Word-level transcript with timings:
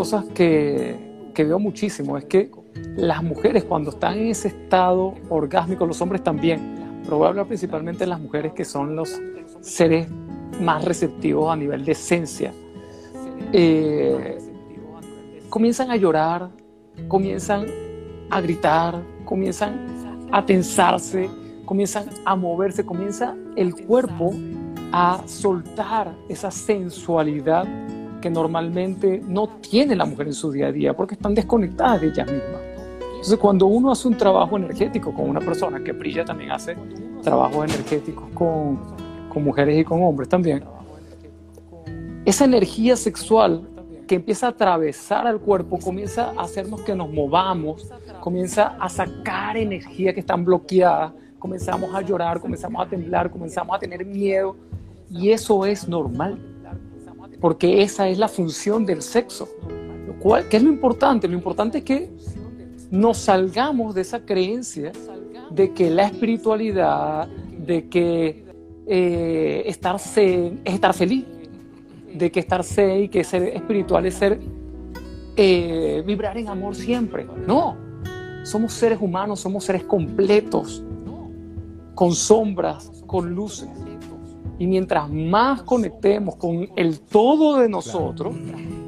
cosas 0.00 0.24
que, 0.32 0.96
que 1.34 1.44
veo 1.44 1.58
muchísimo 1.58 2.16
es 2.16 2.24
que 2.24 2.50
las 2.96 3.22
mujeres 3.22 3.64
cuando 3.64 3.90
están 3.90 4.16
en 4.16 4.28
ese 4.28 4.48
estado 4.48 5.12
orgásmico, 5.28 5.84
los 5.84 6.00
hombres 6.00 6.24
también, 6.24 7.02
pero 7.04 7.46
principalmente 7.46 8.06
las 8.06 8.18
mujeres 8.18 8.54
que 8.54 8.64
son 8.64 8.96
los 8.96 9.20
seres 9.60 10.08
más 10.58 10.86
receptivos 10.86 11.52
a 11.52 11.56
nivel 11.56 11.84
de 11.84 11.92
esencia, 11.92 12.50
eh, 13.52 14.38
comienzan 15.50 15.90
a 15.90 15.96
llorar, 15.96 16.48
comienzan 17.06 17.66
a 18.30 18.40
gritar, 18.40 19.02
comienzan 19.26 20.28
a 20.32 20.46
tensarse, 20.46 21.28
comienzan 21.66 22.08
a 22.24 22.36
moverse, 22.36 22.86
comienza 22.86 23.36
el 23.54 23.74
cuerpo 23.74 24.32
a 24.92 25.20
soltar 25.26 26.16
esa 26.30 26.50
sensualidad 26.50 27.66
que 28.20 28.30
normalmente 28.30 29.22
no 29.26 29.48
tiene 29.60 29.96
la 29.96 30.04
mujer 30.04 30.28
en 30.28 30.34
su 30.34 30.50
día 30.52 30.68
a 30.68 30.72
día 30.72 30.94
porque 30.94 31.14
están 31.14 31.34
desconectadas 31.34 32.00
de 32.00 32.08
ellas 32.08 32.30
mismas. 32.30 32.60
Entonces, 33.10 33.38
cuando 33.38 33.66
uno 33.66 33.90
hace 33.90 34.08
un 34.08 34.16
trabajo 34.16 34.56
energético 34.56 35.12
con 35.12 35.28
una 35.28 35.40
persona, 35.40 35.82
que 35.84 35.92
brilla 35.92 36.24
también 36.24 36.52
hace 36.52 36.76
trabajos 37.22 37.64
energéticos 37.64 38.30
con, 38.32 38.78
con 39.28 39.44
mujeres 39.44 39.78
y 39.78 39.84
con 39.84 40.02
hombres 40.02 40.28
también, 40.28 40.64
esa 42.24 42.44
energía 42.44 42.96
sexual 42.96 43.68
que 44.06 44.16
empieza 44.16 44.46
a 44.46 44.50
atravesar 44.50 45.26
al 45.26 45.38
cuerpo, 45.38 45.78
comienza 45.78 46.32
a 46.36 46.42
hacernos 46.42 46.80
que 46.80 46.94
nos 46.96 47.12
movamos, 47.12 47.88
comienza 48.20 48.76
a 48.80 48.88
sacar 48.88 49.56
energía 49.56 50.12
que 50.12 50.20
están 50.20 50.44
bloqueadas, 50.44 51.12
comenzamos 51.38 51.94
a 51.94 52.00
llorar, 52.00 52.40
comenzamos 52.40 52.84
a 52.84 52.88
temblar, 52.88 53.30
comenzamos 53.30 53.76
a 53.76 53.78
tener 53.78 54.04
miedo, 54.04 54.56
y 55.10 55.30
eso 55.30 55.64
es 55.66 55.88
normal, 55.88 56.38
porque 57.40 57.82
esa 57.82 58.08
es 58.08 58.18
la 58.18 58.28
función 58.28 58.84
del 58.84 59.02
sexo. 59.02 59.48
Lo 60.06 60.18
cual, 60.18 60.48
¿Qué 60.48 60.58
es 60.58 60.62
lo 60.62 60.70
importante? 60.70 61.28
Lo 61.28 61.34
importante 61.34 61.78
es 61.78 61.84
que 61.84 62.10
nos 62.90 63.18
salgamos 63.18 63.94
de 63.94 64.02
esa 64.02 64.24
creencia 64.24 64.92
de 65.50 65.72
que 65.72 65.90
la 65.90 66.04
espiritualidad, 66.04 67.28
de 67.28 67.88
que 67.88 68.44
eh, 68.86 69.62
estar 69.66 69.96
es 69.96 70.52
estar 70.64 70.94
feliz, 70.94 71.24
de 72.12 72.30
que 72.30 72.40
estar 72.40 72.64
zen 72.64 73.04
y 73.04 73.08
que 73.08 73.24
ser 73.24 73.44
espiritual 73.44 74.06
es 74.06 74.14
ser 74.14 74.40
eh, 75.36 76.02
vibrar 76.06 76.36
en 76.36 76.48
amor 76.48 76.74
siempre. 76.74 77.26
No, 77.46 77.76
somos 78.42 78.72
seres 78.72 78.98
humanos, 79.00 79.40
somos 79.40 79.64
seres 79.64 79.84
completos, 79.84 80.82
con 81.94 82.12
sombras, 82.12 82.90
con 83.06 83.34
luces. 83.34 83.68
Y 84.60 84.66
mientras 84.66 85.08
más 85.08 85.62
conectemos 85.62 86.36
con 86.36 86.68
el 86.76 87.00
todo 87.00 87.60
de 87.60 87.68
nosotros, 87.70 88.36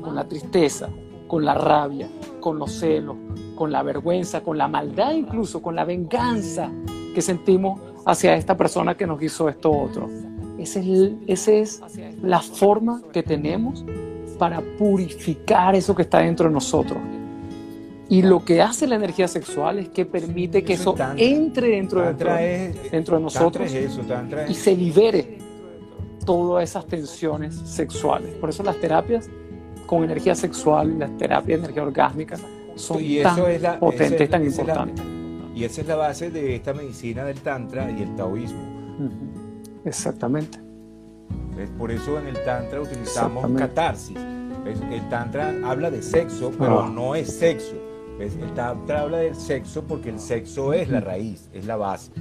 con 0.02 0.14
la 0.14 0.28
tristeza, 0.28 0.90
con 1.26 1.46
la 1.46 1.54
rabia, 1.54 2.10
con 2.40 2.58
los 2.58 2.72
celos, 2.72 3.16
con 3.54 3.72
la 3.72 3.82
vergüenza, 3.82 4.42
con 4.42 4.58
la 4.58 4.68
maldad 4.68 5.12
incluso, 5.12 5.62
con 5.62 5.74
la 5.74 5.86
venganza 5.86 6.70
que 7.14 7.22
sentimos 7.22 7.80
hacia 8.04 8.36
esta 8.36 8.54
persona 8.54 8.98
que 8.98 9.06
nos 9.06 9.22
hizo 9.22 9.48
esto 9.48 9.70
otro. 9.70 10.10
Esa 10.58 10.80
es, 10.80 11.48
es 11.48 11.80
la 12.20 12.40
forma 12.40 13.00
que 13.10 13.22
tenemos 13.22 13.82
para 14.38 14.60
purificar 14.78 15.74
eso 15.74 15.94
que 15.94 16.02
está 16.02 16.18
dentro 16.18 16.48
de 16.48 16.52
nosotros. 16.52 16.98
Y 18.10 18.20
lo 18.20 18.44
que 18.44 18.60
hace 18.60 18.86
la 18.86 18.96
energía 18.96 19.26
sexual 19.26 19.78
es 19.78 19.88
que 19.88 20.04
permite 20.04 20.64
que 20.64 20.74
eso, 20.74 20.94
entre 21.16 21.68
dentro, 21.68 22.02
de, 22.02 22.74
dentro 22.90 23.16
de 23.16 23.22
nosotros 23.22 23.72
y 24.50 24.52
se 24.52 24.76
libere 24.76 25.41
todas 26.24 26.64
esas 26.64 26.86
tensiones 26.86 27.54
sexuales. 27.54 28.34
Por 28.34 28.50
eso 28.50 28.62
las 28.62 28.76
terapias 28.80 29.28
con 29.86 30.04
energía 30.04 30.34
sexual, 30.34 30.98
las 30.98 31.16
terapias 31.16 31.60
de 31.60 31.64
energía 31.64 31.82
orgásmica 31.82 32.36
son 32.76 32.98
tan 33.22 33.78
potentes, 33.78 34.30
tan 34.30 34.44
importantes. 34.44 35.04
y 35.54 35.64
esa 35.64 35.80
es 35.82 35.86
la 35.86 35.96
base 35.96 36.30
de 36.30 36.56
esta 36.56 36.72
medicina 36.72 37.24
del 37.24 37.40
Tantra 37.40 37.90
y 37.90 38.02
el 38.02 38.16
Taoísmo. 38.16 38.60
Exactamente. 39.84 40.58
Por 41.76 41.90
eso 41.90 42.18
en 42.18 42.28
el 42.28 42.42
Tantra 42.44 42.80
utilizamos 42.80 43.50
catarsis. 43.58 44.16
El 44.90 45.08
Tantra 45.10 45.52
habla 45.64 45.90
de 45.90 46.02
sexo, 46.02 46.52
pero 46.58 46.82
ah. 46.82 46.90
no 46.92 47.14
es 47.14 47.30
sexo. 47.30 47.74
El 48.18 48.54
Tantra 48.54 49.02
habla 49.02 49.18
del 49.18 49.34
sexo 49.34 49.82
porque 49.82 50.08
el 50.08 50.20
sexo 50.20 50.72
es 50.72 50.88
la 50.88 51.00
raíz, 51.00 51.50
es 51.52 51.66
la 51.66 51.76
base 51.76 52.12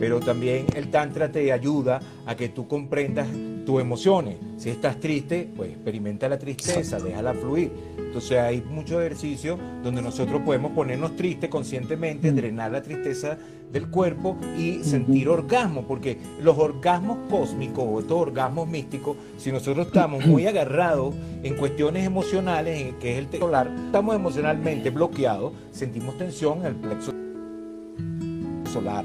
pero 0.00 0.18
también 0.18 0.64
el 0.74 0.90
Tantra 0.90 1.30
te 1.30 1.52
ayuda 1.52 2.00
a 2.24 2.34
que 2.34 2.48
tú 2.48 2.66
comprendas 2.66 3.28
tus 3.66 3.82
emociones. 3.82 4.38
Si 4.56 4.70
estás 4.70 4.98
triste, 4.98 5.46
pues 5.54 5.72
experimenta 5.72 6.26
la 6.26 6.38
tristeza, 6.38 6.98
déjala 6.98 7.34
fluir. 7.34 7.70
Entonces 7.98 8.38
hay 8.38 8.62
muchos 8.62 8.98
ejercicios 9.00 9.60
donde 9.84 10.00
nosotros 10.00 10.40
podemos 10.40 10.72
ponernos 10.72 11.16
tristes 11.16 11.50
conscientemente, 11.50 12.32
mm. 12.32 12.34
drenar 12.34 12.72
la 12.72 12.82
tristeza 12.82 13.36
del 13.70 13.90
cuerpo 13.90 14.38
y 14.58 14.82
sentir 14.82 15.28
orgasmo, 15.28 15.86
porque 15.86 16.16
los 16.42 16.56
orgasmos 16.56 17.18
cósmicos 17.28 17.84
o 17.86 18.00
estos 18.00 18.16
orgasmos 18.16 18.66
místicos, 18.66 19.18
si 19.36 19.52
nosotros 19.52 19.88
estamos 19.88 20.24
muy 20.26 20.46
agarrados 20.46 21.14
en 21.42 21.56
cuestiones 21.56 22.06
emocionales, 22.06 22.80
en 22.80 22.98
que 22.98 23.12
es 23.12 23.18
el 23.18 23.38
solar, 23.38 23.70
estamos 23.86 24.16
emocionalmente 24.16 24.88
bloqueados, 24.88 25.52
sentimos 25.70 26.16
tensión 26.16 26.60
en 26.60 26.66
el 26.66 26.74
plexo 26.76 27.12
solar 28.72 29.04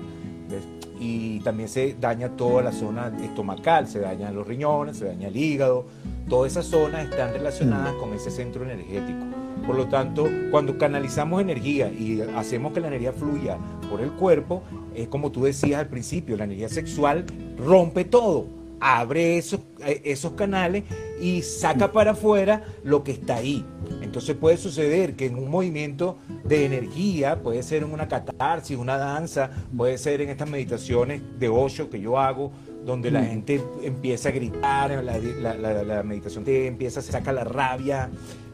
y 0.99 1.39
también 1.41 1.69
se 1.69 1.95
daña 1.99 2.29
toda 2.29 2.63
la 2.63 2.71
zona 2.71 3.11
estomacal, 3.21 3.87
se 3.87 3.99
dañan 3.99 4.35
los 4.35 4.47
riñones, 4.47 4.97
se 4.97 5.05
daña 5.05 5.27
el 5.27 5.35
hígado, 5.35 5.85
todas 6.29 6.51
esas 6.51 6.65
zonas 6.65 7.09
están 7.09 7.33
relacionadas 7.33 7.93
con 7.95 8.13
ese 8.13 8.31
centro 8.31 8.63
energético. 8.63 9.25
Por 9.65 9.75
lo 9.75 9.87
tanto, 9.87 10.27
cuando 10.51 10.77
canalizamos 10.77 11.41
energía 11.41 11.89
y 11.89 12.21
hacemos 12.35 12.73
que 12.73 12.81
la 12.81 12.87
energía 12.87 13.13
fluya 13.13 13.57
por 13.89 14.01
el 14.01 14.11
cuerpo, 14.11 14.63
es 14.93 15.07
como 15.07 15.31
tú 15.31 15.43
decías 15.43 15.79
al 15.79 15.87
principio, 15.87 16.37
la 16.37 16.43
energía 16.45 16.69
sexual 16.69 17.25
rompe 17.57 18.05
todo, 18.05 18.47
abre 18.79 19.37
esos, 19.37 19.61
eh, 19.85 20.01
esos 20.05 20.33
canales 20.33 20.83
y 21.19 21.41
saca 21.41 21.91
para 21.91 22.11
afuera 22.11 22.63
lo 22.83 23.03
que 23.03 23.11
está 23.11 23.37
ahí. 23.37 23.65
Entonces 24.15 24.37
puede 24.37 24.55
suceder 24.55 25.17
que 25.17 25.25
en 25.25 25.35
un 25.35 25.51
movimiento 25.51 26.17
de 26.45 26.63
energía, 26.63 27.43
puede 27.43 27.61
ser 27.63 27.83
en 27.83 27.91
una 27.91 28.07
catarsis, 28.07 28.77
una 28.77 28.97
danza, 28.97 29.49
puede 29.75 29.97
ser 29.97 30.21
en 30.21 30.29
estas 30.29 30.49
meditaciones 30.49 31.21
de 31.37 31.49
ocho 31.49 31.89
que 31.89 31.99
yo 31.99 32.17
hago, 32.17 32.49
donde 32.85 33.11
la 33.11 33.19
mm. 33.19 33.25
gente 33.25 33.61
empieza 33.83 34.29
a 34.29 34.31
gritar, 34.31 35.03
la, 35.03 36.03
meditación 36.03 36.45
te 36.45 36.65
empieza, 36.65 37.01
a 37.01 37.03
saca 37.03 37.33
la 37.33 37.43
rabia, 37.43 38.09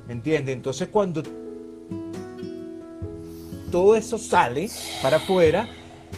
¿me 0.08 0.14
entiendes? 0.14 0.56
Entonces 0.56 0.88
cuando 0.88 1.22
todo 3.72 3.96
eso 3.96 4.18
sale 4.18 4.68
para 5.04 5.18
afuera, 5.18 5.70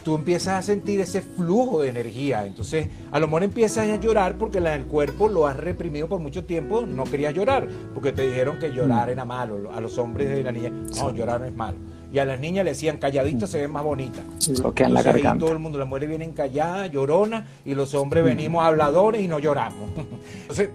tú 0.04 0.16
empiezas 0.16 0.60
a 0.60 0.62
sentir 0.62 1.00
ese 1.00 1.22
flujo 1.22 1.82
de 1.82 1.90
energía. 1.90 2.46
Entonces, 2.46 2.88
a 3.12 3.20
lo 3.20 3.28
mejor 3.28 3.44
empiezas 3.44 3.90
a 3.90 3.96
llorar 3.96 4.38
porque 4.38 4.58
el 4.58 4.86
cuerpo 4.86 5.30
lo 5.30 5.48
has 5.48 5.58
reprimido 5.58 6.08
por 6.08 6.20
mucho 6.20 6.44
tiempo, 6.46 6.86
no 6.86 7.06
querías 7.06 7.34
llorar, 7.34 7.68
porque 7.94 8.12
te 8.12 8.28
dijeron 8.28 8.60
que 8.60 8.70
llorar 8.70 9.08
mm. 9.08 9.12
era 9.12 9.26
malo. 9.26 9.72
A 9.74 9.82
los 9.82 9.98
hombres 9.98 10.30
de 10.30 10.44
la 10.44 10.52
niña, 10.52 10.70
no, 10.70 11.14
llorar 11.14 11.42
no 11.42 11.48
es 11.48 11.56
malo. 11.56 11.78
Y 12.12 12.20
a 12.20 12.26
las 12.26 12.40
niñas 12.40 12.66
le 12.66 12.72
decían, 12.72 12.98
calladitas 12.98 13.50
se 13.50 13.62
ven 13.62 13.72
más 13.72 13.84
bonitas. 13.84 14.24
Lo 14.62 14.74
que 14.74 14.84
en 14.84 14.94
la 14.94 15.02
garganta. 15.02 15.46
todo 15.46 15.54
el 15.54 15.60
mundo, 15.60 15.80
las 15.80 15.88
mujeres 15.88 16.10
vienen 16.10 16.34
calladas, 16.34 16.92
lloronas, 16.92 17.46
y 17.66 17.74
los 17.74 17.94
hombres 17.96 18.24
mm. 18.24 18.28
venimos 18.28 18.64
habladores 18.64 19.22
y 19.22 19.28
no 19.28 19.40
lloramos. 19.40 19.90
Entonces, 20.42 20.70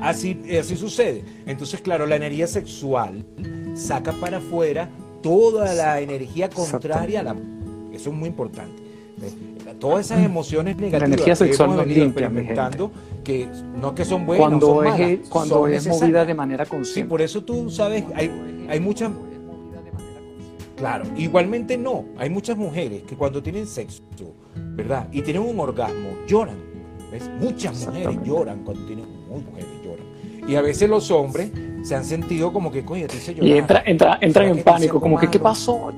así, 0.00 0.38
así 0.58 0.76
sucede. 0.76 1.24
Entonces, 1.46 1.80
claro, 1.80 2.06
la 2.06 2.16
energía 2.16 2.46
sexual 2.46 3.24
saca 3.74 4.12
para 4.12 4.38
afuera 4.38 4.90
toda 5.22 5.72
la 5.74 6.00
energía 6.00 6.50
contraria 6.50 7.20
a 7.20 7.22
la 7.22 7.36
eso 7.96 8.10
es 8.10 8.16
muy 8.16 8.28
importante. 8.28 8.86
Todas 9.80 10.06
esas 10.06 10.24
emociones 10.24 10.76
negativas 10.76 11.00
la 11.00 11.06
energía 11.14 11.36
sexual 11.36 11.68
que 11.68 11.74
hemos 11.74 11.86
venido 11.86 12.06
experimentando, 12.06 12.90
que 13.24 13.48
no 13.80 13.94
que 13.94 14.04
son 14.04 14.26
buenas, 14.26 14.48
cuando 14.48 14.66
son 14.66 14.84
malas, 14.84 15.00
es, 15.00 15.28
cuando 15.28 15.66
es 15.66 15.86
movida 15.86 16.24
de 16.24 16.34
manera 16.34 16.66
consciente. 16.66 17.00
Sí, 17.00 17.08
por 17.08 17.22
eso 17.22 17.42
tú 17.42 17.70
sabes, 17.70 18.04
hay, 18.14 18.66
hay 18.68 18.80
muchas... 18.80 19.10
Claro, 20.76 21.06
igualmente 21.16 21.78
no. 21.78 22.04
Hay 22.18 22.28
muchas 22.28 22.58
mujeres 22.58 23.02
que 23.04 23.16
cuando 23.16 23.42
tienen 23.42 23.66
sexo, 23.66 24.02
¿verdad? 24.54 25.08
Y 25.10 25.22
tienen 25.22 25.42
un 25.42 25.58
orgasmo, 25.58 26.10
lloran. 26.26 26.56
¿ves? 27.10 27.30
Muchas 27.40 27.86
mujeres 27.86 28.18
lloran 28.22 28.62
cuando 28.64 28.84
tienen... 28.84 29.06
Muchas 29.28 29.46
mujeres 29.46 29.70
lloran. 29.82 30.50
Y 30.50 30.54
a 30.56 30.60
veces 30.60 30.90
los 30.90 31.10
hombres 31.10 31.50
se 31.82 31.94
han 31.94 32.04
sentido 32.04 32.52
como 32.52 32.70
que, 32.70 32.84
coño, 32.84 33.06
te 33.06 33.16
hice 33.16 33.34
llorar. 33.34 33.48
Y 33.48 33.58
entra, 33.58 33.82
entra, 33.86 34.18
entran 34.20 34.48
en 34.48 34.62
pánico, 34.62 35.00
como 35.00 35.18
que, 35.18 35.28
¿qué 35.30 35.38
pasó? 35.38 35.92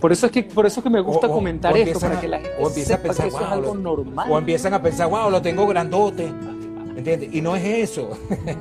Por 0.00 0.12
eso 0.12 0.26
es 0.26 0.32
que, 0.32 0.42
por 0.42 0.66
eso 0.66 0.80
es 0.80 0.84
que 0.84 0.90
me 0.90 1.00
gusta 1.00 1.28
comentar 1.28 1.76
esto, 1.76 2.00
para 2.00 2.20
que 2.20 2.28
la 2.28 2.38
gente 2.38 2.56
o 2.60 2.68
sepa 2.68 2.94
a 2.94 3.02
pensar, 3.02 3.24
que 3.24 3.28
eso 3.28 3.40
es 3.40 3.50
algo 3.50 3.74
normal. 3.74 4.30
O 4.30 4.38
empiezan 4.38 4.74
a 4.74 4.82
pensar, 4.82 5.08
wow, 5.08 5.30
lo 5.30 5.40
tengo 5.40 5.66
grandote. 5.66 6.32
¿Entiendes? 6.96 7.30
Y 7.32 7.40
no 7.40 7.56
es 7.56 7.90
eso. 7.90 8.10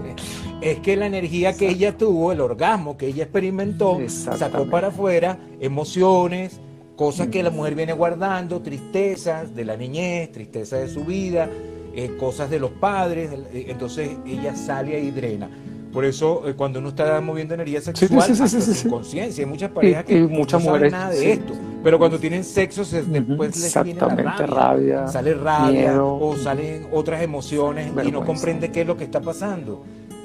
es 0.62 0.80
que 0.80 0.96
la 0.96 1.06
energía 1.06 1.54
que 1.54 1.70
ella 1.70 1.98
tuvo, 1.98 2.32
el 2.32 2.40
orgasmo 2.40 2.98
que 2.98 3.08
ella 3.08 3.24
experimentó, 3.24 4.00
sacó 4.08 4.70
para 4.70 4.88
afuera 4.88 5.38
emociones, 5.60 6.60
cosas 6.96 7.28
que 7.28 7.44
la 7.44 7.50
mujer 7.50 7.76
viene 7.76 7.94
guardando, 7.94 8.62
tristezas 8.62 9.54
de 9.54 9.66
la 9.66 9.76
niñez, 9.76 10.32
tristezas 10.32 10.82
de 10.82 10.88
su 10.88 11.04
vida, 11.04 11.50
eh, 11.94 12.16
cosas 12.20 12.50
de 12.50 12.60
los 12.60 12.72
padres. 12.72 13.32
Eh, 13.54 13.66
entonces 13.68 14.12
ella 14.26 14.56
sale 14.56 15.00
y 15.00 15.12
drena. 15.12 15.50
Por 15.92 16.06
eso, 16.06 16.44
eh, 16.48 16.54
cuando 16.56 16.80
uno 16.80 16.90
está 16.90 17.20
moviendo 17.20 17.54
energía 17.54 17.82
sexual, 17.82 18.24
sí, 18.24 18.36
sin 18.62 18.90
conciencia, 18.90 19.44
hay 19.44 19.50
muchas 19.50 19.72
parejas 19.72 20.06
que 20.06 20.22
muchas 20.22 20.64
no 20.64 20.70
mujeres, 20.70 20.92
nada 20.92 21.10
de 21.10 21.34
esto. 21.34 21.54
Pero 21.84 21.98
cuando 21.98 22.20
tienen 22.20 22.44
sexo, 22.44 22.84
después 22.86 23.60
les 23.60 23.84
viene 23.84 24.00
la 24.00 24.38
rabia, 24.48 25.08
sale 25.08 25.34
rabia 25.34 26.04
o 26.04 26.38
salen 26.38 26.88
otras 26.92 27.22
emociones 27.22 27.92
y 28.04 28.12
no 28.12 28.24
comprende 28.24 28.72
qué 28.72 28.82
es 28.82 28.88
lo 28.88 28.96
que 28.96 29.04
está 29.04 29.20
pasando. 29.22 29.84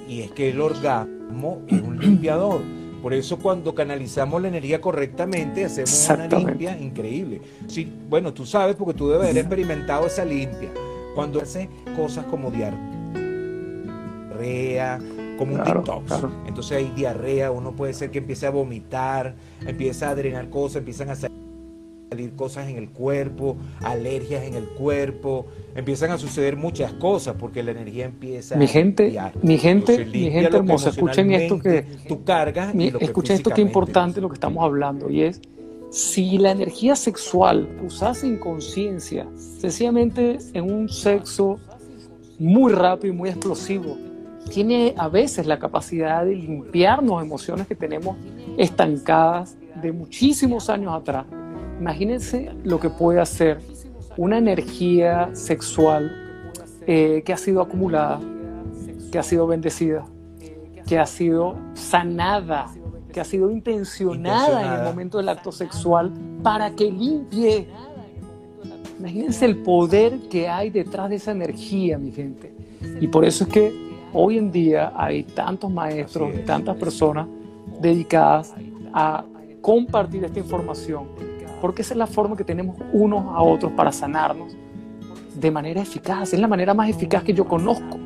Y 0.08 0.20
es 0.20 0.30
que 0.30 0.50
el 0.50 0.60
orgasmo 0.60 1.62
es 1.66 1.82
un 1.82 1.98
limpiador. 1.98 2.60
Por 3.02 3.12
eso 3.14 3.38
cuando 3.38 3.74
canalizamos 3.74 4.40
la 4.42 4.48
energía 4.48 4.80
correctamente 4.80 5.64
hacemos 5.64 6.08
una 6.10 6.26
limpia 6.26 6.78
increíble. 6.78 7.40
Sí, 7.66 7.90
bueno, 8.08 8.32
tú 8.32 8.46
sabes 8.46 8.76
porque 8.76 8.94
tú 8.94 9.08
debes 9.08 9.24
haber 9.24 9.38
experimentado 9.38 10.06
esa 10.06 10.24
limpia. 10.24 10.70
Cuando 11.14 11.40
hace 11.40 11.68
cosas 11.96 12.24
como 12.26 12.50
diarrea, 12.50 12.76
como 15.36 15.54
un 15.54 15.64
detox. 15.64 16.12
Entonces 16.46 16.78
hay 16.78 16.90
diarrea, 16.94 17.50
uno 17.50 17.72
puede 17.72 17.94
ser 17.94 18.10
que 18.10 18.18
empiece 18.18 18.46
a 18.46 18.50
vomitar, 18.50 19.34
empieza 19.66 20.10
a 20.10 20.14
drenar 20.14 20.50
cosas, 20.50 20.76
empiezan 20.76 21.10
a 21.10 21.14
salir 21.14 22.34
cosas 22.36 22.68
en 22.68 22.76
el 22.76 22.90
cuerpo, 22.90 23.56
alergias 23.82 24.44
en 24.44 24.54
el 24.54 24.64
cuerpo, 24.64 25.46
empiezan 25.74 26.10
a 26.12 26.18
suceder 26.18 26.56
muchas 26.56 26.92
cosas 26.94 27.36
porque 27.38 27.62
la 27.62 27.72
energía 27.72 28.06
empieza 28.06 28.56
mi 28.56 28.66
gente, 28.66 29.18
a 29.18 29.32
Mi 29.42 29.58
gente, 29.58 30.04
mi 30.06 30.30
gente 30.30 30.56
hermosa, 30.56 30.90
escuchen 30.90 31.32
esto 31.32 31.58
que 31.58 31.84
tú 32.08 32.24
cargas, 32.24 32.74
escuchen 33.00 33.36
esto 33.36 33.50
que 33.50 33.60
es 33.60 33.66
importante 33.66 34.20
lo 34.20 34.28
que 34.28 34.34
estamos 34.34 34.64
hablando 34.64 35.10
y 35.10 35.22
es 35.22 35.40
si 35.90 36.38
la 36.38 36.50
energía 36.50 36.96
sexual 36.96 37.68
usas 37.84 38.18
sin 38.18 38.38
conciencia, 38.38 39.26
sencillamente 39.36 40.38
en 40.52 40.70
un 40.70 40.88
sexo 40.88 41.58
muy 42.38 42.72
rápido 42.72 43.14
y 43.14 43.16
muy 43.16 43.30
explosivo, 43.30 43.96
tiene 44.50 44.94
a 44.96 45.08
veces 45.08 45.46
la 45.46 45.58
capacidad 45.58 46.24
de 46.24 46.34
limpiarnos 46.34 47.22
emociones 47.22 47.66
que 47.66 47.74
tenemos 47.74 48.16
estancadas 48.56 49.56
de 49.82 49.92
muchísimos 49.92 50.70
años 50.70 50.94
atrás. 50.94 51.26
Imagínense 51.80 52.50
lo 52.64 52.80
que 52.80 52.88
puede 52.88 53.20
hacer 53.20 53.58
una 54.16 54.38
energía 54.38 55.30
sexual 55.34 56.10
eh, 56.86 57.22
que 57.24 57.32
ha 57.32 57.36
sido 57.36 57.60
acumulada, 57.60 58.20
que 59.12 59.18
ha 59.18 59.22
sido 59.22 59.46
bendecida, 59.46 60.04
que 60.86 60.98
ha 60.98 61.06
sido 61.06 61.58
sanada, 61.74 62.68
que 63.12 63.20
ha 63.20 63.24
sido 63.24 63.50
intencionada, 63.50 64.66
en 64.66 64.80
el 64.80 64.84
momento 64.84 65.18
del 65.18 65.28
acto 65.28 65.52
sexual 65.52 66.12
para 66.42 66.70
que 66.70 66.90
limpie. 66.90 67.68
Imagínense 68.98 69.44
el 69.44 69.58
poder 69.58 70.28
que 70.30 70.48
hay 70.48 70.70
detrás 70.70 71.10
de 71.10 71.16
esa 71.16 71.32
energía, 71.32 71.98
mi 71.98 72.12
gente. 72.12 72.54
Y 73.00 73.08
por 73.08 73.24
eso 73.24 73.44
es 73.44 73.50
que 73.50 73.85
hoy 74.16 74.38
en 74.38 74.50
día 74.50 74.92
hay 74.96 75.22
tantos 75.24 75.70
maestros, 75.70 76.32
tantas 76.46 76.76
personas 76.76 77.28
dedicadas 77.80 78.54
a 78.92 79.24
compartir 79.60 80.24
esta 80.24 80.38
información, 80.38 81.06
porque 81.60 81.82
esa 81.82 81.92
es 81.92 81.98
la 81.98 82.06
forma 82.06 82.34
que 82.34 82.44
tenemos 82.44 82.76
unos 82.92 83.24
a 83.26 83.42
otros 83.42 83.72
para 83.72 83.92
sanarnos 83.92 84.56
de 85.34 85.50
manera 85.50 85.82
eficaz, 85.82 86.32
es 86.32 86.40
la 86.40 86.48
manera 86.48 86.72
más 86.72 86.88
eficaz 86.88 87.22
que 87.22 87.34
yo 87.34 87.44
conozco. 87.44 87.98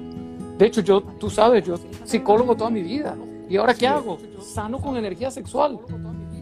De 0.59 0.67
hecho, 0.67 0.81
yo, 0.81 1.01
tú 1.01 1.31
sabes, 1.31 1.65
yo 1.65 1.77
psicólogo 2.05 2.57
toda 2.57 2.71
mi 2.71 2.83
vida. 2.83 3.17
¿Y 3.49 3.57
ahora 3.57 3.73
qué 3.73 3.87
hago? 3.87 4.19
Sano 4.41 4.79
con 4.79 4.97
energía 4.97 5.31
sexual. 5.31 5.79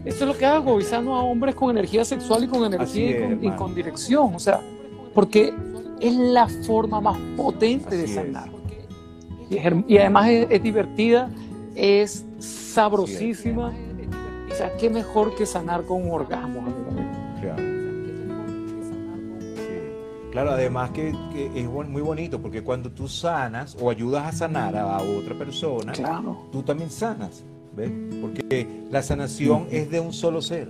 Eso 0.03 0.23
es 0.23 0.27
lo 0.27 0.35
que 0.35 0.45
hago, 0.45 0.79
y 0.79 0.83
sano 0.83 1.15
a 1.15 1.23
hombres 1.23 1.53
con 1.53 1.69
energía 1.69 2.03
sexual 2.03 2.43
y 2.43 2.47
con 2.47 2.65
energía 2.65 3.37
y, 3.39 3.51
con, 3.51 3.75
dirección. 3.75 4.33
O 4.33 4.39
sea, 4.39 4.61
porque 5.13 5.53
es 5.99 6.15
la 6.15 6.47
forma 6.47 6.99
más 7.01 7.17
potente 7.37 7.95
de 7.95 8.07
sanar 8.07 8.58
y, 9.49 9.97
además 9.97 10.29
es, 10.29 10.63
divertida, 10.63 11.29
es 11.75 12.25
sabrosísima. 12.39 13.73
O 14.51 14.55
sea, 14.55 14.75
qué 14.77 14.89
mejor 14.89 15.35
que 15.35 15.45
sanar 15.45 15.83
con 15.83 16.03
un 16.03 16.11
orgasmo, 16.11 16.63
Claro. 20.31 20.51
además 20.51 20.91
que, 20.91 21.09
es 21.55 21.67
muy 21.67 22.01
bonito 22.03 22.39
porque 22.39 22.61
cuando 22.61 22.91
tú 22.91 23.07
sanas 23.07 23.75
o 23.81 23.89
ayudas 23.89 24.27
a 24.27 24.31
sanar 24.31 24.75
a 24.77 25.01
otra 25.01 25.35
persona, 25.35 25.93
tú 26.51 26.61
también 26.61 26.91
sanas, 26.91 27.43
¿ves? 27.75 27.91
Porque 28.21 28.67
la 28.91 29.01
sanación 29.01 29.67
es 29.71 29.89
de 29.89 29.99
un 29.99 30.13
solo 30.13 30.41
ser, 30.41 30.69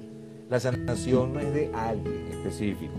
la 0.50 0.60
sanación 0.60 1.34
no 1.34 1.40
es 1.42 1.54
de 1.54 1.72
alguien 1.74 2.28
específico. 2.32 2.94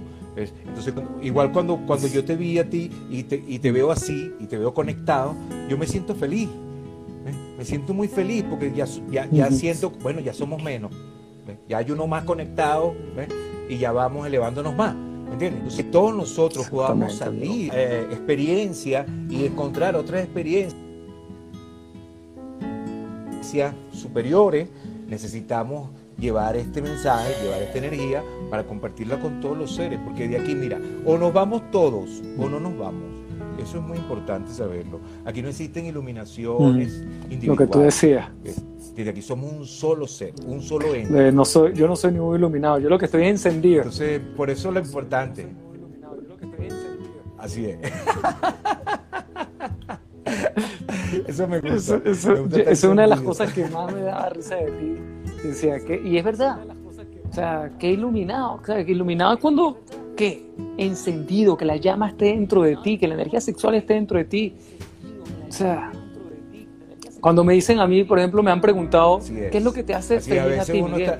Entonces, 0.66 0.94
igual 1.22 1.52
cuando, 1.52 1.78
cuando 1.86 2.06
yo 2.06 2.24
te 2.24 2.36
vi 2.36 2.58
a 2.58 2.68
ti 2.68 2.90
y 3.10 3.24
te, 3.24 3.42
y 3.46 3.58
te 3.58 3.72
veo 3.72 3.90
así 3.90 4.32
y 4.40 4.46
te 4.46 4.58
veo 4.58 4.72
conectado, 4.72 5.34
yo 5.68 5.76
me 5.76 5.86
siento 5.86 6.14
feliz. 6.14 6.48
Me 7.56 7.64
siento 7.64 7.92
muy 7.92 8.08
feliz 8.08 8.44
porque 8.48 8.72
ya, 8.74 8.86
ya, 9.10 9.50
siento, 9.50 9.90
bueno, 10.02 10.20
ya 10.20 10.32
somos 10.32 10.62
menos. 10.62 10.92
Ya 11.68 11.78
hay 11.78 11.90
uno 11.90 12.06
más 12.06 12.24
conectado 12.24 12.94
y 13.68 13.76
ya 13.76 13.92
vamos 13.92 14.26
elevándonos 14.26 14.74
más. 14.74 14.94
¿Entiendes? 15.30 15.60
Entonces, 15.60 15.90
todos 15.90 16.16
nosotros 16.16 16.68
podamos 16.70 17.14
salir 17.14 17.70
eh, 17.74 18.06
experiencia 18.10 19.06
y 19.28 19.44
encontrar 19.44 19.94
otras 19.94 20.24
experiencias 20.24 20.74
superiores, 23.92 24.68
necesitamos 25.06 25.90
llevar 26.20 26.56
este 26.56 26.82
mensaje, 26.82 27.34
llevar 27.42 27.62
esta 27.62 27.78
energía 27.78 28.22
para 28.50 28.64
compartirla 28.64 29.18
con 29.18 29.40
todos 29.40 29.56
los 29.56 29.74
seres, 29.74 29.98
porque 30.04 30.28
de 30.28 30.38
aquí, 30.38 30.54
mira, 30.54 30.78
o 31.04 31.16
nos 31.16 31.32
vamos 31.32 31.70
todos 31.70 32.22
o 32.38 32.48
no 32.48 32.60
nos 32.60 32.78
vamos. 32.78 33.18
Eso 33.58 33.78
es 33.78 33.84
muy 33.84 33.98
importante 33.98 34.52
saberlo. 34.52 35.00
Aquí 35.24 35.42
no 35.42 35.48
existen 35.48 35.86
iluminaciones 35.86 37.04
individuales. 37.24 37.46
Lo 37.46 37.56
que 37.56 37.66
tú 37.66 37.80
decías. 37.80 38.28
Desde 38.94 39.10
aquí 39.10 39.22
somos 39.22 39.52
un 39.52 39.66
solo 39.66 40.06
ser, 40.06 40.34
un 40.46 40.62
solo 40.62 40.94
ente. 40.94 41.28
Eh, 41.28 41.32
no 41.32 41.44
soy, 41.44 41.74
yo 41.74 41.86
no 41.86 41.96
soy 41.96 42.12
ningún 42.12 42.36
iluminado, 42.36 42.78
yo 42.78 42.88
lo 42.88 42.98
que 42.98 43.06
estoy 43.06 43.22
es 43.22 43.28
encendido. 43.28 43.78
Entonces, 43.78 44.20
por 44.36 44.50
eso 44.50 44.68
es 44.68 44.74
lo 44.74 44.80
importante. 44.80 45.48
Así 47.38 47.66
es. 47.66 47.78
eso 51.26 51.48
me 51.48 51.60
gusta. 51.60 52.00
Eso, 52.04 52.46
es 52.56 52.84
una 52.84 53.02
de 53.02 53.08
las 53.08 53.20
cosas 53.22 53.52
que 53.52 53.66
más 53.68 53.92
me 53.92 54.02
da 54.02 54.28
risa 54.28 54.56
de 54.56 54.70
ti 54.70 55.09
Decía 55.42 55.80
que, 55.80 56.00
y 56.04 56.18
es 56.18 56.24
verdad. 56.24 56.58
O 57.30 57.32
sea, 57.32 57.70
que 57.78 57.90
iluminado. 57.90 58.54
O 58.54 58.64
sea, 58.64 58.84
que 58.84 58.92
iluminado 58.92 59.34
es 59.34 59.40
cuando, 59.40 59.78
¿qué? 60.16 60.46
Encendido, 60.76 61.56
que 61.56 61.64
la 61.64 61.76
llama 61.76 62.08
esté 62.08 62.26
dentro 62.26 62.62
de 62.62 62.76
ti, 62.76 62.98
que 62.98 63.08
la 63.08 63.14
energía 63.14 63.40
sexual 63.40 63.74
esté 63.74 63.94
dentro 63.94 64.18
de 64.18 64.24
ti. 64.24 64.54
O 65.48 65.52
sea, 65.52 65.92
cuando 67.20 67.44
me 67.44 67.54
dicen 67.54 67.78
a 67.78 67.86
mí, 67.86 68.04
por 68.04 68.18
ejemplo, 68.18 68.42
me 68.42 68.50
han 68.50 68.60
preguntado, 68.60 69.20
¿qué 69.50 69.58
es 69.58 69.64
lo 69.64 69.72
que 69.72 69.82
te 69.82 69.94
hace 69.94 70.20
feliz 70.20 70.60
a, 70.60 70.64
ti, 70.64 70.82
Miguel? 70.82 71.12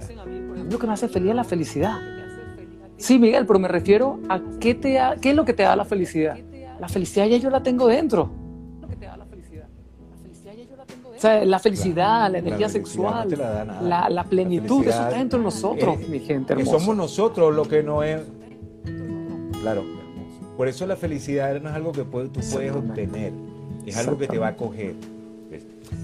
Lo 0.71 0.79
que 0.79 0.87
me 0.87 0.93
hace 0.93 1.09
feliz 1.09 1.31
es 1.31 1.37
la 1.37 1.45
felicidad. 1.45 1.99
Sí, 2.97 3.19
Miguel, 3.19 3.47
pero 3.47 3.59
me 3.59 3.69
refiero 3.69 4.21
a 4.29 4.41
qué, 4.61 4.75
te 4.75 4.99
qué 5.21 5.31
es 5.31 5.37
lo 5.37 5.45
que 5.45 5.55
te 5.55 5.62
da 5.62 5.77
la 5.77 5.85
felicidad. 5.85 6.39
La 6.79 6.89
felicidad 6.89 7.27
ya 7.27 7.37
yo 7.37 7.50
la 7.50 7.62
tengo 7.62 7.87
dentro. 7.87 8.31
O 11.21 11.23
sea, 11.23 11.45
la 11.45 11.59
felicidad, 11.59 12.33
la 12.33 12.39
energía 12.39 12.71
sexual, 12.71 13.29
la, 13.83 14.25
plenitud, 14.25 14.87
eso 14.87 15.03
está 15.03 15.19
dentro 15.19 15.39
de 15.39 15.45
nosotros, 15.45 15.99
mi 16.09 16.19
gente 16.19 16.55
hermosa. 16.55 16.79
somos 16.79 16.97
nosotros 16.97 17.55
lo 17.55 17.65
que 17.65 17.83
no 17.83 18.03
es. 18.03 18.23
Claro. 19.61 19.85
Por 20.57 20.67
eso 20.67 20.87
la 20.87 20.97
felicidad 20.97 21.61
no 21.61 21.69
es 21.69 21.75
algo 21.75 21.93
que 21.93 22.05
tú 22.05 22.41
puedes 22.50 22.75
obtener, 22.75 23.35
es 23.85 23.99
algo 23.99 24.17
que 24.17 24.29
te 24.29 24.39
va 24.39 24.49
a 24.49 24.57
coger. 24.57 24.95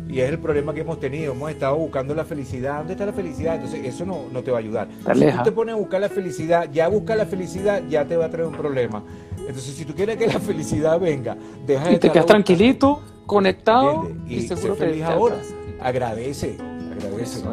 Y 0.06 0.20
es 0.20 0.28
el 0.28 0.38
problema 0.38 0.74
que 0.74 0.82
hemos 0.82 1.00
tenido. 1.00 1.32
Hemos 1.32 1.50
estado 1.50 1.76
buscando 1.76 2.14
la 2.14 2.26
felicidad. 2.26 2.78
¿Dónde 2.78 2.92
está 2.92 3.06
la 3.06 3.14
felicidad? 3.14 3.54
Entonces, 3.54 3.86
eso 3.86 4.04
no, 4.04 4.24
no 4.30 4.42
te 4.42 4.50
va 4.50 4.58
a 4.58 4.60
ayudar. 4.60 4.88
Si 5.14 5.20
tú 5.32 5.42
te 5.44 5.52
pones 5.52 5.76
a 5.76 5.78
buscar 5.78 6.02
la 6.02 6.10
felicidad, 6.10 6.70
ya 6.70 6.88
buscar 6.88 7.16
la 7.16 7.24
felicidad, 7.24 7.82
ya 7.88 8.04
te 8.04 8.18
va 8.18 8.26
a 8.26 8.30
traer 8.30 8.48
un 8.48 8.54
problema. 8.54 9.02
Entonces, 9.38 9.74
si 9.74 9.86
tú 9.86 9.94
quieres 9.94 10.18
que 10.18 10.26
la 10.26 10.40
felicidad 10.40 11.00
venga, 11.00 11.38
deja 11.66 11.90
Y 11.90 11.98
te 11.98 12.10
quedas 12.10 12.26
tranquilito 12.26 13.00
conectado 13.26 14.08
y, 14.28 14.42
seguro 14.42 14.76
que 14.76 15.04
ahora. 15.04 15.36
Agradece, 15.80 16.56
agradece. 16.92 17.42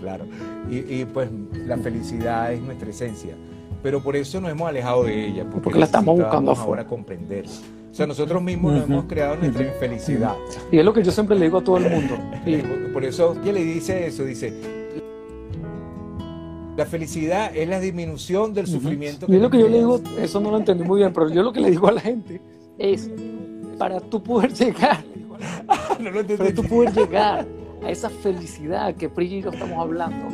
Claro. 0.00 0.26
Y, 0.70 1.04
pues 1.06 1.28
la 1.66 1.78
felicidad 1.78 2.52
es 2.52 2.60
nuestra 2.60 2.90
esencia. 2.90 3.34
Pero 3.82 4.00
por 4.00 4.14
eso 4.14 4.40
nos 4.40 4.52
hemos 4.52 4.68
alejado 4.68 5.04
de 5.04 5.28
ella. 5.28 5.44
Porque, 5.50 5.78
la 5.78 5.86
estamos 5.86 6.16
buscando 6.16 6.52
ahora 6.52 6.86
comprender. 6.86 7.46
O 7.90 7.94
sea, 7.94 8.06
nosotros 8.06 8.40
mismos 8.42 8.74
nos 8.74 8.84
hemos 8.84 9.04
creado 9.06 9.36
nuestra 9.36 9.66
infelicidad. 9.66 10.34
Y 10.70 10.78
es 10.78 10.84
lo 10.84 10.92
que 10.92 11.02
yo 11.02 11.10
siempre 11.10 11.36
le 11.36 11.46
digo 11.46 11.58
a 11.58 11.64
todo 11.64 11.78
el 11.78 11.90
mundo. 11.90 12.14
Y 12.46 12.58
por 12.92 13.04
eso, 13.04 13.36
¿quién 13.42 13.54
le 13.54 13.64
dice 13.64 14.06
eso? 14.06 14.24
Dice, 14.24 14.52
la 16.76 16.84
felicidad 16.84 17.56
es 17.56 17.68
la 17.68 17.80
disminución 17.80 18.52
del 18.52 18.66
sufrimiento. 18.66 19.26
y 19.28 19.36
es 19.36 19.42
lo 19.42 19.50
que 19.50 19.58
yo 19.58 19.68
le 19.68 19.78
digo, 19.78 20.00
eso 20.20 20.40
no 20.40 20.50
lo 20.50 20.58
entendí 20.58 20.84
muy 20.84 21.00
bien, 21.00 21.12
pero 21.12 21.30
yo 21.30 21.42
lo 21.42 21.52
que 21.52 21.60
le 21.60 21.70
digo 21.70 21.88
a 21.88 21.92
la 21.92 22.00
gente 22.00 22.40
es, 22.78 23.10
para 23.78 24.00
tú 24.00 24.22
poder 24.22 24.52
llegar, 24.52 25.04
para 26.38 26.54
tú 26.54 26.62
poder 26.64 26.92
llegar 26.92 27.46
a 27.82 27.90
esa 27.90 28.08
felicidad 28.08 28.94
que 28.94 29.08
Pri 29.08 29.26
y 29.26 29.42
yo 29.42 29.50
estamos 29.50 29.78
hablando, 29.78 30.26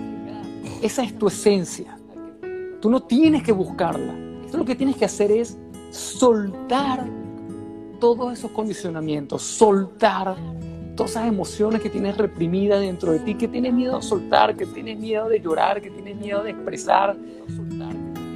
esa 0.83 1.03
es 1.03 1.17
tu 1.19 1.29
esencia. 1.29 1.97
Tú 2.81 2.91
no 2.91 3.03
tienes 3.03 3.43
que 3.43 3.53
buscarla. 3.53 4.15
Tú 4.51 4.59
lo 4.59 4.65
que 4.65 4.75
tienes 4.75 4.97
que 4.97 5.05
hacer 5.05 5.31
es 5.31 5.57
soltar 5.91 7.07
todos 8.01 8.33
esos 8.33 8.51
condicionamientos, 8.51 9.43
soltar 9.43 10.37
todas 10.97 11.13
esas 11.13 11.29
emociones 11.29 11.81
que 11.81 11.89
tienes 11.89 12.17
reprimidas 12.17 12.81
dentro 12.81 13.13
de 13.13 13.21
ti, 13.21 13.35
que 13.35 13.49
tienes 13.49 13.73
miedo 13.73 13.97
a 13.97 14.03
soltar, 14.03 14.57
que 14.57 14.67
tienes 14.67 14.99
miedo 14.99 15.29
de 15.29 15.41
llorar, 15.41 15.81
que 15.81 15.91
tienes 15.91 16.17
miedo 16.17 16.43
de 16.43 16.51
expresar, 16.51 17.17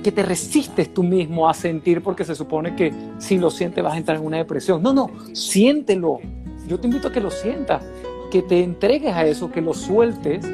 que 0.06 0.12
te 0.12 0.22
resistes 0.22 0.94
tú 0.94 1.02
mismo 1.02 1.48
a 1.48 1.52
sentir 1.52 2.00
porque 2.00 2.24
se 2.24 2.36
supone 2.36 2.76
que 2.76 2.94
si 3.18 3.38
lo 3.38 3.50
sientes 3.50 3.82
vas 3.82 3.94
a 3.94 3.96
entrar 3.96 4.18
en 4.18 4.24
una 4.24 4.36
depresión. 4.36 4.80
No, 4.80 4.94
no, 4.94 5.10
siéntelo. 5.32 6.20
Yo 6.68 6.78
te 6.78 6.86
invito 6.86 7.08
a 7.08 7.12
que 7.12 7.20
lo 7.20 7.28
sientas, 7.28 7.82
que 8.30 8.40
te 8.40 8.62
entregues 8.62 9.12
a 9.12 9.26
eso, 9.26 9.50
que 9.50 9.60
lo 9.60 9.74
sueltes, 9.74 10.46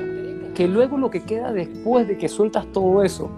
que 0.54 0.66
luego 0.66 0.96
lo 0.96 1.10
que 1.10 1.24
queda 1.24 1.52
después 1.52 2.08
de 2.08 2.16
que 2.16 2.30
sueltas 2.30 2.64
todo 2.72 3.02
eso 3.02 3.30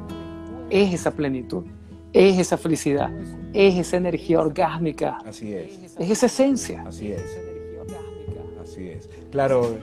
es 0.70 0.94
esa 0.94 1.10
plenitud, 1.10 1.64
es 2.12 2.38
esa 2.38 2.58
felicidad, 2.58 3.10
es 3.52 3.76
esa 3.76 3.96
energía 3.96 4.38
orgásmica. 4.38 5.18
Así 5.26 5.52
es. 5.52 5.96
Es 5.98 6.10
esa 6.10 6.26
esencia. 6.26 6.84
Así 6.86 7.10
es. 7.10 7.40
Así 8.62 8.86
es. 8.86 9.08
Claro, 9.34 9.76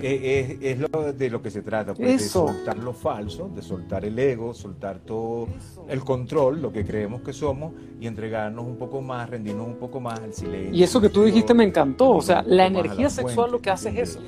es, 0.00 0.56
es, 0.60 0.78
lo 0.80 1.12
de 1.12 1.30
lo 1.30 1.40
que 1.40 1.52
se 1.52 1.62
trata, 1.62 1.94
pues, 1.94 2.20
de 2.20 2.28
soltar 2.28 2.78
lo 2.78 2.92
falso, 2.92 3.48
de 3.54 3.62
soltar 3.62 4.04
el 4.04 4.18
ego, 4.18 4.52
soltar 4.52 4.98
todo 4.98 5.46
el 5.88 6.00
control, 6.00 6.60
lo 6.60 6.72
que 6.72 6.84
creemos 6.84 7.22
que 7.22 7.32
somos, 7.32 7.74
y 8.00 8.08
entregarnos 8.08 8.66
un 8.66 8.74
poco 8.74 9.00
más, 9.00 9.30
rendirnos 9.30 9.68
un 9.68 9.76
poco 9.76 10.00
más 10.00 10.18
al 10.18 10.34
silencio. 10.34 10.74
Y 10.74 10.82
eso 10.82 11.00
que 11.00 11.10
tú 11.10 11.22
dijiste 11.22 11.54
me 11.54 11.62
encantó, 11.62 12.10
o 12.10 12.20
sea, 12.20 12.42
la 12.42 12.66
energía 12.66 13.08
sexual 13.08 13.52
lo 13.52 13.60
que 13.60 13.70
hace 13.70 13.90
es 13.90 14.16
eso, 14.16 14.20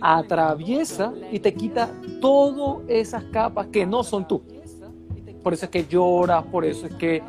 atraviesa 0.00 1.12
y 1.30 1.38
te 1.38 1.54
quita 1.54 1.88
todas 2.20 2.82
esas 2.88 3.22
capas 3.26 3.68
que 3.68 3.86
no 3.86 4.02
son 4.02 4.26
tú. 4.26 4.42
Por 5.44 5.54
eso 5.54 5.66
es 5.66 5.70
que 5.70 5.86
lloras, 5.86 6.42
por 6.46 6.64
eso 6.64 6.86
es 6.86 6.94
que 6.96 7.22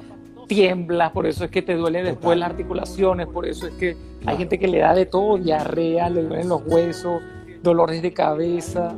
tiemblas, 0.49 1.11
por 1.11 1.27
eso 1.27 1.45
es 1.45 1.51
que 1.51 1.61
te 1.61 1.75
duele 1.75 2.03
después 2.03 2.37
las 2.37 2.49
articulaciones, 2.49 3.27
por 3.27 3.45
eso 3.45 3.67
es 3.67 3.73
que 3.75 3.95
hay 4.25 4.35
gente 4.35 4.57
que 4.57 4.67
le 4.67 4.79
da 4.79 4.95
de 4.95 5.05
todo, 5.05 5.37
diarrea, 5.37 6.09
le 6.09 6.23
duelen 6.23 6.49
los 6.49 6.63
huesos, 6.65 7.21
dolores 7.61 8.01
de 8.01 8.11
cabeza, 8.11 8.93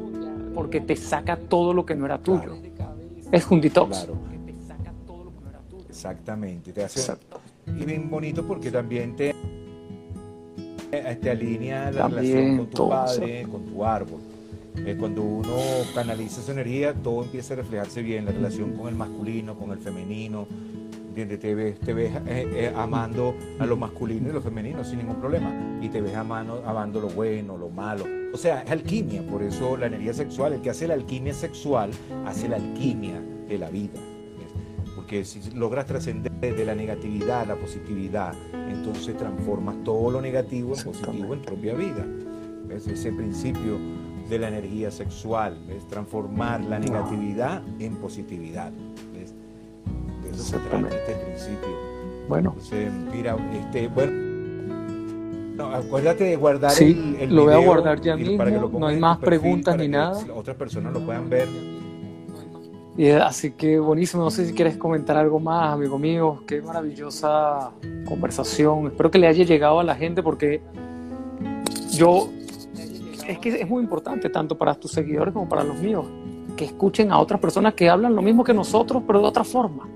porque 0.55 0.79
te 0.79 0.95
saca 0.95 1.35
todo 1.35 1.73
lo 1.73 1.85
que 1.85 1.93
no 1.93 2.05
era 2.05 2.17
tuyo. 2.17 2.55
Es 3.31 3.51
un 3.51 3.61
detox. 3.61 4.07
Exactamente, 5.89 6.71
te 6.71 6.85
hace 6.85 7.13
y 7.67 7.85
bien 7.85 8.09
bonito 8.09 8.47
porque 8.47 8.71
también 8.71 9.15
te, 9.15 9.35
te 10.89 11.29
alinea 11.29 11.91
la 11.91 12.07
relación 12.07 12.57
con 12.57 12.67
tu 12.69 12.89
padre, 12.89 13.43
con 13.43 13.65
tu 13.65 13.85
árbol. 13.85 14.21
Eh, 14.77 14.95
cuando 14.97 15.21
uno 15.21 15.57
canaliza 15.93 16.39
esa 16.39 16.53
energía, 16.53 16.93
todo 16.93 17.23
empieza 17.23 17.53
a 17.53 17.57
reflejarse 17.57 18.01
bien, 18.01 18.23
la 18.25 18.31
relación 18.31 18.71
con 18.71 18.87
el 18.87 18.95
masculino, 18.95 19.55
con 19.55 19.71
el 19.71 19.79
femenino, 19.79 20.47
te 21.11 21.55
ves, 21.55 21.79
te 21.79 21.93
ves 21.93 22.15
eh, 22.27 22.47
eh, 22.55 22.73
amando 22.75 23.35
a 23.59 23.65
lo 23.65 23.77
masculino 23.77 24.29
y 24.29 24.33
lo 24.33 24.41
femenino 24.41 24.83
sin 24.83 24.99
ningún 24.99 25.17
problema. 25.17 25.79
Y 25.81 25.89
te 25.89 26.01
ves 26.01 26.15
amando, 26.15 26.63
amando 26.65 27.01
lo 27.01 27.09
bueno, 27.09 27.57
lo 27.57 27.69
malo. 27.69 28.05
O 28.33 28.37
sea, 28.37 28.61
es 28.61 28.71
alquimia, 28.71 29.21
por 29.23 29.43
eso 29.43 29.77
la 29.77 29.87
energía 29.87 30.13
sexual, 30.13 30.53
el 30.53 30.61
que 30.61 30.69
hace 30.69 30.87
la 30.87 30.93
alquimia 30.93 31.33
sexual, 31.33 31.91
hace 32.25 32.47
la 32.47 32.57
alquimia 32.57 33.21
de 33.47 33.57
la 33.57 33.69
vida. 33.69 33.99
Porque 34.95 35.25
si 35.25 35.51
logras 35.51 35.85
trascender 35.85 36.31
de 36.39 36.65
la 36.65 36.75
negatividad 36.75 37.41
a 37.41 37.45
la 37.45 37.55
positividad, 37.55 38.33
entonces 38.53 39.17
transformas 39.17 39.83
todo 39.83 40.11
lo 40.11 40.21
negativo 40.21 40.75
en 40.75 40.83
positivo 40.83 41.33
en 41.33 41.41
propia 41.41 41.73
vida. 41.73 42.05
¿Ves? 42.67 42.87
Ese 42.87 43.11
principio 43.11 43.77
de 44.29 44.39
la 44.39 44.47
energía 44.47 44.91
sexual, 44.91 45.57
es 45.69 45.85
transformar 45.87 46.63
la 46.63 46.79
negatividad 46.79 47.61
en 47.79 47.97
positividad 47.97 48.71
eso 50.33 50.57
este 50.57 51.15
principio. 51.15 51.91
Bueno. 52.27 52.55
mira, 53.11 53.35
este, 53.53 53.87
bueno, 53.89 54.11
no, 55.55 55.65
acuérdate 55.75 56.23
de 56.23 56.35
guardar 56.37 56.71
sí, 56.71 57.17
el, 57.19 57.35
lo 57.35 57.43
voy 57.43 57.53
a 57.53 57.57
guardar 57.57 57.99
ya 57.99 58.15
mismo, 58.15 58.43
no 58.79 58.87
hay 58.87 58.97
más 58.99 59.17
preguntas 59.17 59.75
ni 59.77 59.87
nada. 59.87 60.17
Otras 60.33 60.55
personas 60.55 60.93
lo 60.93 61.01
puedan 61.01 61.29
ver. 61.29 61.47
Y, 62.97 63.09
así 63.09 63.51
que 63.51 63.79
buenísimo, 63.79 64.23
no 64.23 64.31
sé 64.31 64.45
si 64.45 64.53
quieres 64.53 64.77
comentar 64.77 65.17
algo 65.17 65.39
más, 65.39 65.73
amigo 65.73 65.97
mío, 65.97 66.43
qué 66.47 66.61
maravillosa 66.61 67.71
conversación. 68.05 68.87
Espero 68.87 69.11
que 69.11 69.19
le 69.19 69.27
haya 69.27 69.43
llegado 69.43 69.79
a 69.79 69.83
la 69.83 69.95
gente 69.95 70.23
porque 70.23 70.61
yo, 71.91 72.29
es 73.27 73.39
que 73.39 73.49
es 73.61 73.69
muy 73.69 73.83
importante 73.83 74.29
tanto 74.29 74.57
para 74.57 74.75
tus 74.75 74.91
seguidores 74.91 75.33
como 75.33 75.49
para 75.49 75.63
los 75.63 75.77
míos, 75.79 76.05
que 76.55 76.65
escuchen 76.65 77.11
a 77.11 77.19
otras 77.19 77.39
personas 77.39 77.73
que 77.73 77.89
hablan 77.89 78.15
lo 78.15 78.21
mismo 78.21 78.43
que 78.43 78.53
nosotros, 78.53 79.03
pero 79.05 79.19
de 79.19 79.25
otra 79.25 79.43
forma 79.43 79.87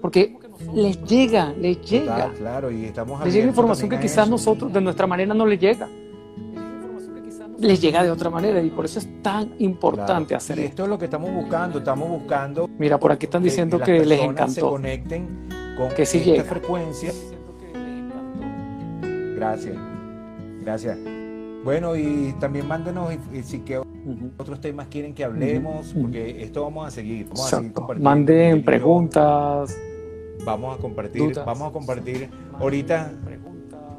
porque 0.00 0.36
les 0.74 1.02
llega, 1.04 1.52
les 1.52 1.80
llega. 1.82 2.32
claro, 2.36 2.70
y 2.70 2.86
estamos 2.86 3.24
les 3.24 3.34
llega 3.34 3.46
información 3.46 3.88
que 3.90 4.00
quizás 4.00 4.28
nosotros 4.28 4.72
de 4.72 4.80
nuestra 4.80 5.06
manera 5.06 5.34
no 5.34 5.46
les 5.46 5.60
llega. 5.60 5.88
Les 7.58 7.80
llega 7.80 8.02
de 8.02 8.10
otra 8.10 8.28
manera 8.28 8.60
y 8.60 8.68
por 8.68 8.84
eso 8.84 8.98
es 8.98 9.22
tan 9.22 9.54
importante 9.58 10.34
hacer 10.34 10.58
esto. 10.58 10.82
es 10.82 10.88
lo 10.88 10.98
que 10.98 11.06
estamos 11.06 11.32
buscando, 11.32 11.78
estamos 11.78 12.08
buscando. 12.08 12.68
Mira, 12.78 12.98
por 12.98 13.12
aquí 13.12 13.26
están 13.26 13.42
diciendo 13.42 13.78
que, 13.78 14.04
les 14.04 14.20
encantó. 14.20 14.52
Se 14.52 14.60
conecten 14.60 15.48
con 15.76 15.88
que 15.90 16.04
sí 16.04 16.22
esta 16.30 16.44
frecuencia. 16.44 17.12
Gracias, 19.36 19.76
gracias. 20.60 20.98
Bueno, 21.64 21.96
y 21.96 22.34
también 22.38 22.68
mándenos 22.68 23.12
si 23.42 23.60
que 23.60 23.80
otros 24.36 24.60
temas 24.60 24.88
quieren 24.88 25.14
que 25.14 25.24
hablemos, 25.24 25.94
porque 26.00 26.42
esto 26.42 26.62
vamos 26.62 26.86
a 26.86 26.90
seguir. 26.90 27.26
Vamos 27.26 27.52
a 27.52 27.56
seguir 27.56 27.72
Manden 28.00 28.64
preguntas. 28.64 29.76
Vamos 30.44 30.78
a 30.78 30.80
compartir, 30.80 31.34
vamos 31.34 31.68
a 31.68 31.72
compartir. 31.72 32.28
Ahorita, 32.60 33.10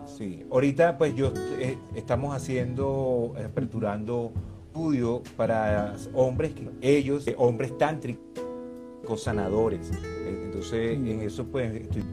sí, 0.06 0.46
ahorita 0.50 0.98
pues 0.98 1.16
yo 1.16 1.34
eh, 1.60 1.78
estamos 1.96 2.36
haciendo, 2.36 3.34
aperturando 3.44 4.32
estudio 4.68 5.24
para 5.36 5.96
hombres, 6.14 6.54
ellos, 6.82 7.26
hombres 7.38 7.78
tántricos 7.78 9.24
sanadores. 9.24 9.92
Entonces, 10.26 10.98
en 10.98 11.22
eso 11.22 11.46
pues 11.46 11.74
estoy 11.74 12.04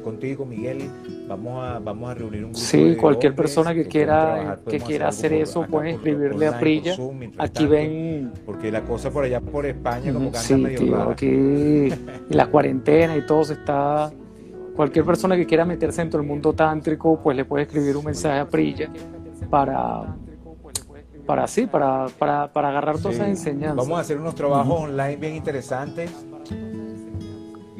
contigo, 0.00 0.44
Miguel, 0.44 0.90
vamos 1.28 1.64
a, 1.64 1.78
vamos 1.78 2.10
a 2.10 2.14
reunir 2.14 2.44
un 2.44 2.52
grupo 2.52 2.64
Sí, 2.64 2.96
cualquier 2.96 3.34
persona 3.34 3.74
que, 3.74 3.86
quiera, 3.86 4.58
que 4.68 4.78
quiera 4.80 5.08
hacer 5.08 5.32
eso 5.32 5.66
puede 5.66 5.90
escribirle 5.90 6.46
a 6.46 6.58
Prilla. 6.58 6.96
Aquí 7.38 7.66
ven... 7.66 8.32
Porque 8.44 8.70
la 8.70 8.82
cosa 8.82 9.10
por 9.10 9.24
allá 9.24 9.40
por 9.40 9.66
España 9.66 10.12
como 10.12 10.30
que 10.30 10.38
anda 10.38 10.56
medio 10.56 10.78
tío, 10.78 11.02
aquí 11.02 11.88
la 12.28 12.46
cuarentena 12.46 13.16
y 13.16 13.26
todo 13.26 13.44
se 13.44 13.54
está... 13.54 14.10
Cualquier 14.76 15.04
persona 15.04 15.36
que 15.36 15.46
quiera 15.46 15.64
meterse 15.64 16.00
dentro 16.00 16.20
del 16.20 16.28
mundo 16.28 16.52
tántrico, 16.52 17.20
pues 17.22 17.36
le 17.36 17.44
puede 17.44 17.64
escribir 17.64 17.96
un 17.96 18.04
mensaje 18.04 18.38
a 18.38 18.48
Prilla 18.48 18.90
para 19.50 20.16
para 21.26 21.46
sí, 21.46 21.66
para, 21.66 22.06
para, 22.18 22.52
para 22.52 22.70
agarrar 22.70 22.98
todas 22.98 23.14
esas 23.14 23.28
enseñanzas. 23.28 23.76
Vamos 23.76 23.98
a 23.98 24.00
hacer 24.00 24.18
unos 24.18 24.34
trabajos 24.34 24.80
online 24.80 25.14
bien 25.14 25.36
interesantes 25.36 26.10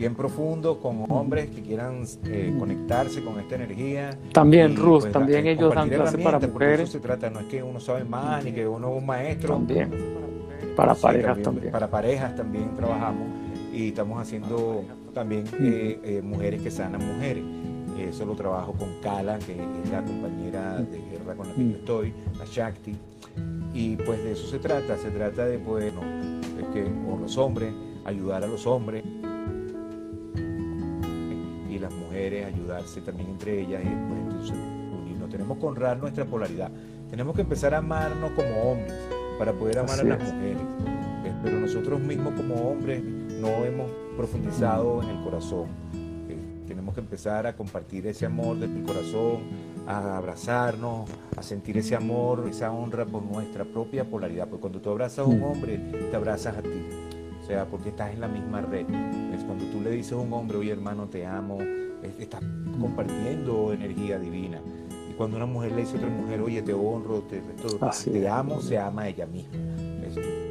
bien 0.00 0.14
profundo 0.14 0.80
con 0.80 1.04
hombres 1.10 1.50
que 1.50 1.60
quieran 1.60 2.04
eh, 2.24 2.56
conectarse 2.58 3.22
con 3.22 3.38
esta 3.38 3.56
energía. 3.56 4.16
También, 4.32 4.74
Ruth, 4.74 5.02
pues, 5.02 5.12
también 5.12 5.46
eh, 5.46 5.52
ellos 5.52 5.74
dan 5.74 5.90
clases 5.90 6.24
para 6.24 6.38
mujeres. 6.38 6.88
Eso 6.88 6.92
se 6.92 7.00
trata, 7.00 7.28
no 7.28 7.40
es 7.40 7.46
que 7.46 7.62
uno 7.62 7.78
sabe 7.80 8.04
más 8.04 8.42
ni 8.42 8.52
que 8.52 8.66
uno 8.66 8.92
es 8.92 8.98
un 8.98 9.04
maestro. 9.04 9.56
También, 9.56 9.90
para 10.74 10.94
parejas 10.94 11.42
también, 11.42 11.70
Para 11.70 11.90
parejas 11.90 12.34
también 12.34 12.74
trabajamos 12.74 13.28
y 13.74 13.88
estamos 13.88 14.22
haciendo 14.22 14.84
también 15.12 15.44
eh, 15.60 16.22
mujeres 16.24 16.62
que 16.62 16.70
sanan 16.70 17.06
mujeres. 17.06 17.44
Eso 17.98 18.24
lo 18.24 18.34
trabajo 18.34 18.72
con 18.72 18.88
Kala, 19.02 19.38
que 19.40 19.52
es 19.52 19.90
la 19.92 20.02
compañera 20.02 20.78
de 20.78 20.98
guerra 21.10 21.34
con 21.34 21.46
la 21.46 21.54
que 21.54 21.68
yo 21.68 21.76
estoy, 21.76 22.14
la 22.38 22.46
Shakti. 22.46 22.96
Y 23.74 23.96
pues 23.96 24.24
de 24.24 24.32
eso 24.32 24.46
se 24.46 24.58
trata, 24.58 24.96
se 24.96 25.10
trata 25.10 25.44
de, 25.44 25.58
bueno, 25.58 26.00
que 26.72 26.84
con 26.84 27.20
los 27.20 27.36
hombres, 27.36 27.74
ayudar 28.06 28.42
a 28.42 28.46
los 28.46 28.66
hombres 28.66 29.04
mujeres, 32.30 32.46
ayudarse 32.46 33.00
también 33.00 33.30
entre 33.30 33.60
ellas 33.60 33.82
y 33.84 33.88
después 33.88 34.20
entonces 34.20 34.56
unirnos. 35.02 35.30
Tenemos 35.30 35.58
que 35.58 35.66
honrar 35.66 35.98
nuestra 35.98 36.24
polaridad. 36.24 36.70
Tenemos 37.10 37.34
que 37.34 37.42
empezar 37.42 37.74
a 37.74 37.78
amarnos 37.78 38.30
como 38.32 38.70
hombres 38.70 38.94
para 39.38 39.52
poder 39.52 39.78
amar 39.80 40.00
a 40.00 40.04
las 40.04 40.18
mujeres. 40.20 40.62
Eh, 41.24 41.32
pero 41.42 41.58
nosotros 41.58 42.00
mismos 42.00 42.34
como 42.34 42.54
hombres 42.54 43.02
no 43.02 43.48
hemos 43.64 43.90
profundizado 44.16 45.02
en 45.02 45.08
el 45.08 45.24
corazón. 45.24 45.68
Eh, 46.28 46.36
tenemos 46.66 46.94
que 46.94 47.00
empezar 47.00 47.46
a 47.46 47.56
compartir 47.56 48.06
ese 48.06 48.26
amor 48.26 48.58
del 48.58 48.84
corazón, 48.84 49.40
a 49.86 50.18
abrazarnos, 50.18 51.10
a 51.36 51.42
sentir 51.42 51.78
ese 51.78 51.96
amor, 51.96 52.46
esa 52.48 52.70
honra 52.70 53.04
por 53.04 53.22
nuestra 53.22 53.64
propia 53.64 54.04
polaridad. 54.04 54.46
Porque 54.48 54.60
cuando 54.60 54.80
tú 54.80 54.90
abrazas 54.90 55.20
a 55.20 55.24
un 55.24 55.42
hombre, 55.42 55.78
te 56.10 56.16
abrazas 56.16 56.56
a 56.56 56.62
ti 56.62 56.86
sea, 57.50 57.64
porque 57.66 57.88
estás 57.88 58.12
en 58.12 58.20
la 58.20 58.28
misma 58.28 58.60
red. 58.60 58.86
Es 59.34 59.42
cuando 59.44 59.64
tú 59.66 59.80
le 59.80 59.90
dices 59.90 60.12
a 60.12 60.16
un 60.16 60.32
hombre, 60.32 60.58
oye 60.58 60.70
hermano, 60.70 61.08
te 61.08 61.26
amo, 61.26 61.58
estás 62.18 62.40
compartiendo 62.80 63.72
energía 63.72 64.18
divina. 64.18 64.60
Y 65.10 65.14
cuando 65.14 65.36
una 65.36 65.46
mujer 65.46 65.72
le 65.72 65.82
dice 65.82 65.94
a 65.94 65.96
otra 65.96 66.08
mujer, 66.08 66.40
oye, 66.40 66.62
te 66.62 66.72
honro, 66.72 67.22
te, 67.22 67.40
te 68.10 68.28
amo, 68.28 68.60
se 68.60 68.78
ama 68.78 69.08
ella 69.08 69.26
misma. 69.26 69.52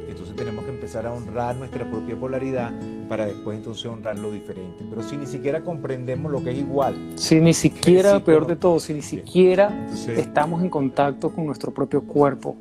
entonces 0.08 0.36
tenemos 0.36 0.64
que 0.64 0.70
empezar 0.70 1.06
a 1.06 1.12
honrar 1.12 1.56
nuestra 1.56 1.88
propia 1.90 2.18
polaridad 2.18 2.72
para 3.08 3.26
después 3.26 3.58
entonces 3.58 3.86
honrar 3.86 4.18
lo 4.18 4.30
diferente. 4.30 4.84
Pero 4.88 5.02
si 5.02 5.16
ni 5.16 5.26
siquiera 5.26 5.62
comprendemos 5.62 6.30
lo 6.30 6.42
que 6.42 6.50
es 6.50 6.58
igual. 6.58 6.94
Si 7.16 7.40
ni 7.40 7.54
siquiera, 7.54 8.20
peor 8.20 8.46
de 8.46 8.56
todo, 8.56 8.78
si 8.78 8.94
ni 8.94 9.02
siquiera 9.02 9.86
estamos 10.16 10.62
en 10.62 10.70
contacto 10.70 11.30
con 11.30 11.46
nuestro 11.46 11.72
propio 11.72 12.02
cuerpo, 12.02 12.56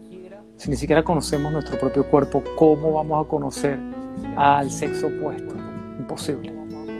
si 0.57 0.69
ni 0.69 0.75
siquiera 0.75 1.03
conocemos 1.03 1.53
nuestro 1.53 1.79
propio 1.79 2.05
cuerpo, 2.05 2.43
¿cómo 2.57 2.93
vamos 2.93 3.25
a 3.25 3.29
conocer 3.29 3.79
al 4.35 4.69
sexo 4.69 5.07
opuesto? 5.07 5.55
Imposible. 5.97 6.53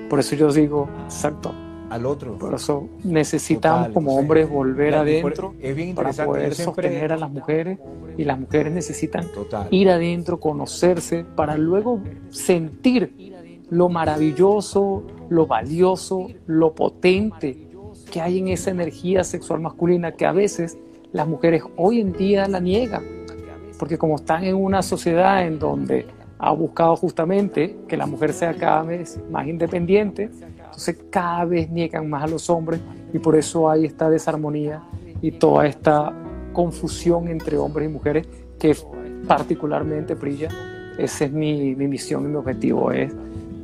Por 0.10 0.19
eso 0.19 0.36
yo 0.36 0.51
digo, 0.51 0.88
exacto, 1.03 1.53
al 1.89 2.05
otro. 2.05 2.38
Por 2.38 2.53
eso 2.53 2.88
necesitamos 3.03 3.89
como 3.89 4.15
hombres 4.15 4.50
volver 4.50 4.96
adentro 4.96 5.53
para 5.96 6.12
poder 6.12 6.55
sostener 6.55 7.13
a 7.13 7.17
las 7.17 7.31
mujeres 7.31 7.79
y 8.17 8.24
las 8.24 8.39
mujeres 8.39 8.74
necesitan 8.74 9.27
ir 9.72 9.89
adentro, 9.89 10.39
conocerse, 10.39 11.25
para 11.36 11.58
luego 11.58 12.01
sentir 12.29 13.34
lo 13.69 13.89
maravilloso, 13.89 15.03
lo 15.29 15.48
valioso, 15.48 16.27
lo 16.48 16.74
potente 16.74 17.69
que 18.12 18.22
hay 18.22 18.39
en 18.39 18.48
esa 18.48 18.72
energía 18.72 19.24
sexual 19.24 19.60
masculina 19.60 20.12
que 20.13 20.25
a 20.25 20.31
veces 20.31 20.77
las 21.12 21.27
mujeres 21.27 21.63
hoy 21.75 22.01
en 22.01 22.13
día 22.13 22.48
la 22.48 22.60
niegan, 22.60 23.03
porque 23.77 23.98
como 23.98 24.15
están 24.15 24.43
en 24.43 24.55
una 24.55 24.81
sociedad 24.81 25.46
en 25.46 25.60
donde 25.60 26.08
ha 26.39 26.51
buscado 26.51 26.96
justamente 26.96 27.77
que 27.88 27.98
la 27.98 28.05
mujer 28.05 28.34
sea 28.34 28.53
cada 28.55 28.84
vez 28.84 29.19
más 29.29 29.48
independiente, 29.48 30.29
entonces 30.69 30.97
cada 31.09 31.45
vez 31.45 31.69
niegan 31.69 32.09
más 32.09 32.23
a 32.23 32.27
los 32.27 32.49
hombres 32.49 32.79
y 33.11 33.19
por 33.19 33.35
eso 33.35 33.69
hay 33.69 33.85
esta 33.85 34.09
desarmonía 34.09 34.83
y 35.21 35.31
toda 35.31 35.65
esta 35.65 36.13
confusión 36.53 37.27
entre 37.27 37.57
hombres 37.57 37.89
y 37.89 37.91
mujeres 37.91 38.27
que 38.59 38.75
particularmente 39.27 40.13
brilla. 40.15 40.49
Esa 40.97 41.25
es 41.25 41.31
mi, 41.31 41.75
misión 41.75 42.25
y 42.25 42.27
mi 42.27 42.35
objetivo, 42.35 42.91
es 42.91 43.13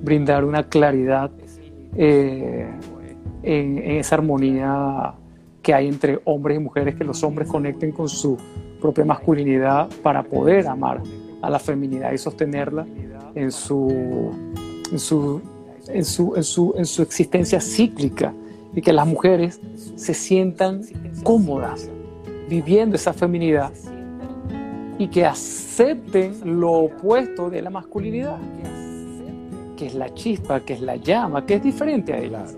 brindar 0.02 0.46
una 0.46 0.64
claridad 0.64 1.32
eh, 1.96 2.68
en, 3.44 3.78
en 3.78 3.92
esa 3.98 4.16
armonía 4.16 5.14
que 5.62 5.74
hay 5.74 5.88
entre 5.88 6.20
hombres 6.26 6.58
y 6.58 6.60
mujeres, 6.60 6.96
que 6.96 7.04
los 7.04 7.24
hombres 7.24 7.48
conecten 7.48 7.92
con 7.92 8.08
su 8.08 8.38
propia 8.82 9.06
masculinidad 9.06 9.90
para 10.04 10.24
poder 10.24 10.68
amar 10.68 11.02
a 11.42 11.50
la 11.50 11.60
feminidad 11.60 12.12
y 12.12 12.18
sostenerla 12.18 12.86
en 13.36 13.52
su, 13.52 14.32
en 14.92 15.00
su 15.00 15.42
en 15.88 16.06
su, 16.06 16.36
en 16.36 16.44
su, 16.44 16.74
en 16.78 16.86
su 16.86 17.02
existencia 17.02 17.60
cíclica 17.62 18.34
y 18.74 18.82
que 18.82 18.94
las 18.94 19.08
mujeres 19.08 19.60
se 19.96 20.14
sientan 20.14 20.82
cómodas 21.24 21.90
viviendo 22.50 22.96
esa 22.96 23.14
feminidad 23.14 23.72
y 24.98 25.08
que 25.08 25.26
acepten 25.26 26.60
lo 26.60 26.72
opuesto 26.72 27.50
de 27.50 27.62
la 27.62 27.70
masculinidad, 27.70 28.38
que 29.76 29.88
es 29.88 29.96
la 29.96 30.14
chispa, 30.14 30.62
que 30.62 30.74
es 30.74 30.82
la 30.82 30.96
llama, 30.96 31.46
que 31.46 31.56
es 31.56 31.64
diferente 31.64 32.14
a 32.14 32.20
ellas. 32.20 32.56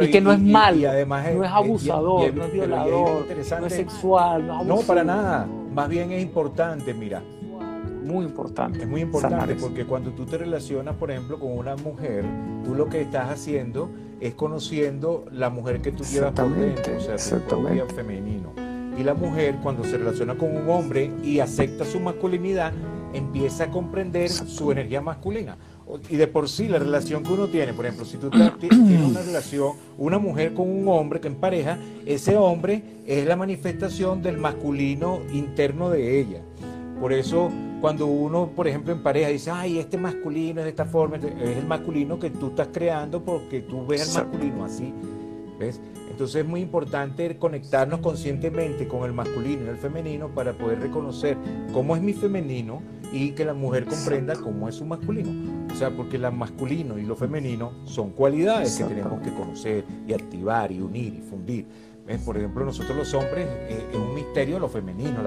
y, 0.00 0.10
que 0.10 0.20
no 0.20 0.32
es 0.32 0.40
malo, 0.40 0.88
no 1.34 1.44
es 1.44 1.50
abusador, 1.50 2.34
no 2.34 2.44
es 2.44 2.52
violador, 2.52 3.26
no 3.60 3.66
es 3.66 3.72
sexual, 3.72 4.46
no 4.46 4.60
es 4.60 4.66
No, 4.66 4.76
para 4.80 5.04
nada. 5.04 5.46
Más 5.74 5.88
bien 5.88 6.10
es 6.12 6.22
importante, 6.22 6.94
mira, 6.94 7.22
muy 8.08 8.24
importante. 8.24 8.80
Es 8.80 8.88
muy 8.88 9.02
importante 9.02 9.54
porque 9.54 9.84
cuando 9.84 10.10
tú 10.10 10.24
te 10.24 10.38
relacionas, 10.38 10.96
por 10.96 11.10
ejemplo, 11.10 11.38
con 11.38 11.52
una 11.52 11.76
mujer, 11.76 12.24
tú 12.64 12.74
lo 12.74 12.88
que 12.88 13.02
estás 13.02 13.30
haciendo 13.30 13.90
es 14.20 14.34
conociendo 14.34 15.26
la 15.30 15.50
mujer 15.50 15.80
que 15.80 15.92
tú 15.92 16.02
llevas 16.04 16.32
por 16.32 16.52
dentro, 16.54 16.96
o 16.96 17.00
sea, 17.00 17.38
tu 17.46 17.94
femenino. 17.94 18.52
Y 18.98 19.04
la 19.04 19.14
mujer, 19.14 19.58
cuando 19.62 19.84
se 19.84 19.96
relaciona 19.96 20.36
con 20.36 20.56
un 20.56 20.68
hombre 20.68 21.12
y 21.22 21.38
acepta 21.38 21.84
su 21.84 22.00
masculinidad, 22.00 22.72
empieza 23.12 23.64
a 23.64 23.70
comprender 23.70 24.28
su 24.28 24.72
energía 24.72 25.00
masculina. 25.00 25.56
Y 26.10 26.16
de 26.16 26.26
por 26.26 26.48
sí, 26.48 26.68
la 26.68 26.78
relación 26.78 27.22
que 27.22 27.32
uno 27.32 27.46
tiene, 27.46 27.72
por 27.72 27.86
ejemplo, 27.86 28.04
si 28.04 28.16
tú 28.16 28.28
tienes 28.28 29.00
una 29.00 29.22
relación, 29.22 29.72
una 29.96 30.18
mujer 30.18 30.52
con 30.52 30.68
un 30.68 30.88
hombre 30.88 31.20
que 31.20 31.28
en 31.28 31.36
pareja, 31.36 31.78
ese 32.04 32.36
hombre 32.36 32.82
es 33.06 33.24
la 33.26 33.36
manifestación 33.36 34.20
del 34.20 34.36
masculino 34.36 35.20
interno 35.32 35.90
de 35.90 36.20
ella. 36.20 36.42
Por 37.00 37.12
eso 37.12 37.50
cuando 37.80 38.06
uno, 38.06 38.50
por 38.54 38.66
ejemplo, 38.66 38.92
en 38.92 39.02
pareja 39.02 39.28
dice, 39.28 39.50
ay, 39.50 39.78
este 39.78 39.96
masculino 39.96 40.60
es 40.60 40.64
de 40.64 40.70
esta 40.70 40.84
forma, 40.84 41.16
es 41.16 41.56
el 41.56 41.66
masculino 41.66 42.18
que 42.18 42.30
tú 42.30 42.48
estás 42.48 42.68
creando 42.72 43.22
porque 43.22 43.60
tú 43.60 43.86
ves 43.86 44.08
el 44.08 44.24
masculino 44.24 44.64
así. 44.64 44.92
¿Ves? 45.58 45.80
Entonces 46.08 46.42
es 46.42 46.48
muy 46.48 46.60
importante 46.60 47.36
conectarnos 47.36 48.00
conscientemente 48.00 48.86
con 48.86 49.04
el 49.04 49.12
masculino 49.12 49.66
y 49.66 49.68
el 49.68 49.76
femenino 49.76 50.28
para 50.28 50.52
poder 50.52 50.80
reconocer 50.80 51.36
cómo 51.72 51.96
es 51.96 52.02
mi 52.02 52.12
femenino 52.12 52.80
y 53.12 53.30
que 53.30 53.44
la 53.44 53.54
mujer 53.54 53.86
comprenda 53.86 54.34
cómo 54.36 54.68
es 54.68 54.76
su 54.76 54.84
masculino. 54.84 55.30
O 55.72 55.76
sea, 55.76 55.90
porque 55.90 56.18
lo 56.18 56.30
masculino 56.32 56.98
y 56.98 57.02
lo 57.02 57.16
femenino 57.16 57.72
son 57.84 58.10
cualidades 58.10 58.76
que 58.76 58.84
tenemos 58.84 59.20
que 59.20 59.32
conocer 59.32 59.84
y 60.06 60.12
activar 60.12 60.72
y 60.72 60.80
unir 60.80 61.14
y 61.14 61.20
fundir. 61.20 61.66
Por 62.24 62.38
ejemplo, 62.38 62.64
nosotros 62.64 62.96
los 62.96 63.12
hombres 63.12 63.46
eh, 63.46 63.86
es 63.90 63.96
un 63.96 64.14
misterio 64.14 64.58
lo 64.58 64.68
femenino, 64.68 65.20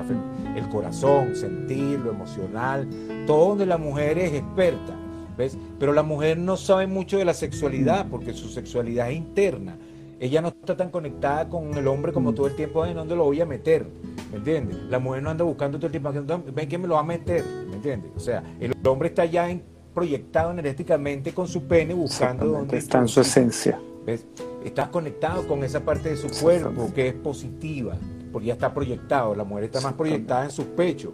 el 0.55 0.67
corazón, 0.69 1.35
sentir, 1.35 1.99
lo 1.99 2.11
emocional, 2.11 2.87
todo 3.27 3.49
donde 3.49 3.67
la 3.67 3.77
mujer 3.77 4.17
es 4.17 4.33
experta. 4.33 4.95
¿ves? 5.37 5.57
Pero 5.79 5.93
la 5.93 6.03
mujer 6.03 6.37
no 6.37 6.57
sabe 6.57 6.87
mucho 6.87 7.17
de 7.17 7.25
la 7.25 7.33
sexualidad 7.33 8.07
porque 8.09 8.33
su 8.33 8.49
sexualidad 8.49 9.11
es 9.11 9.17
interna. 9.17 9.77
Ella 10.19 10.41
no 10.41 10.49
está 10.49 10.77
tan 10.77 10.89
conectada 10.89 11.49
con 11.49 11.73
el 11.75 11.87
hombre 11.87 12.13
como 12.13 12.33
todo 12.33 12.47
el 12.47 12.55
tiempo, 12.55 12.85
¿en 12.85 12.95
dónde 12.95 13.15
lo 13.15 13.23
voy 13.25 13.41
a 13.41 13.45
meter? 13.45 13.87
¿Me 14.31 14.37
entiendes? 14.37 14.77
La 14.89 14.99
mujer 14.99 15.23
no 15.23 15.31
anda 15.31 15.43
buscando 15.43 15.77
todo 15.77 15.87
el 15.87 15.91
tiempo, 15.91 16.11
ven 16.53 16.69
que 16.69 16.77
me 16.77 16.87
lo 16.87 16.95
va 16.95 17.01
a 17.01 17.03
meter, 17.03 17.43
¿me 17.67 17.75
entiendes? 17.75 18.11
O 18.15 18.19
sea, 18.19 18.43
el 18.59 18.71
hombre 18.87 19.09
está 19.09 19.25
ya 19.25 19.49
proyectado 19.93 20.51
energéticamente 20.51 21.33
con 21.33 21.47
su 21.47 21.63
pene 21.63 21.93
buscando 21.93 22.45
dónde 22.45 22.77
está 22.77 22.99
en 22.99 23.07
su 23.07 23.21
esencia. 23.21 23.79
¿Ves? 24.05 24.25
Está 24.63 24.89
conectado 24.89 25.47
con 25.47 25.63
esa 25.63 25.81
parte 25.81 26.09
de 26.09 26.17
su 26.17 26.29
cuerpo 26.41 26.91
que 26.93 27.07
es 27.07 27.13
positiva, 27.13 27.95
porque 28.31 28.47
ya 28.47 28.53
está 28.53 28.73
proyectado. 28.73 29.35
La 29.35 29.43
mujer 29.43 29.65
está 29.65 29.81
más 29.81 29.93
proyectada 29.93 30.45
en 30.45 30.51
sus 30.51 30.65
pechos. 30.65 31.13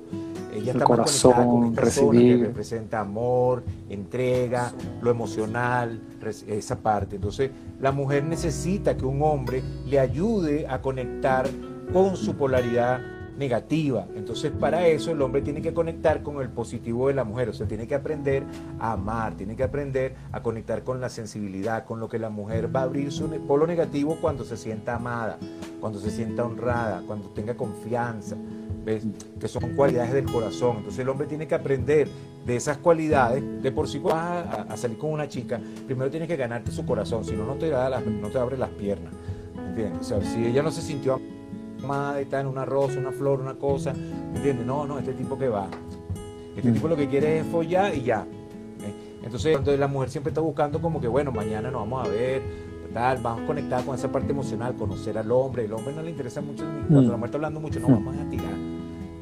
Ella 0.53 0.71
está 0.71 0.87
más 0.87 1.21
conectada 1.21 1.45
con 1.45 1.75
zona 1.91 2.19
que 2.19 2.37
representa 2.37 2.99
amor, 2.99 3.63
entrega, 3.89 4.73
lo 5.01 5.11
emocional, 5.11 6.01
esa 6.47 6.77
parte. 6.77 7.15
Entonces, 7.15 7.51
la 7.79 7.91
mujer 7.91 8.23
necesita 8.23 8.97
que 8.97 9.05
un 9.05 9.21
hombre 9.21 9.63
le 9.85 9.99
ayude 9.99 10.67
a 10.67 10.81
conectar 10.81 11.47
con 11.93 12.17
su 12.17 12.35
polaridad 12.35 12.99
negativa. 13.37 14.07
Entonces, 14.15 14.51
para 14.51 14.87
eso 14.87 15.11
el 15.11 15.21
hombre 15.21 15.41
tiene 15.41 15.61
que 15.61 15.73
conectar 15.73 16.23
con 16.23 16.41
el 16.41 16.49
positivo 16.49 17.07
de 17.07 17.13
la 17.13 17.23
mujer, 17.23 17.49
o 17.49 17.53
sea, 17.53 17.67
tiene 17.67 17.87
que 17.87 17.95
aprender 17.95 18.43
a 18.79 18.93
amar, 18.93 19.35
tiene 19.35 19.55
que 19.55 19.63
aprender 19.63 20.15
a 20.31 20.41
conectar 20.41 20.83
con 20.83 20.99
la 20.99 21.09
sensibilidad, 21.09 21.85
con 21.85 21.99
lo 21.99 22.09
que 22.09 22.19
la 22.19 22.29
mujer 22.29 22.75
va 22.75 22.81
a 22.81 22.83
abrir 22.83 23.11
su 23.11 23.29
polo 23.47 23.67
negativo 23.67 24.17
cuando 24.19 24.43
se 24.43 24.57
sienta 24.57 24.95
amada, 24.95 25.37
cuando 25.79 25.99
se 25.99 26.09
sienta 26.09 26.43
honrada, 26.43 27.03
cuando 27.05 27.29
tenga 27.29 27.55
confianza. 27.55 28.35
¿Ves? 28.85 29.03
que 29.37 29.49
son 29.49 29.75
cualidades 29.75 30.13
del 30.13 30.23
corazón. 30.31 30.77
Entonces 30.77 30.99
el 30.99 31.09
hombre 31.09 31.27
tiene 31.27 31.45
que 31.45 31.55
aprender 31.55 32.07
de 32.45 32.55
esas 32.55 32.77
cualidades. 32.77 33.43
De 33.61 33.69
por 33.69 33.89
sí, 33.89 33.99
vas 33.99 34.47
a, 34.69 34.77
salir 34.77 34.97
con 34.97 35.11
una 35.11 35.27
chica, 35.27 35.59
primero 35.85 36.09
tienes 36.09 36.29
que 36.29 36.37
ganarte 36.37 36.71
su 36.71 36.85
corazón, 36.85 37.25
si 37.25 37.35
no, 37.35 37.45
no 37.45 37.55
te, 37.55 37.69
da 37.69 37.99
no 37.99 38.29
te 38.29 38.39
abre 38.39 38.57
las 38.57 38.69
piernas. 38.69 39.13
¿Entiendes? 39.57 39.99
O 39.99 40.03
sea, 40.05 40.21
si 40.21 40.45
ella 40.45 40.63
no 40.63 40.71
se 40.71 40.81
sintió 40.81 41.19
está 42.19 42.41
en 42.41 42.47
una 42.47 42.65
rosa, 42.65 42.99
una 42.99 43.11
flor, 43.11 43.39
una 43.39 43.55
cosa, 43.55 43.93
¿entiendes? 44.35 44.65
No, 44.65 44.85
no, 44.85 44.99
este 44.99 45.13
tipo 45.13 45.37
que 45.37 45.47
va. 45.47 45.67
Este 46.55 46.71
tipo 46.71 46.87
lo 46.87 46.95
que 46.95 47.07
quiere 47.07 47.39
es 47.39 47.45
follar 47.45 47.95
y 47.95 48.01
ya. 48.01 48.25
¿eh? 48.83 48.93
Entonces, 49.23 49.55
entonces 49.55 49.79
la 49.79 49.87
mujer 49.87 50.09
siempre 50.09 50.31
está 50.31 50.41
buscando 50.41 50.81
como 50.81 50.99
que, 50.99 51.07
bueno, 51.07 51.31
mañana 51.31 51.69
nos 51.69 51.81
vamos 51.81 52.07
a 52.07 52.09
ver, 52.09 52.41
tal, 52.93 53.19
vamos 53.21 53.41
conectar 53.45 53.83
con 53.85 53.95
esa 53.95 54.11
parte 54.11 54.31
emocional, 54.31 54.75
conocer 54.75 55.17
al 55.17 55.31
hombre. 55.31 55.65
El 55.65 55.73
hombre 55.73 55.93
no 55.93 56.01
le 56.01 56.11
interesa 56.11 56.41
mucho, 56.41 56.63
cuando 56.63 57.01
mm. 57.01 57.11
la 57.11 57.17
mujer 57.17 57.25
está 57.25 57.37
hablando 57.37 57.59
mucho, 57.59 57.79
no 57.79 57.89
vamos 57.89 58.15
a 58.17 58.29
tirar, 58.29 58.53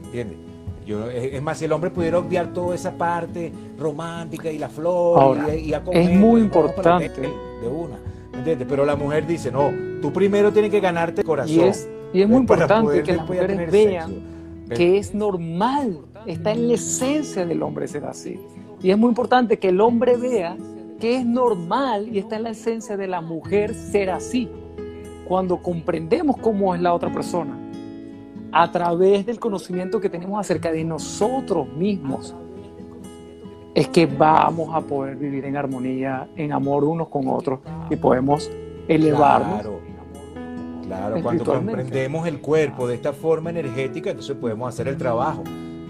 ¿entiendes? 0.06 0.38
Yo, 0.86 1.10
es 1.10 1.41
más, 1.41 1.58
si 1.58 1.65
el 1.65 1.72
hombre 1.72 1.89
pudiera 1.89 2.20
obviar 2.20 2.54
toda 2.54 2.76
esa 2.76 2.91
parte 2.96 3.52
romántica 3.78 4.52
y 4.52 4.60
la 4.60 4.70
flor 4.70 5.39
y, 5.58 5.74
a 5.74 5.84
comer, 5.84 6.12
es 6.12 6.15
muy 6.15 6.41
importante 6.41 7.10
de 7.10 7.68
una, 7.68 7.98
¿entiendes? 8.32 8.68
Pero 8.70 8.86
la 8.86 8.96
mujer 8.96 9.26
dice, 9.26 9.52
no, 9.52 9.72
tú 10.00 10.13
primero 10.13 10.54
tienes 10.54 10.70
que 10.70 10.80
ganarte 10.80 11.22
el 11.22 11.28
corazón. 11.28 11.56
Y 11.56 11.60
es, 11.62 11.89
y 12.13 12.22
es 12.22 12.30
muy 12.30 12.39
importante 12.39 13.04
que 13.04 13.15
las 13.15 13.28
mujeres 13.28 13.72
vean 13.72 14.36
que 14.74 14.98
es 14.98 15.13
normal, 15.13 16.00
está 16.26 16.52
en 16.52 16.68
la 16.68 16.74
esencia 16.74 17.46
del 17.46 17.62
hombre 17.62 17.88
ser 17.88 18.06
así. 18.06 18.39
Y 18.82 18.91
es 18.91 18.98
muy 18.98 19.10
importante 19.10 19.60
que 19.60 19.70
el 19.70 19.80
hombre 19.82 20.18
vea 20.18 20.58
que 21.00 21.18
es 21.18 21.26
normal 21.26 22.10
y 22.12 22.20
está 22.20 22.38
en 22.38 22.44
la 22.44 22.50
esencia 22.52 22.98
de 22.98 23.08
la 23.08 23.22
mujer 23.22 23.74
ser 23.74 24.10
así. 24.10 24.50
Cuando 25.28 25.58
comprendemos 25.58 26.38
cómo 26.38 26.74
es 26.74 26.82
la 26.82 26.94
otra 26.94 27.12
persona, 27.12 27.58
a 28.52 28.72
través 28.72 29.26
del 29.26 29.39
conocimiento 29.39 30.00
que 30.00 30.10
tenemos 30.10 30.39
acerca 30.39 30.72
de 30.72 30.84
nosotros 30.84 31.68
mismos, 31.74 32.34
es 33.74 33.89
que 33.89 34.06
vamos 34.06 34.74
a 34.74 34.80
poder 34.82 35.18
vivir 35.18 35.44
en 35.46 35.58
armonía, 35.58 36.30
en 36.38 36.54
amor 36.54 36.86
unos 36.86 37.10
con 37.10 37.28
otros 37.28 37.60
y 37.89 37.98
podemos 37.98 38.50
elevarnos. 38.88 39.62
Claro, 39.62 39.94
cuando 41.21 41.43
comprendemos 41.43 42.28
el 42.28 42.39
cuerpo 42.39 42.88
de 42.88 42.95
esta 42.95 43.13
forma 43.13 43.50
energética, 43.50 44.10
entonces 44.12 44.36
podemos 44.36 44.69
hacer 44.69 44.88
el 44.88 44.98
trabajo. 44.98 45.43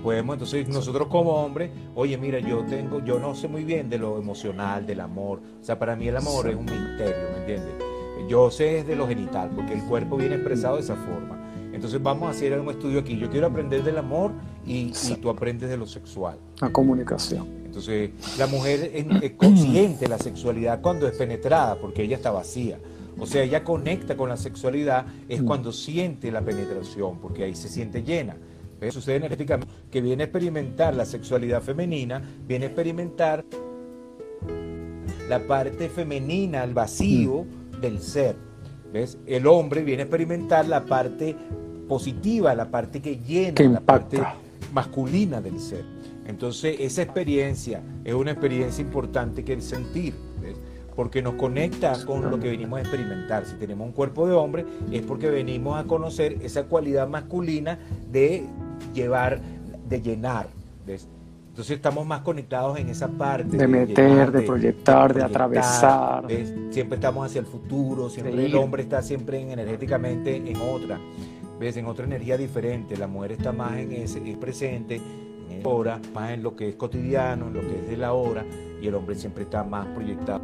Podemos 0.03 0.35
entonces 0.35 0.67
nosotros 0.67 1.07
como 1.07 1.31
hombres, 1.31 1.71
oye, 1.95 2.15
mira, 2.17 2.39
yo 2.39 2.63
tengo, 2.65 3.03
yo 3.03 3.17
no 3.17 3.33
sé 3.33 3.47
muy 3.47 3.63
bien 3.63 3.89
de 3.89 3.97
lo 3.97 4.19
emocional, 4.19 4.85
del 4.85 4.99
amor. 4.99 5.41
O 5.59 5.63
sea, 5.63 5.79
para 5.79 5.95
mí 5.95 6.07
el 6.07 6.17
amor 6.17 6.47
es 6.47 6.55
un 6.55 6.65
misterio, 6.65 7.31
¿me 7.33 7.39
entiendes? 7.39 7.73
Yo 8.29 8.51
sé 8.51 8.79
es 8.79 8.87
de 8.87 8.95
lo 8.95 9.07
genital, 9.07 9.51
porque 9.55 9.73
el 9.73 9.83
cuerpo 9.83 10.17
viene 10.17 10.35
expresado 10.35 10.75
de 10.75 10.81
esa 10.81 10.95
forma. 10.95 11.41
Entonces 11.73 12.01
vamos 12.01 12.27
a 12.27 12.31
hacer 12.31 12.57
un 12.57 12.69
estudio 12.69 12.99
aquí. 12.99 13.17
Yo 13.17 13.29
quiero 13.29 13.47
aprender 13.47 13.83
del 13.83 13.97
amor 13.97 14.31
y, 14.65 14.93
tú 15.21 15.29
aprendes 15.29 15.69
de 15.69 15.77
lo 15.77 15.85
sexual. 15.85 16.37
La 16.61 16.71
comunicación. 16.71 17.47
Entonces 17.65 18.11
la 18.37 18.47
mujer 18.47 18.91
es, 18.93 19.31
consciente 19.33 20.05
de 20.05 20.07
la 20.07 20.17
sexualidad 20.17 20.81
cuando 20.81 21.07
es 21.07 21.17
penetrada, 21.17 21.75
porque 21.75 22.03
ella 22.03 22.15
está 22.15 22.31
vacía. 22.31 22.79
O 23.17 23.25
sea, 23.25 23.43
ella 23.43 23.63
conecta 23.63 24.17
con 24.17 24.29
la 24.29 24.37
sexualidad 24.37 25.05
es 25.29 25.41
mm. 25.41 25.45
cuando 25.45 25.71
siente 25.71 26.31
la 26.31 26.41
penetración, 26.41 27.19
porque 27.19 27.43
ahí 27.43 27.55
se 27.55 27.69
siente 27.69 28.03
llena. 28.03 28.35
Sucede 28.91 29.15
energéticamente 29.15 29.73
que 29.89 29.99
viene 29.99 30.23
a 30.23 30.25
experimentar 30.25 30.93
la 30.93 31.05
sexualidad 31.05 31.61
femenina, 31.63 32.21
viene 32.47 32.65
a 32.65 32.67
experimentar 32.67 33.43
la 35.27 35.39
parte 35.47 35.89
femenina, 35.89 36.63
el 36.63 36.73
vacío 36.73 37.45
mm. 37.45 37.81
del 37.81 37.99
ser. 37.99 38.35
¿Ves? 38.93 39.17
El 39.25 39.47
hombre 39.47 39.83
viene 39.83 40.03
a 40.03 40.05
experimentar 40.05 40.67
la 40.67 40.85
parte 40.85 41.35
positiva, 41.87 42.53
la 42.53 42.69
parte 42.69 43.01
que 43.01 43.17
llena, 43.17 43.61
la 43.69 43.81
parte 43.81 44.21
masculina 44.71 45.41
del 45.41 45.59
ser. 45.59 45.83
Entonces, 46.25 46.77
esa 46.79 47.01
experiencia 47.01 47.81
es 48.03 48.13
una 48.13 48.31
experiencia 48.31 48.81
importante 48.81 49.43
que 49.43 49.53
el 49.53 49.61
sentir, 49.61 50.13
porque 50.95 51.21
nos 51.21 51.35
conecta 51.35 51.93
con 52.05 52.29
lo 52.29 52.39
que 52.39 52.49
venimos 52.49 52.79
a 52.79 52.81
experimentar. 52.81 53.45
Si 53.45 53.55
tenemos 53.55 53.87
un 53.87 53.93
cuerpo 53.93 54.27
de 54.27 54.33
hombre, 54.33 54.65
es 54.91 55.01
porque 55.01 55.29
venimos 55.29 55.77
a 55.77 55.85
conocer 55.85 56.37
esa 56.41 56.63
cualidad 56.63 57.07
masculina 57.07 57.77
de 58.11 58.45
llevar, 58.93 59.41
de 59.89 60.01
llenar. 60.01 60.47
Entonces 60.87 61.77
estamos 61.77 62.05
más 62.05 62.19
conectados 62.21 62.77
en 62.77 62.89
esa 62.89 63.07
parte. 63.07 63.55
De, 63.55 63.67
meter, 63.67 64.31
de, 64.31 64.41
proyectar, 64.41 65.13
de, 65.13 65.23
atravesar. 65.23 66.25
Siempre 66.69 66.95
estamos 66.95 67.25
hacia 67.25 67.39
el 67.39 67.45
futuro, 67.45 68.09
siempre 68.09 68.45
el 68.45 68.55
hombre 68.55 68.83
está 68.83 69.01
siempre 69.01 69.39
energéticamente 69.39 70.35
en 70.35 70.57
otra. 70.57 70.99
¿ves? 71.59 71.77
En 71.77 71.85
otra 71.85 72.05
energía 72.05 72.37
diferente. 72.37 72.97
La 72.97 73.07
mujer 73.07 73.33
está 73.33 73.51
más 73.51 73.77
en 73.77 73.91
ese 73.93 74.19
presente, 74.39 75.01
en 75.49 75.59
el 75.59 75.65
hora, 75.65 75.99
más 76.13 76.31
en 76.31 76.43
lo 76.43 76.55
que 76.55 76.69
es 76.69 76.75
cotidiano, 76.75 77.47
en 77.47 77.53
lo 77.53 77.61
que 77.61 77.79
es 77.79 77.87
de 77.87 77.97
la 77.97 78.13
hora, 78.13 78.45
y 78.81 78.87
el 78.87 78.95
hombre 78.95 79.15
siempre 79.15 79.43
está 79.43 79.63
más 79.63 79.87
proyectado. 79.87 80.41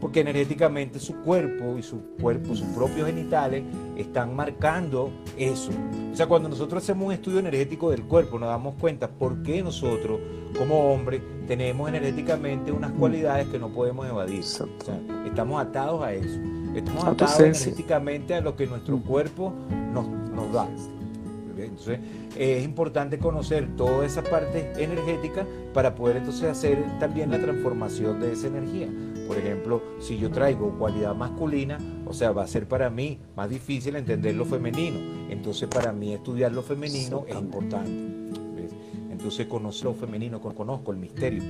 Porque 0.00 0.20
energéticamente 0.20 1.00
su 1.00 1.16
cuerpo 1.22 1.76
y 1.76 1.82
su 1.82 2.00
cuerpo, 2.20 2.54
sus 2.54 2.66
propios 2.68 3.08
genitales, 3.08 3.64
están 3.96 4.34
marcando 4.36 5.10
eso. 5.36 5.72
O 6.12 6.16
sea, 6.16 6.26
cuando 6.26 6.48
nosotros 6.48 6.82
hacemos 6.82 7.06
un 7.06 7.12
estudio 7.12 7.40
energético 7.40 7.90
del 7.90 8.04
cuerpo, 8.04 8.38
nos 8.38 8.48
damos 8.48 8.76
cuenta 8.76 9.08
por 9.08 9.42
qué 9.42 9.60
nosotros, 9.62 10.20
como 10.56 10.92
hombres, 10.92 11.20
tenemos 11.48 11.88
energéticamente 11.88 12.70
unas 12.70 12.92
cualidades 12.92 13.48
que 13.48 13.58
no 13.58 13.70
podemos 13.70 14.06
evadir. 14.06 14.44
estamos 15.26 15.60
atados 15.60 16.02
a 16.04 16.12
eso. 16.12 16.38
Estamos 16.76 17.04
atados 17.04 17.40
energéticamente 17.40 18.34
a 18.34 18.40
lo 18.40 18.54
que 18.54 18.66
nuestro 18.68 18.98
cuerpo 19.00 19.52
nos, 19.92 20.08
nos 20.08 20.52
da. 20.52 20.68
Entonces, 21.56 21.98
es 22.36 22.64
importante 22.64 23.18
conocer 23.18 23.68
toda 23.76 24.06
esa 24.06 24.22
parte 24.22 24.72
energética 24.76 25.46
para 25.74 25.94
poder 25.94 26.18
entonces 26.18 26.44
hacer 26.44 26.78
también 27.00 27.30
la 27.30 27.38
transformación 27.40 28.20
de 28.20 28.32
esa 28.32 28.46
energía. 28.46 28.88
Por 29.28 29.38
ejemplo, 29.38 29.82
si 30.00 30.18
yo 30.18 30.30
traigo 30.30 30.76
cualidad 30.78 31.14
masculina, 31.14 31.78
o 32.04 32.12
sea, 32.12 32.32
va 32.32 32.42
a 32.42 32.48
ser 32.48 32.66
para 32.66 32.90
mí 32.90 33.20
más 33.36 33.48
difícil 33.48 33.94
entender 33.94 34.34
lo 34.34 34.44
femenino. 34.44 34.98
Entonces, 35.30 35.68
para 35.68 35.92
mí 35.92 36.14
estudiar 36.14 36.50
lo 36.50 36.62
femenino 36.62 37.24
es 37.28 37.36
importante. 37.36 37.90
Entonces, 39.10 39.46
conozco 39.46 39.84
lo 39.84 39.94
femenino, 39.94 40.40
conozco 40.40 40.90
el 40.90 40.98
misterio 40.98 41.42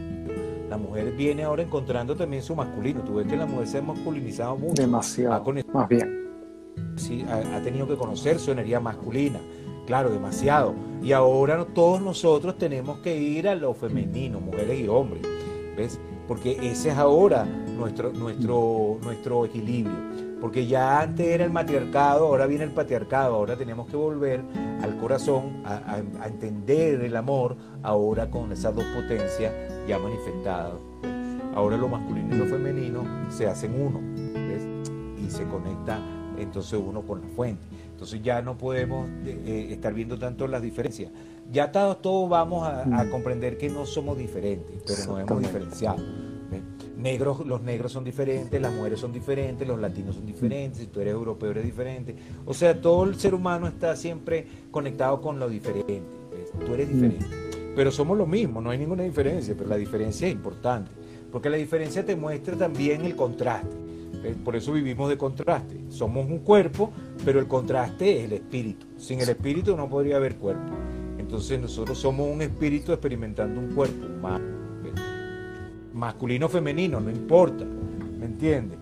la 0.69 0.77
mujer 0.77 1.13
viene 1.13 1.45
ahora 1.45 1.63
encontrando 1.63 2.15
también 2.15 2.43
su 2.43 2.55
masculino. 2.55 3.01
Tú 3.03 3.15
ves 3.15 3.27
que 3.27 3.37
la 3.37 3.47
mujer 3.47 3.67
se 3.67 3.79
ha 3.79 3.83
masculinizado 3.83 4.57
mucho. 4.57 4.83
Demasiado. 4.83 5.45
más 5.73 5.89
bien. 5.89 6.29
Sí, 6.97 7.25
ha, 7.29 7.61
tenido 7.63 7.87
que 7.89 7.97
conocer 7.97 8.39
su 8.39 8.51
energía 8.53 8.81
masculina. 8.81 9.41
Claro, 9.87 10.11
demasiado. 10.11 10.75
Y 11.03 11.13
ahora 11.13 11.65
todos 11.65 12.03
nosotros 12.03 12.59
tenemos 12.59 12.99
que 12.99 13.17
ir 13.17 13.49
a 13.49 13.55
lo 13.55 13.73
femenino, 13.73 14.41
mujeres 14.41 14.81
y 14.81 14.89
hombres. 14.89 15.23
¿Ves? 15.77 15.99
Porque 16.27 16.59
ese 16.61 16.91
es 16.91 16.99
ahora 16.99 17.47
nuestro, 17.79 18.13
nuestro, 18.13 18.99
nuestro 19.03 19.45
equilibrio. 19.47 19.97
Porque 20.41 20.67
ya 20.67 21.01
antes 21.01 21.27
era 21.27 21.45
el 21.45 21.51
matriarcado, 21.51 22.27
ahora 22.27 22.47
viene 22.47 22.65
el 22.65 22.71
patriarcado, 22.71 23.35
ahora 23.35 23.57
tenemos 23.57 23.89
que 23.89 23.97
volver 23.97 24.43
al 24.83 24.97
corazón, 24.99 25.63
a, 25.65 26.01
a 26.21 26.27
entender 26.29 27.01
el 27.03 27.17
amor, 27.17 27.57
ahora 27.83 28.31
con 28.31 28.53
esas 28.53 28.75
dos 28.75 28.85
potencias 28.95 29.53
ya 29.89 29.99
manifestado. 29.99 30.81
Ahora 31.55 31.77
lo 31.77 31.89
masculino 31.89 32.37
y 32.37 32.39
lo 32.39 32.47
femenino 32.47 33.05
se 33.31 33.49
hacen 33.49 33.81
uno 33.81 34.01
y 35.19 35.31
se 35.31 35.45
conecta 35.45 35.99
entonces 36.39 36.81
uno 36.81 37.03
con 37.03 37.21
la 37.21 37.29
fuente. 37.29 37.67
Entonces 37.91 38.23
ya 38.23 38.43
no 38.43 38.57
podemos 38.57 39.09
eh, 39.25 39.43
eh, 39.45 39.67
estar 39.71 39.93
viendo 39.93 40.19
tanto 40.19 40.47
las 40.47 40.63
diferencias. 40.63 41.11
Ya 41.51 41.73
todos, 41.73 42.01
todos 42.01 42.31
vamos 42.31 42.69
a, 42.69 42.85
mm. 42.85 43.11
comprender 43.11 43.59
que 43.59 43.69
no 43.69 43.87
somos 43.87 44.17
diferentes, 44.17 44.83
pero 44.87 45.13
nos 45.13 45.21
hemos 45.21 45.43
diferenciado. 45.43 45.99
Negros, 46.99 47.47
los 47.47 47.63
negros 47.63 47.93
son 47.93 48.05
diferentes, 48.05 48.61
las 48.61 48.75
mujeres 48.75 49.01
son 49.01 49.13
diferentes, 49.13 49.67
los 49.67 49.81
latinos 49.81 50.17
son 50.17 50.27
diferentes, 50.27 50.81
si 50.81 50.87
tú 50.89 51.01
eres 51.01 51.15
europeo 51.15 51.53
eres 51.53 51.65
diferente. 51.65 52.15
O 52.45 52.53
sea, 52.53 52.81
todo 52.81 53.05
el 53.05 53.15
ser 53.15 53.35
humano 53.35 53.69
está 53.69 53.95
siempre 53.97 54.47
conectado 54.71 55.21
con 55.21 55.39
lo 55.39 55.49
diferente. 55.49 56.03
Tú 56.67 56.75
eres 56.75 56.89
mm. 56.89 56.93
diferente 56.93 57.49
pero 57.79 57.93
somos 57.93 58.19
lo 58.19 58.27
mismo, 58.27 58.61
no 58.61 58.71
hay 58.71 58.79
ninguna 58.79 59.05
diferencia, 59.05 59.55
pero 59.57 59.71
la 59.71 59.77
diferencia 59.77 60.27
es 60.27 60.35
importante, 60.35 60.91
porque 61.31 61.49
la 61.49 61.57
diferencia 61.57 62.05
te 62.05 62.17
muestra 62.17 62.57
también 62.57 63.05
el 63.05 63.15
contraste. 63.15 63.77
Por 64.45 64.57
eso 64.57 64.73
vivimos 64.73 65.09
de 65.09 65.17
contraste. 65.17 65.77
Somos 65.89 66.27
un 66.27 66.41
cuerpo, 66.41 66.91
pero 67.25 67.39
el 67.39 67.47
contraste 67.47 68.19
es 68.19 68.25
el 68.25 68.33
espíritu. 68.33 68.85
Sin 68.97 69.21
el 69.21 69.29
espíritu 69.29 69.77
no 69.77 69.89
podría 69.89 70.17
haber 70.17 70.35
cuerpo. 70.35 70.73
Entonces 71.19 71.61
nosotros 71.61 71.97
somos 71.99 72.29
un 72.29 72.43
espíritu 72.43 72.91
experimentando 72.91 73.61
un 73.61 73.73
cuerpo 73.73 74.07
masculino 75.99 76.49
femenino, 76.49 77.01
no 77.01 77.11
importa. 77.11 77.65
¿Me 77.65 78.27
entiendes? 78.27 78.79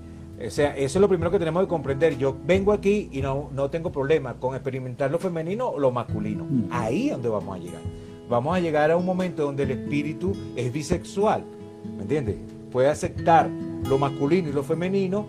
O 0.47 0.51
sea, 0.51 0.77
eso 0.77 0.99
es 0.99 1.01
lo 1.01 1.09
primero 1.09 1.31
que 1.31 1.39
tenemos 1.39 1.63
que 1.63 1.69
comprender. 1.69 2.19
Yo 2.19 2.37
vengo 2.47 2.73
aquí 2.73 3.09
y 3.11 3.23
no, 3.23 3.51
no 3.53 3.71
tengo 3.71 3.91
problema 3.91 4.35
con 4.35 4.55
experimentar 4.55 5.11
lo 5.11 5.19
femenino 5.19 5.69
o 5.69 5.79
lo 5.79 5.91
masculino. 5.91 6.45
Mm. 6.45 6.69
Ahí 6.71 7.07
es 7.07 7.13
donde 7.13 7.29
vamos 7.29 7.57
a 7.57 7.59
llegar 7.59 7.81
vamos 8.29 8.57
a 8.57 8.61
llegar 8.61 8.91
a 8.91 8.97
un 8.97 9.07
momento 9.07 9.45
donde 9.45 9.63
el 9.63 9.73
espíritu 9.73 10.33
es 10.57 10.73
bisexual, 10.73 11.45
¿me 11.97 12.03
entiendes? 12.03 12.37
Puede 12.71 12.89
aceptar 12.89 13.49
lo 13.89 13.99
masculino 13.99 14.49
y 14.49 14.53
lo 14.53 14.63
femenino 14.63 15.27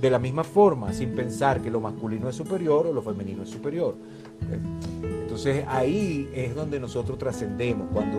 de 0.00 0.10
la 0.10 0.18
misma 0.18 0.44
forma, 0.44 0.92
sin 0.92 1.14
pensar 1.14 1.62
que 1.62 1.70
lo 1.70 1.80
masculino 1.80 2.28
es 2.28 2.36
superior 2.36 2.86
o 2.86 2.92
lo 2.92 3.02
femenino 3.02 3.42
es 3.42 3.48
superior. 3.48 3.96
Entonces 5.02 5.64
ahí 5.68 6.28
es 6.34 6.54
donde 6.54 6.78
nosotros 6.78 7.18
trascendemos, 7.18 7.88
cuando, 7.92 8.18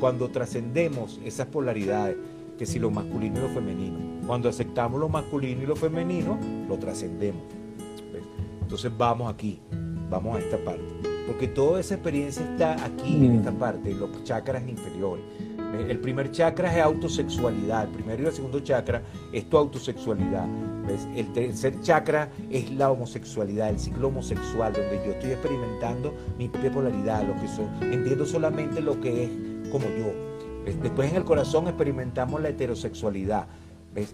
cuando 0.00 0.28
trascendemos 0.28 1.20
esas 1.24 1.46
polaridades, 1.48 2.16
que 2.58 2.66
si 2.66 2.78
lo 2.78 2.90
masculino 2.90 3.38
y 3.38 3.42
lo 3.42 3.48
femenino. 3.48 3.98
Cuando 4.26 4.48
aceptamos 4.48 5.00
lo 5.00 5.08
masculino 5.08 5.62
y 5.62 5.66
lo 5.66 5.76
femenino, 5.76 6.38
lo 6.68 6.78
trascendemos. 6.78 7.42
Entonces 8.60 8.92
vamos 8.96 9.32
aquí, 9.32 9.60
vamos 10.10 10.36
a 10.36 10.40
esta 10.40 10.58
parte 10.58 11.18
porque 11.28 11.46
toda 11.46 11.78
esa 11.78 11.94
experiencia 11.94 12.42
está 12.42 12.82
aquí, 12.82 13.26
en 13.26 13.36
esta 13.36 13.50
mm. 13.50 13.58
parte, 13.58 13.90
en 13.90 14.00
los 14.00 14.24
chakras 14.24 14.66
inferiores. 14.66 15.22
El 15.86 15.98
primer 15.98 16.30
chakra 16.30 16.74
es 16.74 16.82
autosexualidad, 16.82 17.84
el 17.84 17.90
primero 17.90 18.22
y 18.22 18.26
el 18.26 18.32
segundo 18.32 18.60
chakra 18.60 19.02
es 19.30 19.48
tu 19.50 19.58
autosexualidad. 19.58 20.48
El 21.14 21.30
tercer 21.34 21.82
chakra 21.82 22.30
es 22.50 22.70
la 22.72 22.90
homosexualidad, 22.90 23.68
el 23.68 23.78
ciclo 23.78 24.08
homosexual, 24.08 24.72
donde 24.72 25.02
yo 25.04 25.12
estoy 25.12 25.32
experimentando 25.32 26.14
mi 26.38 26.48
bipolaridad, 26.48 27.28
lo 27.28 27.34
que 27.34 27.46
soy, 27.48 27.66
entiendo 27.92 28.24
solamente 28.24 28.80
lo 28.80 28.98
que 28.98 29.24
es 29.24 29.30
como 29.70 29.84
yo. 29.84 30.27
Después 30.64 31.10
en 31.10 31.16
el 31.16 31.24
corazón 31.24 31.66
experimentamos 31.66 32.40
la 32.40 32.50
heterosexualidad, 32.50 33.46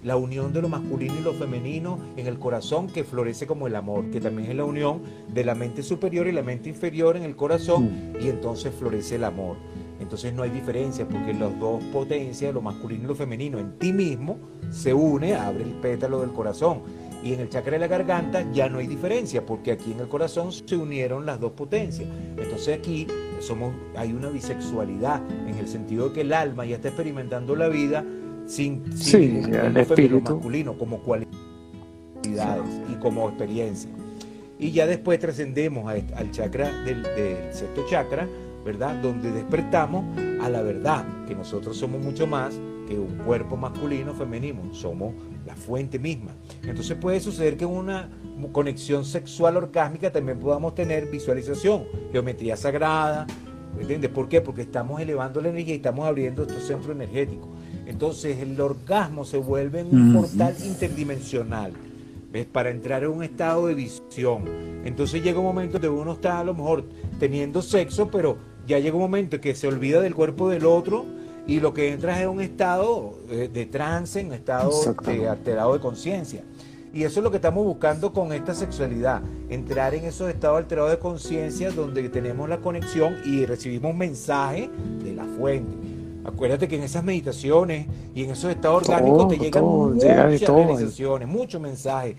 la 0.03 0.17
unión 0.17 0.53
de 0.53 0.63
lo 0.63 0.69
masculino 0.69 1.15
y 1.19 1.23
lo 1.23 1.35
femenino 1.35 1.99
en 2.17 2.27
el 2.27 2.39
corazón 2.39 2.87
que 2.87 3.05
florece 3.05 3.47
como 3.47 3.67
el 3.67 3.77
amor, 3.77 4.11
que 4.11 4.21
también 4.21 4.51
es 4.51 4.57
la 4.57 4.65
unión 4.65 5.03
de 5.33 5.45
la 5.45 5.55
mente 5.55 5.83
superior 5.83 6.27
y 6.27 6.33
la 6.33 6.43
mente 6.43 6.69
inferior 6.69 7.17
en 7.17 7.25
el 7.25 7.37
corazón 7.37 7.85
mm. 7.85 8.23
y 8.23 8.29
entonces 8.29 8.73
florece 8.75 9.17
el 9.17 9.25
amor. 9.25 9.57
Entonces 10.01 10.35
no 10.35 10.43
hay 10.43 10.51
diferencia 10.51 11.07
porque 11.09 11.35
las 11.35 11.59
dos 11.59 11.83
potencias, 11.85 12.53
lo 12.53 12.61
masculino 12.61 13.05
y 13.05 13.07
lo 13.07 13.15
femenino, 13.15 13.59
en 13.59 13.79
ti 13.79 13.93
mismo 13.93 14.39
se 14.71 14.93
une, 14.93 15.35
abre 15.35 15.65
el 15.65 15.73
pétalo 15.73 16.21
del 16.21 16.33
corazón. 16.33 16.83
Y 17.25 17.33
en 17.33 17.41
el 17.41 17.49
chakra 17.49 17.73
de 17.73 17.79
la 17.79 17.87
garganta 17.87 18.45
ya 18.53 18.69
no 18.69 18.79
hay 18.79 18.87
diferencia 18.87 19.47
porque 19.47 19.73
aquí 19.73 19.93
en 19.93 20.01
el 20.01 20.09
corazón 20.09 20.53
se 20.53 20.77
unieron 20.77 21.25
las 21.25 21.41
dos 21.41 21.53
potencias. 21.53 22.07
Entonces 22.37 22.79
aquí 22.79 23.07
somos, 23.41 23.75
hay 23.97 24.13
una 24.13 24.29
bisexualidad 24.29 25.23
en 25.49 25.57
el 25.57 25.67
sentido 25.67 26.11
de 26.11 26.15
que 26.15 26.21
el 26.21 26.35
alma 26.35 26.67
ya 26.67 26.77
está 26.77 26.89
experimentando 26.89 27.57
la 27.57 27.69
vida 27.69 28.05
sin, 28.47 28.85
el, 29.15 29.77
espíritu 29.79 30.35
masculino 30.35 30.77
como 30.77 30.99
cualidades 30.99 31.31
y 32.93 32.95
como 32.97 33.29
experiencia. 33.31 33.91
Y 34.59 34.73
ya 34.73 34.87
después 34.87 35.19
trascendemos 35.19 35.91
al 35.91 36.31
chakra 36.31 36.71
del, 36.85 37.05
sexto 37.53 37.87
chakra, 37.89 38.29
¿verdad? 38.65 38.95
Donde 39.03 39.31
despertamos 39.31 40.05
a 40.41 40.49
la 40.49 40.63
verdad, 40.63 41.05
que 41.27 41.35
nosotros 41.35 41.77
somos 41.77 42.03
mucho 42.03 42.27
más 42.27 42.59
que 42.89 42.99
un 42.99 43.17
cuerpo 43.19 43.57
masculino 43.57 44.13
o 44.13 44.15
femenino, 44.15 44.63
somos 44.73 45.15
la 45.47 45.55
fuente 45.55 45.99
misma. 45.99 46.33
Entonces 46.63 46.97
puede 46.97 47.21
suceder 47.21 47.57
que 47.57 47.65
en 47.65 47.71
una 47.71 48.11
conexión 48.53 49.05
sexual 49.05 49.57
orgásmica 49.57 50.11
también 50.11 50.39
podamos 50.39 50.75
tener 50.75 51.11
visualización, 51.11 51.85
geometría 52.13 52.57
sagrada, 52.57 53.27
¿entiendes? 53.79 54.11
¿Por 54.11 54.29
qué? 54.29 54.41
Porque 54.41 54.63
estamos 54.63 55.01
elevando 55.01 55.41
la 55.41 55.49
energía 55.49 55.75
y 55.75 55.77
estamos 55.77 56.07
abriendo 56.07 56.43
estos 56.43 56.63
centros 56.65 56.95
energéticos. 56.95 57.49
Entonces 57.87 58.39
el 58.39 58.59
orgasmo 58.61 59.25
se 59.25 59.39
vuelve 59.39 59.83
un 59.83 60.15
portal 60.15 60.55
interdimensional, 60.65 61.73
¿ves? 62.33 62.47
Para 62.47 62.71
entrar 62.71 63.03
en 63.03 63.11
un 63.11 63.23
estado 63.23 63.67
de 63.67 63.75
visión. 63.75 64.45
Entonces 64.85 65.23
llega 65.23 65.39
un 65.39 65.47
momento 65.47 65.79
donde 65.79 65.89
uno 65.89 66.13
está 66.13 66.41
a 66.41 66.45
lo 66.45 66.55
mejor 66.55 66.85
teniendo 67.19 67.63
sexo, 67.63 68.11
pero 68.11 68.37
ya 68.67 68.79
llega 68.79 68.95
un 68.95 69.03
momento 69.03 69.41
que 69.41 69.55
se 69.55 69.67
olvida 69.67 70.01
del 70.01 70.15
cuerpo 70.15 70.49
del 70.49 70.67
otro 70.67 71.05
y 71.47 71.61
lo 71.61 71.75
que 71.75 71.93
entra 71.93 72.21
es 72.21 72.27
un 72.27 72.41
estado 72.41 73.19
de, 73.29 73.67
trance, 73.67 74.25
un 74.25 74.33
estado 74.33 74.71
de 75.05 75.29
alterado 75.29 75.75
de 75.75 75.81
conciencia. 75.81 76.43
Y 76.93 77.03
eso 77.03 77.21
es 77.21 77.25
lo 77.25 77.31
que 77.31 77.39
estamos 77.39 77.65
buscando 77.65 78.13
con 78.13 78.33
esta 78.33 78.55
sexualidad, 78.55 79.21
entrar 79.51 79.95
en 79.95 80.05
esos 80.05 80.31
estados 80.31 80.59
alterados 80.59 80.93
de 80.93 80.99
conciencia 80.99 81.71
donde 81.73 82.09
tenemos 82.09 82.49
la 82.49 82.59
conexión 82.59 83.17
y 83.25 83.45
recibimos 83.47 83.91
un 83.91 83.99
mensaje 83.99 84.71
de 85.03 85.13
la 85.13 85.25
fuente. 85.25 85.73
Acuérdate 86.25 86.69
que 86.69 86.77
en 86.77 86.85
esas 86.85 87.05
meditaciones 87.05 87.87
y 88.15 88.25
en 88.25 88.31
esos 88.31 88.51
estados 88.51 88.89
orgánicos 88.89 89.29
te 89.29 89.39
llegan 89.39 89.65
muchas 89.65 90.17
realizaciones, 90.17 91.29
muchos 91.29 91.61
mensajes. 91.61 92.17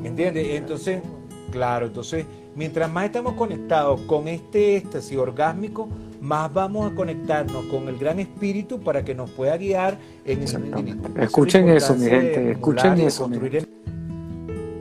¿Me 0.00 0.08
entiendes? 0.08 0.46
Entonces, 0.52 1.02
claro, 1.50 1.86
entonces, 1.86 2.24
mientras 2.60 2.92
más 2.92 3.06
estamos 3.06 3.32
conectados 3.32 4.02
con 4.02 4.28
este 4.28 4.76
éxtasis 4.76 5.16
orgásmico, 5.16 5.88
más 6.20 6.52
vamos 6.52 6.92
a 6.92 6.94
conectarnos 6.94 7.64
con 7.70 7.88
el 7.88 7.96
gran 7.96 8.18
espíritu 8.18 8.78
para 8.80 9.02
que 9.02 9.14
nos 9.14 9.30
pueda 9.30 9.56
guiar 9.56 9.96
en 10.26 10.42
el 10.42 11.22
Escuchen 11.22 11.70
eso, 11.70 11.94
mi 11.94 12.04
gente, 12.04 12.50
escuchen 12.50 13.00
eso. 13.00 13.22
Construir 13.22 13.66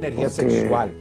energía 0.01 0.29
sexual. 0.29 0.91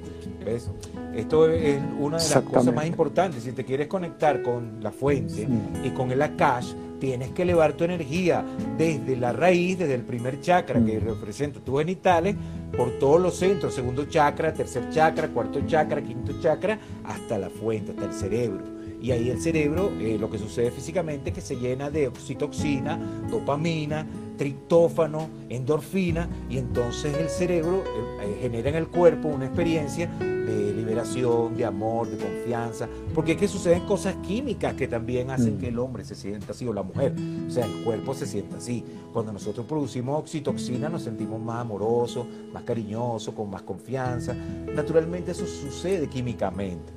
¿ves? 0.45 0.71
Esto 1.17 1.51
es 1.51 1.81
una 1.99 2.19
de 2.19 2.31
las 2.31 2.43
cosas 2.45 2.73
más 2.73 2.87
importantes. 2.87 3.43
Si 3.43 3.51
te 3.51 3.65
quieres 3.65 3.89
conectar 3.89 4.41
con 4.43 4.81
la 4.81 4.93
fuente 4.93 5.49
y 5.83 5.91
con 5.91 6.13
el 6.13 6.23
Akash, 6.23 6.75
tienes 7.01 7.31
que 7.31 7.43
elevar 7.43 7.73
tu 7.73 7.83
energía 7.83 8.45
desde 8.77 9.17
la 9.17 9.33
raíz, 9.33 9.81
desde 9.81 9.95
el 9.95 10.03
primer 10.03 10.41
chakra 10.41 10.81
que 10.85 11.01
mm. 11.01 11.05
representa 11.05 11.59
tus 11.59 11.79
genitales, 11.81 12.37
por 12.79 12.93
todos 13.01 13.21
los 13.21 13.35
centros, 13.35 13.75
segundo 13.75 14.05
chakra, 14.05 14.55
tercer 14.55 14.89
chakra, 14.91 15.27
cuarto 15.27 15.61
chakra, 15.67 16.01
quinto 16.01 16.41
chakra, 16.41 16.79
hasta 17.03 17.37
la 17.37 17.51
fuente, 17.51 17.91
hasta 17.91 18.05
el 18.05 18.13
cerebro. 18.13 18.78
Y 19.01 19.13
ahí 19.13 19.31
el 19.31 19.41
cerebro, 19.41 19.93
eh, 20.01 20.17
lo 20.19 20.29
que 20.31 20.39
sucede 20.39 20.71
físicamente 20.71 21.31
es 21.31 21.35
que 21.35 21.41
se 21.41 21.57
llena 21.57 21.91
de 21.91 22.09
oxitoxina, 22.09 22.99
dopamina, 23.31 24.07
triptófano, 24.37 25.29
endorfina, 25.49 26.29
y 26.49 26.59
entonces 26.59 27.17
el 27.17 27.29
cerebro 27.29 27.85
eh, 27.85 28.19
eh, 28.23 28.39
genera 28.43 28.71
en 28.71 28.77
el 28.77 28.89
cuerpo 28.89 29.29
una 29.29 29.47
experiencia 29.47 30.07
de 30.07 30.73
liberación, 30.73 31.57
de 31.57 31.65
amor, 31.65 32.09
de 32.09 32.17
confianza, 32.17 32.89
porque 33.15 33.33
es 33.33 33.39
que 33.39 33.49
suceden 33.49 33.85
cosas 33.85 34.17
químicas 34.27 34.75
que 34.75 34.89
también 34.89 35.31
hacen 35.31 35.57
mm. 35.57 35.59
que 35.59 35.69
el 35.69 35.79
hombre 35.79 36.05
se 36.05 36.15
sienta 36.15 36.53
así 36.53 36.67
o 36.67 36.73
la 36.73 36.83
mujer, 36.83 37.15
o 37.47 37.51
sea, 37.51 37.67
el 37.67 37.85
cuerpo 37.85 38.15
se 38.15 38.27
sienta 38.27 38.57
así. 38.57 38.83
Cuando 39.13 39.33
nosotros 39.33 39.67
producimos 39.67 40.19
oxitoxina 40.19 40.89
nos 40.89 41.03
sentimos 41.03 41.41
más 41.41 41.61
amorosos, 41.61 42.27
más 42.53 42.63
cariñosos, 42.63 43.35
con 43.35 43.51
más 43.51 43.63
confianza. 43.63 44.35
Naturalmente 44.35 45.33
eso 45.33 45.47
sucede 45.47 46.09
químicamente. 46.09 46.93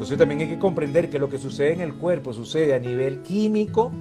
Entonces 0.00 0.16
también 0.16 0.40
hay 0.40 0.48
que 0.48 0.58
comprender 0.58 1.10
que 1.10 1.18
lo 1.18 1.28
que 1.28 1.36
sucede 1.36 1.74
en 1.74 1.82
el 1.82 1.92
cuerpo 1.92 2.32
sucede 2.32 2.72
a 2.72 2.78
nivel 2.78 3.20
químico 3.20 3.92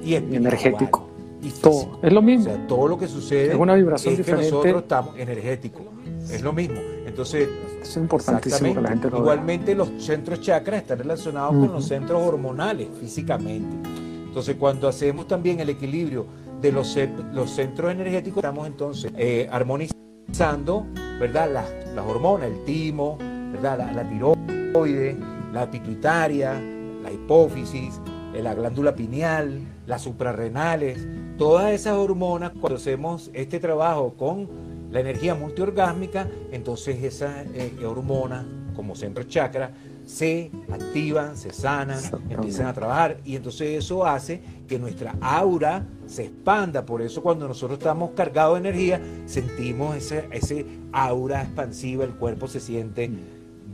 y 0.00 0.14
energético. 0.14 1.08
Y 1.42 1.50
todo. 1.50 1.98
Es 2.00 2.12
lo 2.12 2.22
mismo. 2.22 2.52
O 2.52 2.54
sea, 2.54 2.66
todo 2.68 2.86
lo 2.86 2.96
que 2.96 3.08
sucede 3.08 3.50
es 3.50 3.58
una 3.58 3.74
vibración 3.74 4.12
es 4.12 4.18
diferente. 4.18 4.46
Que 4.46 4.52
nosotros 4.52 4.82
estamos 4.82 5.18
energéticos. 5.18 5.82
Es 6.30 6.42
lo 6.42 6.52
mismo. 6.52 6.76
Entonces, 7.04 7.48
es 7.82 7.96
importantísimo 7.96 8.72
que 8.72 8.80
la 8.80 8.88
gente 8.88 9.10
lo 9.10 9.18
Igualmente 9.18 9.74
los 9.74 9.90
centros 9.98 10.40
chakras 10.40 10.82
están 10.82 11.00
relacionados 11.00 11.56
con 11.56 11.72
los 11.72 11.84
centros 11.84 12.22
hormonales 12.22 12.86
físicamente. 13.00 13.88
Entonces, 14.28 14.54
cuando 14.54 14.86
hacemos 14.86 15.26
también 15.26 15.58
el 15.58 15.70
equilibrio 15.70 16.24
de 16.62 16.70
los, 16.70 16.96
los 17.32 17.50
centros 17.50 17.90
energéticos, 17.90 18.44
estamos 18.44 18.68
entonces 18.68 19.10
eh, 19.16 19.48
armonizando, 19.50 20.86
¿verdad? 21.18 21.50
Las, 21.52 21.68
las 21.96 22.06
hormonas, 22.06 22.48
el 22.48 22.64
timo, 22.64 23.18
¿verdad? 23.50 23.78
La, 23.78 23.92
la 23.92 24.08
tiroides 24.08 24.65
la 24.84 25.70
pituitaria, 25.70 26.60
la 27.02 27.10
hipófisis, 27.10 28.00
la 28.34 28.54
glándula 28.54 28.94
pineal, 28.94 29.60
las 29.86 30.02
suprarrenales, 30.02 31.06
todas 31.38 31.72
esas 31.72 31.94
hormonas, 31.94 32.52
cuando 32.60 32.76
hacemos 32.76 33.30
este 33.32 33.58
trabajo 33.58 34.14
con 34.14 34.48
la 34.90 35.00
energía 35.00 35.34
multiorgásmica, 35.34 36.28
entonces 36.52 37.02
esas 37.02 37.46
eh, 37.54 37.72
hormonas, 37.84 38.44
como 38.74 38.94
centro 38.94 39.24
chakra, 39.24 39.72
se 40.04 40.52
activan, 40.70 41.36
se 41.36 41.52
sanan, 41.52 41.98
empiezan 42.28 42.66
a 42.66 42.74
trabajar. 42.74 43.18
Y 43.24 43.36
entonces 43.36 43.76
eso 43.76 44.06
hace 44.06 44.40
que 44.68 44.78
nuestra 44.78 45.14
aura 45.20 45.84
se 46.06 46.26
expanda. 46.26 46.86
Por 46.86 47.02
eso 47.02 47.22
cuando 47.22 47.48
nosotros 47.48 47.78
estamos 47.78 48.10
cargados 48.10 48.54
de 48.54 48.68
energía, 48.68 49.00
sentimos 49.24 49.96
ese, 49.96 50.28
ese 50.30 50.64
aura 50.92 51.42
expansiva, 51.42 52.04
el 52.04 52.14
cuerpo 52.14 52.46
se 52.46 52.60
siente 52.60 53.10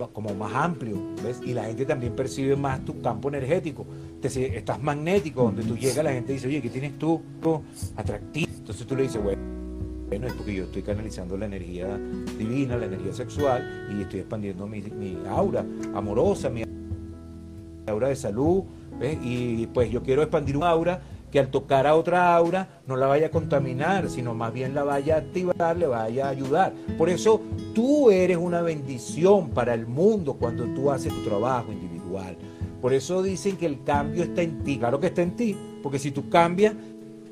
como 0.09 0.35
más 0.35 0.53
amplio, 0.55 0.97
¿ves? 1.23 1.41
Y 1.45 1.53
la 1.55 1.65
gente 1.65 1.85
también 1.85 2.15
percibe 2.15 2.57
más 2.57 2.85
tu 2.85 3.01
campo 3.01 3.29
energético. 3.29 3.87
Te, 4.21 4.57
estás 4.57 4.83
magnético, 4.83 5.43
donde 5.43 5.63
tú 5.63 5.77
llegas, 5.77 6.05
la 6.05 6.13
gente 6.13 6.33
dice, 6.33 6.47
oye, 6.47 6.63
¿qué 6.63 6.71
tienes 6.71 6.99
tú? 6.99 7.21
Atractivo. 7.97 8.51
Entonces 8.57 8.87
tú 8.87 8.97
le 8.97 9.03
dices, 9.05 9.23
bueno, 9.23 9.43
bueno, 10.09 10.27
es 10.27 10.35
porque 10.35 10.55
yo 10.55 10.65
estoy 10.65 10.83
canalizando 10.83 11.37
la 11.37 11.47
energía 11.47 11.99
divina, 12.39 12.77
la 12.77 12.87
energía 12.87 13.13
sexual, 13.13 13.89
y 13.97 14.03
estoy 14.03 14.21
expandiendo 14.21 14.67
mi, 14.67 14.83
mi 14.83 15.17
aura 15.29 15.65
amorosa, 15.95 16.51
mi 16.51 16.65
aura 17.87 18.09
de 18.09 18.17
salud, 18.17 18.65
¿ves? 18.99 19.19
Y 19.23 19.67
pues 19.69 19.91
yo 19.91 20.03
quiero 20.03 20.23
expandir 20.23 20.57
un 20.57 20.65
aura 20.65 21.01
que 21.33 21.41
al 21.41 21.49
tocar 21.49 21.87
a 21.87 21.97
otra 21.97 22.37
aura 22.37 22.69
no 22.87 22.95
la 22.97 23.07
vaya 23.07 23.29
a 23.29 23.31
contaminar, 23.31 24.11
sino 24.11 24.35
más 24.35 24.53
bien 24.53 24.75
la 24.75 24.85
vaya 24.85 25.15
a 25.15 25.19
activar, 25.19 25.77
le 25.77 25.87
vaya 25.87 26.27
a 26.27 26.29
ayudar. 26.29 26.75
Por 26.99 27.09
eso 27.09 27.41
tú 27.75 28.11
eres 28.11 28.37
una 28.37 28.63
bendición 28.63 29.51
para 29.51 29.75
el 29.75 29.87
mundo 29.87 30.35
cuando 30.35 30.65
tú 30.67 30.91
haces 30.91 31.13
tu 31.13 31.23
trabajo 31.23 31.73
individual. 31.73 32.37
Por 32.81 32.93
eso 32.93 33.23
dicen 33.23 33.57
que 33.57 33.67
el 33.67 33.83
cambio 33.85 34.25
está 34.25 34.43
en 34.43 34.63
ti. 34.65 34.79
Claro 34.79 34.99
que 34.99 35.07
está 35.07 35.23
en 35.23 35.37
ti, 35.37 35.57
porque 35.83 35.99
si 35.99 36.11
tú 36.11 36.29
cambias, 36.29 36.75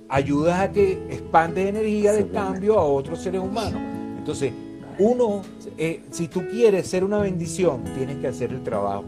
ayudas 0.08 0.60
a 0.60 0.72
que 0.72 0.92
expandes 1.10 1.68
energía 1.68 2.12
de 2.12 2.28
cambio 2.28 2.78
a 2.78 2.84
otros 2.84 3.20
seres 3.20 3.40
humanos. 3.40 3.80
Entonces, 4.18 4.52
uno, 4.98 5.42
eh, 5.78 6.02
si 6.10 6.28
tú 6.28 6.42
quieres 6.50 6.86
ser 6.86 7.04
una 7.04 7.18
bendición, 7.18 7.82
tienes 7.96 8.18
que 8.18 8.28
hacer 8.28 8.52
el 8.52 8.62
trabajo, 8.62 9.04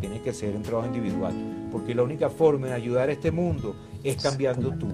tienes 0.00 0.20
que 0.20 0.30
hacer 0.30 0.56
un 0.56 0.62
trabajo 0.62 0.88
individual, 0.88 1.32
porque 1.70 1.94
la 1.94 2.02
única 2.02 2.28
forma 2.28 2.68
de 2.68 2.74
ayudar 2.74 3.08
a 3.08 3.12
este 3.12 3.30
mundo 3.30 3.76
es 4.02 4.22
cambiando 4.22 4.70
tú. 4.72 4.88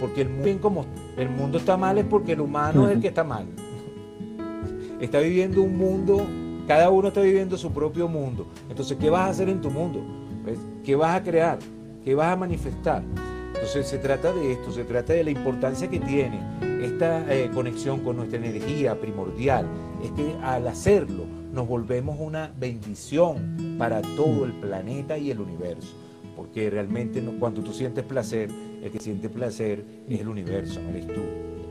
Porque 0.00 0.22
el 0.22 0.30
mundo, 0.30 0.60
como 0.60 0.86
el 1.16 1.28
mundo 1.28 1.58
está 1.58 1.76
mal 1.76 1.98
es 1.98 2.06
porque 2.06 2.32
el 2.32 2.40
humano 2.40 2.88
es 2.88 2.96
el 2.96 3.00
que 3.00 3.08
está 3.08 3.24
mal. 3.24 3.46
Está 5.00 5.20
viviendo 5.20 5.62
un 5.62 5.76
mundo, 5.76 6.26
cada 6.66 6.90
uno 6.90 7.08
está 7.08 7.20
viviendo 7.20 7.56
su 7.56 7.72
propio 7.72 8.08
mundo. 8.08 8.46
Entonces, 8.68 8.96
¿qué 9.00 9.10
vas 9.10 9.22
a 9.22 9.30
hacer 9.30 9.48
en 9.48 9.60
tu 9.60 9.70
mundo? 9.70 10.00
¿Qué 10.84 10.94
vas 10.94 11.20
a 11.20 11.22
crear? 11.22 11.58
¿Qué 12.04 12.14
vas 12.14 12.32
a 12.32 12.36
manifestar? 12.36 13.02
Entonces 13.48 13.86
se 13.86 13.98
trata 13.98 14.32
de 14.32 14.52
esto, 14.52 14.72
se 14.72 14.84
trata 14.84 15.12
de 15.12 15.24
la 15.24 15.30
importancia 15.30 15.88
que 15.88 16.00
tiene 16.00 16.40
esta 16.82 17.32
eh, 17.32 17.50
conexión 17.52 18.00
con 18.00 18.16
nuestra 18.16 18.38
energía 18.38 18.98
primordial. 18.98 19.66
Es 20.02 20.10
que 20.12 20.34
al 20.42 20.66
hacerlo 20.66 21.24
nos 21.52 21.68
volvemos 21.68 22.16
una 22.18 22.52
bendición 22.58 23.76
para 23.78 24.00
todo 24.00 24.44
el 24.44 24.52
planeta 24.52 25.18
y 25.18 25.30
el 25.30 25.40
universo 25.40 25.94
porque 26.40 26.70
realmente 26.70 27.22
cuando 27.38 27.60
tú 27.62 27.70
sientes 27.70 28.02
placer, 28.02 28.48
el 28.82 28.90
que 28.90 28.98
siente 28.98 29.28
placer 29.28 29.84
es 30.08 30.20
el 30.20 30.26
universo, 30.26 30.80
no 30.80 30.88
eres 30.88 31.06
tú. 31.06 31.20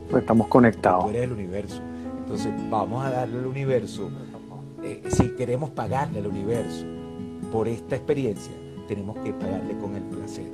Pues 0.08 0.22
estamos 0.22 0.46
conectados. 0.46 1.06
Tú 1.06 1.10
eres 1.10 1.22
el 1.22 1.32
universo. 1.32 1.82
Entonces 2.30 2.52
vamos 2.70 3.04
a 3.04 3.10
darle 3.10 3.40
al 3.40 3.46
universo, 3.46 4.08
eh, 4.84 5.02
si 5.08 5.30
queremos 5.30 5.70
pagarle 5.70 6.20
al 6.20 6.28
universo 6.28 6.86
por 7.50 7.66
esta 7.66 7.96
experiencia, 7.96 8.52
tenemos 8.86 9.18
que 9.18 9.32
pagarle 9.32 9.76
con 9.78 9.96
el 9.96 10.04
placer. 10.04 10.46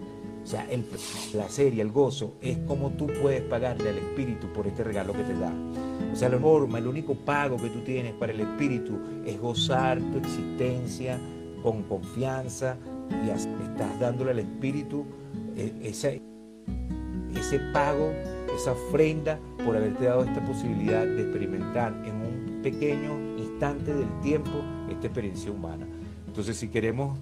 O 0.42 0.46
sea, 0.46 0.66
el 0.70 0.86
placer 1.32 1.74
y 1.74 1.82
el 1.82 1.92
gozo 1.92 2.38
es 2.40 2.56
como 2.66 2.92
tú 2.92 3.08
puedes 3.20 3.42
pagarle 3.42 3.90
al 3.90 3.98
espíritu 3.98 4.46
por 4.54 4.66
este 4.66 4.84
regalo 4.84 5.12
que 5.12 5.24
te 5.24 5.34
da. 5.34 5.52
O 6.10 6.16
sea, 6.16 6.30
la 6.30 6.38
forma, 6.38 6.78
el 6.78 6.86
único 6.86 7.14
pago 7.14 7.58
que 7.58 7.68
tú 7.68 7.80
tienes 7.80 8.14
para 8.14 8.32
el 8.32 8.40
espíritu 8.40 8.98
es 9.26 9.38
gozar 9.38 10.00
tu 10.00 10.16
existencia 10.16 11.20
con 11.62 11.82
confianza, 11.82 12.78
y 13.10 13.28
estás 13.28 14.00
dándole 14.00 14.30
al 14.30 14.38
Espíritu 14.38 15.04
eh, 15.56 15.74
ese, 17.38 17.58
pago, 17.72 18.12
esa 18.54 18.72
ofrenda 18.72 19.38
por 19.64 19.76
haberte 19.76 20.04
dado 20.04 20.24
esta 20.24 20.44
posibilidad 20.44 21.04
de 21.06 21.22
experimentar 21.22 21.92
en 22.04 22.14
un 22.16 22.62
pequeño 22.62 23.38
instante 23.38 23.94
del 23.94 24.08
tiempo 24.20 24.62
esta 24.90 25.06
experiencia 25.06 25.50
humana. 25.50 25.86
Entonces, 26.26 26.56
si 26.56 26.68
queremos 26.68 27.18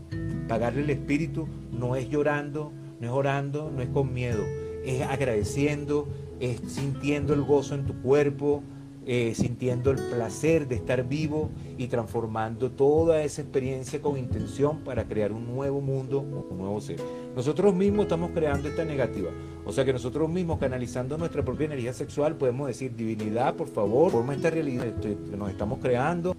pagarle 0.48 0.82
el 0.82 0.90
espíritu 0.90 1.46
no 1.72 1.96
es 1.96 2.08
llorando, 2.08 2.72
no 3.00 3.06
es 3.06 3.12
orando, 3.12 3.70
no 3.74 3.82
es 3.82 3.88
con 3.88 4.12
miedo, 4.12 4.42
es 4.84 5.02
agradeciendo, 5.02 6.08
es 6.40 6.60
sintiendo 6.66 7.34
el 7.34 7.42
gozo 7.42 7.74
en 7.74 7.86
tu 7.86 7.94
cuerpo, 8.02 8.62
eh, 9.06 9.34
sintiendo 9.34 9.90
el 9.90 9.98
placer 9.98 10.66
de 10.66 10.76
estar 10.76 11.06
vivo 11.06 11.50
y 11.76 11.88
transformando 11.88 12.70
toda 12.70 13.22
esa 13.22 13.42
experiencia 13.42 14.00
con 14.00 14.16
intención 14.16 14.80
para 14.80 15.04
crear 15.04 15.30
un 15.30 15.46
nuevo 15.46 15.80
mundo, 15.82 16.20
un 16.20 16.58
nuevo 16.58 16.80
ser. 16.80 16.96
Nosotros 17.34 17.74
mismos 17.74 18.04
estamos 18.04 18.30
creando 18.32 18.68
esta 18.68 18.84
negativa. 18.84 19.30
O 19.64 19.72
sea 19.72 19.84
que 19.84 19.92
nosotros 19.92 20.28
mismos, 20.28 20.58
canalizando 20.58 21.18
nuestra 21.18 21.44
propia 21.44 21.66
energía 21.66 21.92
sexual, 21.92 22.36
podemos 22.36 22.68
decir, 22.68 22.94
divinidad, 22.94 23.54
por 23.54 23.68
favor, 23.68 24.12
forma 24.12 24.34
esta 24.34 24.50
realidad 24.50 24.94
que 25.00 25.36
nos 25.36 25.50
estamos 25.50 25.78
creando 25.80 26.34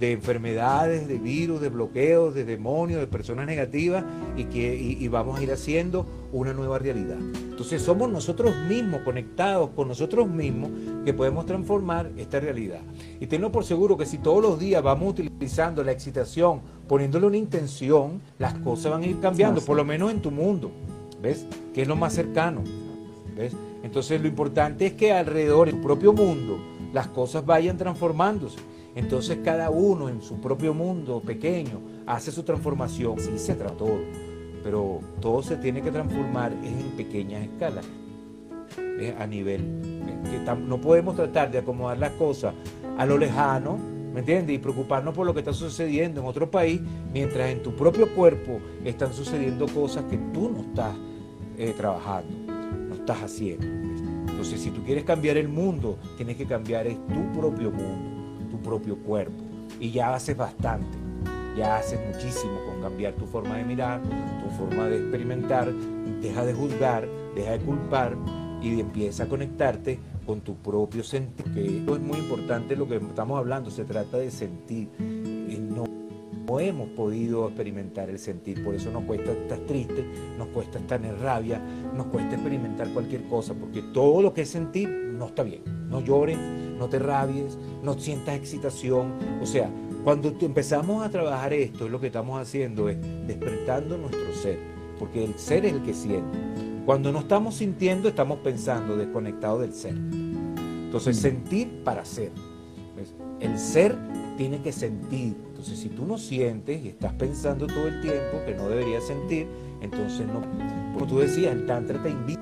de 0.00 0.12
enfermedades, 0.12 1.06
de 1.06 1.18
virus, 1.18 1.60
de 1.60 1.68
bloqueos, 1.68 2.34
de 2.34 2.44
demonios, 2.46 3.00
de 3.00 3.06
personas 3.06 3.46
negativas 3.46 4.02
y 4.34 4.44
que 4.44 4.74
y, 4.74 5.06
vamos 5.08 5.38
a 5.38 5.42
ir 5.42 5.52
haciendo 5.52 6.06
una 6.32 6.54
nueva 6.54 6.78
realidad. 6.78 7.18
Entonces 7.20 7.82
somos 7.82 8.10
nosotros 8.10 8.54
mismos 8.66 9.02
conectados 9.02 9.70
con 9.76 9.88
nosotros 9.88 10.26
mismos 10.26 10.70
que 11.04 11.12
podemos 11.12 11.44
transformar 11.44 12.10
esta 12.16 12.40
realidad. 12.40 12.80
Y 13.20 13.26
tenlo 13.26 13.52
por 13.52 13.64
seguro 13.64 13.98
que 13.98 14.06
si 14.06 14.16
todos 14.16 14.40
los 14.40 14.58
días 14.58 14.82
vamos 14.82 15.10
utilizando 15.10 15.84
la 15.84 15.92
excitación, 15.92 16.62
poniéndole 16.90 17.24
una 17.28 17.36
intención, 17.36 18.20
las 18.36 18.52
cosas 18.54 18.90
van 18.90 19.04
a 19.04 19.06
ir 19.06 19.20
cambiando, 19.20 19.60
por 19.60 19.76
lo 19.76 19.84
menos 19.84 20.10
en 20.10 20.20
tu 20.20 20.32
mundo, 20.32 20.72
¿ves? 21.22 21.46
Que 21.72 21.82
es 21.82 21.88
lo 21.88 21.94
más 21.94 22.12
cercano, 22.14 22.64
¿ves? 23.36 23.54
Entonces 23.84 24.20
lo 24.20 24.26
importante 24.26 24.86
es 24.86 24.94
que 24.94 25.12
alrededor, 25.12 25.68
en 25.68 25.76
tu 25.76 25.82
propio 25.82 26.12
mundo, 26.12 26.58
las 26.92 27.06
cosas 27.06 27.46
vayan 27.46 27.76
transformándose. 27.76 28.58
Entonces 28.96 29.38
cada 29.44 29.70
uno 29.70 30.08
en 30.08 30.20
su 30.20 30.40
propio 30.40 30.74
mundo 30.74 31.22
pequeño 31.24 31.80
hace 32.06 32.32
su 32.32 32.42
transformación. 32.42 33.20
Sí 33.20 33.38
se 33.38 33.54
trata 33.54 33.76
todo, 33.76 34.00
pero 34.64 34.98
todo 35.20 35.44
se 35.44 35.58
tiene 35.58 35.82
que 35.82 35.92
transformar 35.92 36.50
en 36.50 36.96
pequeñas 36.96 37.44
escalas, 37.44 37.86
a 39.16 39.26
nivel. 39.28 39.62
no 40.66 40.80
podemos 40.80 41.14
tratar 41.14 41.52
de 41.52 41.58
acomodar 41.58 41.98
las 41.98 42.10
cosas 42.14 42.52
a 42.98 43.06
lo 43.06 43.16
lejano, 43.16 43.78
¿me 44.12 44.20
entiendes? 44.20 44.56
Y 44.56 44.58
preocuparnos 44.58 45.14
por 45.14 45.26
lo 45.26 45.34
que 45.34 45.40
está 45.40 45.52
sucediendo 45.52 46.20
en 46.20 46.26
otro 46.26 46.50
país, 46.50 46.80
mientras 47.12 47.50
en 47.50 47.62
tu 47.62 47.74
propio 47.74 48.08
cuerpo 48.14 48.60
están 48.84 49.12
sucediendo 49.12 49.66
cosas 49.68 50.04
que 50.04 50.18
tú 50.32 50.50
no 50.50 50.60
estás 50.60 50.94
eh, 51.58 51.74
trabajando, 51.76 52.52
no 52.88 52.94
estás 52.94 53.22
haciendo. 53.22 53.66
Entonces, 54.30 54.60
si 54.60 54.70
tú 54.70 54.82
quieres 54.84 55.04
cambiar 55.04 55.36
el 55.36 55.48
mundo, 55.48 55.98
tienes 56.16 56.36
que 56.36 56.46
cambiar 56.46 56.86
tu 56.86 57.38
propio 57.38 57.70
mundo 57.70 58.20
propio 58.62 58.96
cuerpo. 58.96 59.42
Y 59.78 59.90
ya 59.90 60.14
haces 60.14 60.36
bastante, 60.36 60.98
ya 61.56 61.76
haces 61.76 61.98
muchísimo 62.06 62.60
con 62.66 62.82
cambiar 62.82 63.14
tu 63.14 63.26
forma 63.26 63.56
de 63.56 63.64
mirar, 63.64 64.00
tu 64.02 64.50
forma 64.56 64.86
de 64.86 64.98
experimentar, 64.98 65.72
deja 66.20 66.44
de 66.44 66.52
juzgar, 66.52 67.08
deja 67.34 67.52
de 67.52 67.58
culpar 67.60 68.16
y 68.62 68.80
empieza 68.80 69.24
a 69.24 69.28
conectarte 69.28 69.98
con 70.30 70.42
tu 70.42 70.54
propio 70.54 71.02
sentir. 71.02 71.44
Que 71.52 71.78
esto 71.78 71.96
es 71.96 72.00
muy 72.00 72.18
importante 72.18 72.76
lo 72.76 72.86
que 72.86 72.98
estamos 72.98 73.36
hablando, 73.36 73.68
se 73.68 73.84
trata 73.84 74.16
de 74.16 74.30
sentir. 74.30 74.88
No, 74.96 75.84
no 76.46 76.60
hemos 76.60 76.88
podido 76.90 77.48
experimentar 77.48 78.08
el 78.08 78.20
sentir, 78.20 78.62
por 78.62 78.76
eso 78.76 78.92
nos 78.92 79.02
cuesta 79.06 79.32
estar 79.32 79.58
triste, 79.66 80.06
nos 80.38 80.46
cuesta 80.48 80.78
estar 80.78 81.04
en 81.04 81.18
rabia, 81.18 81.60
nos 81.96 82.06
cuesta 82.06 82.36
experimentar 82.36 82.92
cualquier 82.92 83.24
cosa, 83.24 83.54
porque 83.54 83.82
todo 83.92 84.22
lo 84.22 84.32
que 84.32 84.42
es 84.42 84.50
sentir 84.50 84.88
no 84.88 85.26
está 85.26 85.42
bien. 85.42 85.62
No 85.88 86.00
llores, 86.00 86.38
no 86.78 86.88
te 86.88 87.00
rabies, 87.00 87.58
no 87.82 87.94
sientas 87.94 88.36
excitación. 88.36 89.14
O 89.42 89.46
sea, 89.46 89.68
cuando 90.04 90.32
empezamos 90.40 91.04
a 91.04 91.10
trabajar 91.10 91.52
esto, 91.52 91.88
lo 91.88 92.00
que 92.00 92.06
estamos 92.06 92.40
haciendo 92.40 92.88
es 92.88 92.98
despertando 93.26 93.98
nuestro 93.98 94.32
ser, 94.32 94.60
porque 94.96 95.24
el 95.24 95.34
ser 95.34 95.66
es 95.66 95.72
el 95.72 95.82
que 95.82 95.92
siente. 95.92 96.38
Cuando 96.86 97.12
no 97.12 97.20
estamos 97.20 97.56
sintiendo, 97.56 98.08
estamos 98.08 98.38
pensando 98.38 98.96
desconectado 98.96 99.60
del 99.60 99.72
ser. 99.74 99.94
Entonces, 100.90 101.18
mm. 101.18 101.20
sentir 101.20 101.84
para 101.84 102.04
ser. 102.04 102.32
El 103.38 103.56
ser 103.60 103.96
tiene 104.36 104.60
que 104.60 104.72
sentir. 104.72 105.36
Entonces, 105.46 105.78
si 105.78 105.88
tú 105.88 106.04
no 106.04 106.18
sientes 106.18 106.84
y 106.84 106.88
estás 106.88 107.12
pensando 107.12 107.68
todo 107.68 107.86
el 107.86 108.00
tiempo 108.00 108.44
que 108.44 108.56
no 108.56 108.68
deberías 108.68 109.06
sentir, 109.06 109.46
entonces 109.80 110.26
no. 110.26 110.42
Como 110.92 111.06
tú 111.06 111.20
decías, 111.20 111.52
el 111.52 111.64
Tantra 111.64 112.02
te 112.02 112.10
invita 112.10 112.40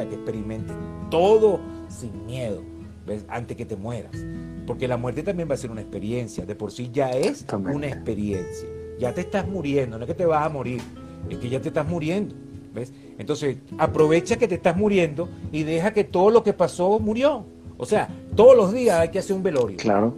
a 0.00 0.08
que 0.08 0.14
experimentes 0.14 0.74
todo 1.10 1.60
sin 1.90 2.24
miedo, 2.24 2.62
¿ves? 3.06 3.26
antes 3.28 3.54
que 3.54 3.66
te 3.66 3.76
mueras. 3.76 4.16
Porque 4.66 4.88
la 4.88 4.96
muerte 4.96 5.22
también 5.22 5.46
va 5.50 5.54
a 5.54 5.58
ser 5.58 5.70
una 5.70 5.82
experiencia, 5.82 6.46
de 6.46 6.54
por 6.54 6.72
sí 6.72 6.88
ya 6.90 7.10
es 7.10 7.44
una 7.52 7.86
experiencia. 7.86 8.66
Ya 8.98 9.12
te 9.12 9.20
estás 9.20 9.46
muriendo, 9.46 9.98
no 9.98 10.04
es 10.04 10.08
que 10.08 10.14
te 10.14 10.24
vas 10.24 10.46
a 10.46 10.48
morir, 10.48 10.80
es 11.28 11.36
que 11.36 11.50
ya 11.50 11.60
te 11.60 11.68
estás 11.68 11.86
muriendo. 11.86 12.34
¿Ves? 12.76 12.92
Entonces, 13.18 13.56
aprovecha 13.78 14.36
que 14.36 14.46
te 14.46 14.54
estás 14.54 14.76
muriendo 14.76 15.28
y 15.50 15.64
deja 15.64 15.92
que 15.92 16.04
todo 16.04 16.30
lo 16.30 16.44
que 16.44 16.52
pasó 16.52 17.00
murió. 17.00 17.44
O 17.76 17.84
sea, 17.84 18.08
todos 18.36 18.56
los 18.56 18.72
días 18.72 19.00
hay 19.00 19.08
que 19.08 19.18
hacer 19.18 19.34
un 19.34 19.42
velorio. 19.42 19.76
Claro. 19.76 20.14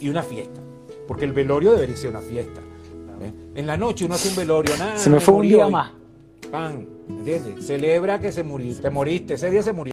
Y 0.00 0.08
una 0.08 0.22
fiesta. 0.22 0.60
Porque 1.06 1.26
el 1.26 1.32
velorio 1.32 1.72
debería 1.72 1.96
ser 1.96 2.10
una 2.10 2.20
fiesta. 2.20 2.60
En 3.54 3.66
la 3.66 3.76
noche 3.76 4.04
uno 4.04 4.14
hace 4.14 4.28
un 4.28 4.36
velorio, 4.36 4.76
nada. 4.76 4.96
Se 4.96 5.10
me 5.10 5.20
fue 5.20 5.34
un 5.34 5.42
día 5.42 5.68
más. 5.68 5.90
Pan, 6.50 6.86
¿entiendes? 7.08 7.66
Celebra 7.66 8.20
que 8.20 8.30
se 8.30 8.44
murió, 8.44 8.74
te 8.80 8.88
moriste, 8.88 9.34
ese 9.34 9.50
día 9.50 9.62
se 9.62 9.72
murió. 9.72 9.92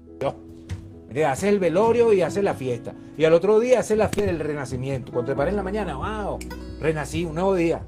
Haces 1.28 1.46
el 1.46 1.60
velorio 1.60 2.12
y 2.12 2.22
haces 2.22 2.44
la 2.44 2.54
fiesta. 2.54 2.94
Y 3.18 3.24
al 3.24 3.34
otro 3.34 3.60
día 3.60 3.80
haces 3.80 3.98
la 3.98 4.10
fiesta 4.10 4.32
del 4.32 4.41
renacimiento. 4.41 5.13
Cuando 5.13 5.32
te 5.32 5.36
pares 5.38 5.54
en 5.54 5.58
la 5.58 5.63
mañana, 5.63 5.96
wow, 5.96 6.38
renací, 6.82 7.24
un 7.24 7.36
nuevo 7.36 7.56
día. 7.56 7.82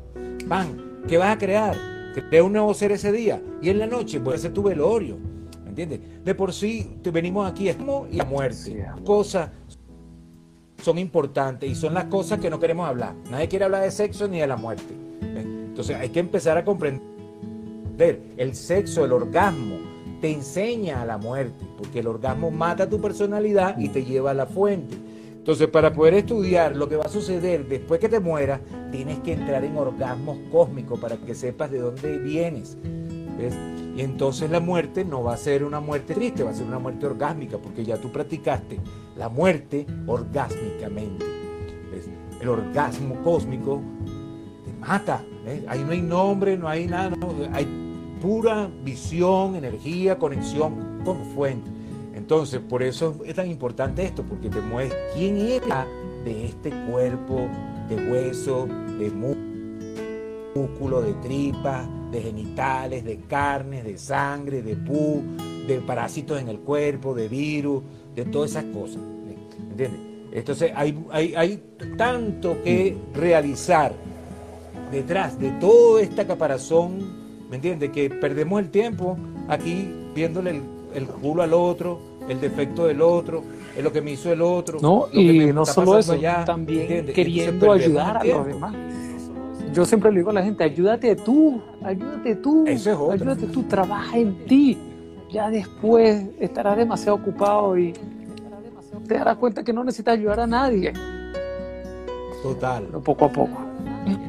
Pan, 0.47 1.01
¿qué 1.08 1.17
vas 1.17 1.36
a 1.36 1.38
crear? 1.38 1.96
Crea 2.23 2.43
un 2.43 2.53
nuevo 2.53 2.73
ser 2.73 2.91
ese 2.91 3.12
día. 3.12 3.41
Y 3.62 3.69
en 3.69 3.80
la 3.80 3.88
noche 3.88 4.19
puede 4.19 4.38
ser 4.38 4.53
tu 4.53 4.63
velorio. 4.63 5.17
¿Me 5.63 5.69
entiendes? 5.69 5.99
De 6.23 6.36
por 6.36 6.53
sí, 6.53 6.97
te 7.01 7.12
venimos 7.12 7.49
aquí 7.49 7.69
y 7.69 8.15
la 8.15 8.25
muerte. 8.25 8.86
Cosas 9.06 9.49
son 10.82 10.97
importantes 10.97 11.69
y 11.69 11.75
son 11.75 11.93
las 11.93 12.06
cosas 12.06 12.39
que 12.39 12.49
no 12.49 12.60
queremos 12.60 12.88
hablar. 12.88 13.15
Nadie 13.30 13.47
quiere 13.47 13.65
hablar 13.65 13.84
de 13.84 13.91
sexo 13.91 14.27
ni 14.27 14.39
de 14.39 14.47
la 14.47 14.58
muerte. 14.58 14.93
Entonces 15.21 15.95
hay 15.95 16.10
que 16.10 16.19
empezar 16.19 16.58
a 16.58 16.65
comprender 16.65 18.21
el 18.38 18.56
sexo, 18.56 19.06
el 19.06 19.12
orgasmo, 19.12 19.75
te 20.21 20.32
enseña 20.32 21.01
a 21.01 21.06
la 21.06 21.17
muerte, 21.17 21.65
porque 21.77 21.99
el 21.99 22.08
orgasmo 22.08 22.49
mata 22.49 22.89
tu 22.89 22.99
personalidad 22.99 23.77
y 23.77 23.89
te 23.89 24.03
lleva 24.03 24.32
a 24.32 24.34
la 24.34 24.45
fuente. 24.47 24.95
Entonces, 25.47 25.69
para 25.69 25.93
poder 25.93 26.13
estudiar 26.15 26.75
lo 26.75 26.89
que 26.89 26.97
va 26.97 27.05
a 27.05 27.07
suceder 27.07 27.69
después 27.69 28.01
que 28.01 28.10
te 28.10 28.19
mueras, 28.19 28.60
tienes 28.91 29.19
que 29.19 29.31
entrar 29.31 29.63
en 29.63 29.77
orgasmos 29.77 30.38
cósmicos 30.51 30.99
para 30.99 31.15
que 31.15 31.33
sepas 31.33 31.71
de 31.71 31.79
dónde 31.79 32.17
vienes. 32.17 32.77
Y 33.95 34.01
entonces 34.01 34.51
la 34.51 34.60
muerte 34.60 35.05
no 35.05 35.23
va 35.23 35.36
a 35.36 35.38
ser 35.38 35.63
una 35.63 35.79
muerte 35.79 36.15
triste, 36.15 36.43
va 36.43 36.49
a 36.49 36.53
ser 36.53 36.67
una 36.67 36.79
muerte 36.79 37.05
orgásmica, 37.05 37.60
porque 37.60 37.86
ya 37.86 37.95
tú 37.95 38.12
practicaste 38.12 38.77
la 39.15 39.29
muerte 39.29 39.86
orgásmicamente. 40.05 41.25
El 42.41 42.49
orgasmo 42.49 43.15
cósmico 43.23 43.81
te 44.65 44.73
mata. 44.73 45.23
Ahí 45.69 45.81
no 45.81 45.91
hay 45.91 46.01
nombre, 46.01 46.57
no 46.57 46.67
hay 46.67 46.88
nada, 46.88 47.15
hay 47.53 47.65
pura 48.21 48.69
visión, 48.83 49.55
energía, 49.55 50.19
conexión 50.19 51.03
con 51.05 51.23
fuente. 51.33 51.76
Entonces, 52.27 52.59
por 52.59 52.83
eso 52.83 53.15
es 53.25 53.35
tan 53.35 53.49
importante 53.49 54.03
esto, 54.03 54.21
porque 54.21 54.49
te 54.49 54.59
muestra 54.59 54.99
quién 55.15 55.37
era 55.37 55.87
de 56.25 56.47
este 56.47 56.71
cuerpo 56.91 57.47
de 57.87 57.95
hueso, 57.95 58.67
de 58.99 59.09
músculo, 60.53 61.01
de 61.01 61.13
tripa, 61.13 61.87
de 62.11 62.21
genitales, 62.21 63.05
de 63.05 63.19
carnes, 63.21 63.85
de 63.85 63.97
sangre, 63.97 64.61
de 64.61 64.75
pu, 64.75 65.23
de 65.67 65.79
parásitos 65.79 66.41
en 66.41 66.49
el 66.49 66.59
cuerpo, 66.59 67.15
de 67.15 67.29
virus, 67.29 67.81
de 68.13 68.25
todas 68.25 68.51
esas 68.51 68.65
cosas. 68.65 69.01
¿Entiendes? 69.71 70.01
Entonces 70.33 70.73
hay, 70.75 71.01
hay, 71.11 71.33
hay 71.33 71.63
tanto 71.97 72.61
que 72.61 72.97
realizar 73.13 73.93
detrás 74.91 75.39
de 75.39 75.51
toda 75.51 76.01
esta 76.01 76.27
caparazón 76.27 77.17
¿Me 77.49 77.55
entiendes? 77.55 77.91
Que 77.91 78.09
perdemos 78.09 78.59
el 78.59 78.69
tiempo 78.69 79.17
aquí 79.47 79.89
viéndole 80.13 80.61
el, 80.93 81.07
culo 81.07 81.43
al 81.43 81.53
otro, 81.53 81.99
el 82.28 82.39
defecto 82.41 82.88
del 82.88 83.01
otro, 83.01 83.43
es 83.75 83.84
lo 83.84 83.91
que 83.91 84.01
me 84.01 84.11
hizo 84.11 84.32
el 84.32 84.41
otro. 84.41 84.80
No, 84.82 85.07
y 85.11 85.51
no 85.53 85.65
solo 85.65 85.97
eso, 85.97 86.15
también 86.45 87.07
queriendo 87.07 87.71
ayudar 87.71 88.17
a 88.17 88.23
los 88.23 88.45
demás. 88.45 88.75
Yo 89.73 89.86
siempre 89.86 90.11
le 90.11 90.19
digo 90.19 90.32
a 90.32 90.34
la 90.34 90.43
gente, 90.43 90.63
ayúdate 90.63 91.15
tú, 91.15 91.61
ayúdate 91.84 92.36
tú, 92.38 92.65
ayúdate 92.67 93.47
tú, 93.47 93.63
trabaja 93.63 94.17
en 94.17 94.45
ti. 94.45 94.78
Ya 95.32 95.49
después 95.49 96.25
estarás 96.39 96.78
demasiado 96.78 97.17
ocupado 97.17 97.78
y 97.78 97.93
te 99.07 99.13
darás 99.15 99.36
cuenta 99.38 99.63
que 99.63 99.73
no 99.73 99.84
necesitas 99.84 100.13
ayudar 100.13 100.39
a 100.39 100.47
nadie. 100.47 100.93
Total. 102.41 102.86
Pero 102.86 103.01
poco 103.01 103.25
a 103.25 103.30
poco. 103.30 103.57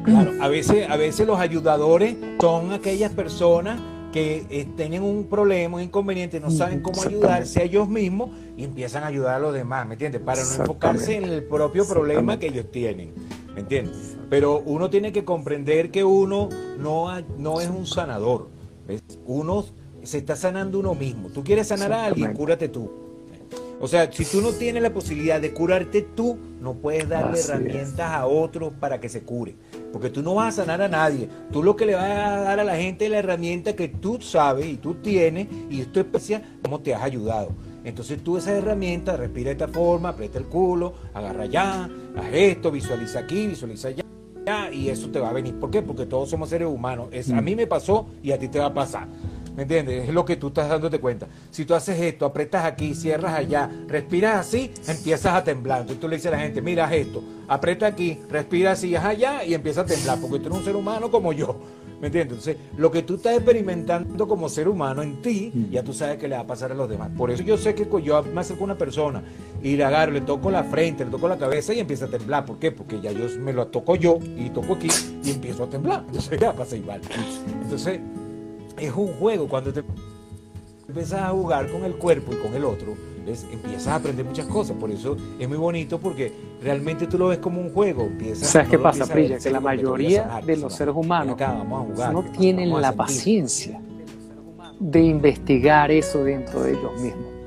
Claro, 0.03 0.33
a 0.41 0.47
veces, 0.49 0.89
a 0.89 0.97
veces 0.97 1.25
los 1.25 1.39
ayudadores 1.39 2.17
son 2.39 2.73
aquellas 2.73 3.11
personas 3.13 3.79
que 4.11 4.45
eh, 4.49 4.67
tienen 4.75 5.03
un 5.03 5.25
problema, 5.25 5.77
un 5.77 5.83
inconveniente, 5.83 6.39
no 6.39 6.49
saben 6.51 6.81
cómo 6.81 7.03
ayudarse 7.03 7.61
a 7.61 7.63
ellos 7.63 7.87
mismos 7.87 8.31
y 8.57 8.63
empiezan 8.63 9.03
a 9.03 9.07
ayudar 9.07 9.35
a 9.35 9.39
los 9.39 9.53
demás, 9.53 9.87
¿me 9.87 9.93
entiendes? 9.93 10.21
Para 10.21 10.43
no 10.43 10.51
enfocarse 10.55 11.15
en 11.15 11.25
el 11.25 11.43
propio 11.43 11.87
problema 11.87 12.39
que 12.39 12.47
ellos 12.47 12.71
tienen. 12.71 13.13
¿me 13.53 13.61
entiendes? 13.61 14.15
Pero 14.29 14.61
uno 14.65 14.89
tiene 14.89 15.11
que 15.11 15.25
comprender 15.25 15.91
que 15.91 16.03
uno 16.03 16.49
no, 16.77 17.09
no 17.37 17.61
es 17.61 17.69
un 17.69 17.85
sanador, 17.85 18.49
¿ves? 18.87 19.03
Uno 19.25 19.65
se 20.03 20.19
está 20.19 20.35
sanando 20.35 20.79
uno 20.79 20.95
mismo. 20.95 21.29
Tú 21.29 21.43
quieres 21.43 21.67
sanar 21.67 21.91
a 21.91 22.05
alguien, 22.05 22.33
cúrate 22.33 22.69
tú. 22.69 23.08
O 23.81 23.87
sea, 23.87 24.11
si 24.11 24.25
tú 24.25 24.41
no 24.41 24.51
tienes 24.51 24.83
la 24.83 24.93
posibilidad 24.93 25.39
de 25.39 25.53
curarte 25.53 26.01
tú, 26.01 26.37
no 26.59 26.73
puedes 26.73 27.07
darle 27.07 27.39
herramientas 27.39 28.11
a 28.11 28.25
otros 28.27 28.73
para 28.77 28.99
que 28.99 29.07
se 29.07 29.21
cure. 29.21 29.55
Porque 29.93 30.09
tú 30.09 30.21
no 30.21 30.35
vas 30.35 30.59
a 30.59 30.63
sanar 30.63 30.81
a 30.81 30.89
nadie. 30.89 31.29
Tú 31.51 31.63
lo 31.63 31.75
que 31.75 31.85
le 31.85 31.95
vas 31.95 32.03
a 32.03 32.41
dar 32.41 32.59
a 32.59 32.63
la 32.63 32.75
gente 32.75 33.05
es 33.05 33.11
la 33.11 33.19
herramienta 33.19 33.75
que 33.75 33.87
tú 33.87 34.19
sabes 34.21 34.65
y 34.65 34.77
tú 34.77 34.95
tienes 34.95 35.47
y 35.69 35.81
esto 35.81 36.01
es 36.01 36.05
especial, 36.05 36.43
cómo 36.61 36.81
te 36.81 36.93
has 36.93 37.03
ayudado. 37.03 37.51
Entonces 37.85 38.21
tú 38.21 38.37
esa 38.37 38.51
herramienta, 38.51 39.15
respira 39.15 39.47
de 39.47 39.53
esta 39.53 39.69
forma, 39.69 40.09
aprieta 40.09 40.37
el 40.37 40.45
culo, 40.45 40.93
agarra 41.13 41.43
allá, 41.43 41.89
haz 42.17 42.33
esto, 42.33 42.71
visualiza 42.71 43.19
aquí, 43.19 43.47
visualiza 43.47 43.87
allá 43.87 44.03
y 44.71 44.89
eso 44.89 45.09
te 45.09 45.19
va 45.19 45.29
a 45.29 45.33
venir. 45.33 45.55
¿Por 45.55 45.69
qué? 45.71 45.81
Porque 45.81 46.05
todos 46.05 46.29
somos 46.29 46.49
seres 46.49 46.67
humanos. 46.67 47.09
Es, 47.11 47.29
a 47.29 47.41
mm. 47.41 47.43
mí 47.43 47.55
me 47.55 47.67
pasó 47.67 48.07
y 48.23 48.31
a 48.31 48.39
ti 48.39 48.47
te 48.47 48.59
va 48.59 48.67
a 48.67 48.73
pasar. 48.73 49.07
¿Me 49.59 49.63
entiendes? 49.63 50.07
Es 50.07 50.13
lo 50.13 50.23
que 50.23 50.37
tú 50.37 50.47
estás 50.47 50.69
dándote 50.69 51.01
cuenta. 51.01 51.27
Si 51.51 51.65
tú 51.65 51.75
haces 51.75 51.99
esto, 51.99 52.25
apretas 52.25 52.63
aquí, 52.63 52.95
cierras 52.95 53.33
allá, 53.33 53.69
respiras 53.89 54.47
así, 54.47 54.71
empiezas 54.87 55.33
a 55.33 55.43
temblar. 55.43 55.81
Entonces 55.81 55.99
tú 55.99 56.07
le 56.07 56.15
dices 56.15 56.31
a 56.31 56.37
la 56.37 56.41
gente, 56.41 56.61
mira 56.61 56.95
esto, 56.95 57.21
aprieta 57.45 57.87
aquí, 57.87 58.19
respira 58.29 58.71
así, 58.71 58.95
allá 58.95 59.43
y 59.43 59.53
empieza 59.53 59.81
a 59.81 59.85
temblar, 59.85 60.17
porque 60.21 60.39
tú 60.39 60.45
eres 60.45 60.59
un 60.59 60.63
ser 60.63 60.77
humano 60.77 61.11
como 61.11 61.33
yo. 61.33 61.59
¿Me 61.99 62.07
entiendes? 62.07 62.37
Entonces, 62.37 62.57
lo 62.77 62.89
que 62.89 63.01
tú 63.01 63.15
estás 63.15 63.35
experimentando 63.35 64.29
como 64.29 64.47
ser 64.47 64.69
humano 64.69 65.03
en 65.03 65.21
ti, 65.21 65.51
mm. 65.53 65.71
ya 65.71 65.83
tú 65.83 65.93
sabes 65.93 66.17
que 66.17 66.29
le 66.29 66.35
va 66.35 66.43
a 66.43 66.47
pasar 66.47 66.71
a 66.71 66.73
los 66.73 66.87
demás. 66.87 67.11
Por 67.17 67.29
eso 67.29 67.43
yo 67.43 67.57
sé 67.57 67.75
que 67.75 67.85
yo 68.01 68.23
me 68.23 68.39
acerco 68.39 68.63
a 68.63 68.65
una 68.65 68.77
persona 68.77 69.21
y 69.61 69.75
le 69.75 69.83
agarro, 69.83 70.13
le 70.13 70.21
toco 70.21 70.49
la 70.49 70.63
frente, 70.63 71.03
le 71.03 71.11
toco 71.11 71.27
la 71.27 71.37
cabeza 71.37 71.73
y 71.73 71.81
empieza 71.81 72.05
a 72.05 72.07
temblar. 72.07 72.45
¿Por 72.45 72.59
qué? 72.59 72.71
Porque 72.71 73.01
ya 73.01 73.11
yo 73.11 73.27
me 73.41 73.51
lo 73.51 73.67
toco 73.67 73.97
yo 73.97 74.19
y 74.37 74.49
toco 74.51 74.75
aquí 74.75 74.87
y 75.21 75.31
empiezo 75.31 75.65
a 75.65 75.69
temblar. 75.69 76.05
Entonces 76.07 76.39
ya 76.39 76.53
pasa 76.53 76.77
igual. 76.77 77.01
Entonces, 77.63 77.99
es 78.79 78.93
un 78.93 79.13
juego. 79.13 79.47
Cuando 79.47 79.71
te 79.73 79.83
empiezas 80.87 81.21
a 81.21 81.29
jugar 81.29 81.71
con 81.71 81.83
el 81.83 81.95
cuerpo 81.95 82.33
y 82.33 82.37
con 82.37 82.53
el 82.53 82.65
otro, 82.65 82.95
empiezas 83.51 83.87
a 83.87 83.95
aprender 83.95 84.25
muchas 84.25 84.47
cosas. 84.47 84.75
Por 84.77 84.91
eso 84.91 85.15
es 85.39 85.47
muy 85.47 85.57
bonito 85.57 85.99
porque 85.99 86.31
realmente 86.61 87.07
tú 87.07 87.17
lo 87.17 87.27
ves 87.27 87.39
como 87.39 87.61
un 87.61 87.71
juego. 87.73 88.03
Empiezas, 88.03 88.49
¿Sabes 88.49 88.69
qué 88.69 88.79
pasa, 88.79 89.05
Prilla? 89.05 89.37
Que 89.37 89.51
la 89.51 89.59
mayoría 89.59 90.41
de 90.45 90.57
los 90.57 90.73
seres 90.73 90.95
humanos 90.95 91.37
no 92.11 92.23
tienen 92.37 92.79
la 92.81 92.91
paciencia 92.91 93.81
de 94.79 95.01
investigar 95.01 95.91
eso 95.91 96.23
dentro 96.23 96.63
de 96.63 96.71
ellos 96.71 97.01
mismos 97.01 97.38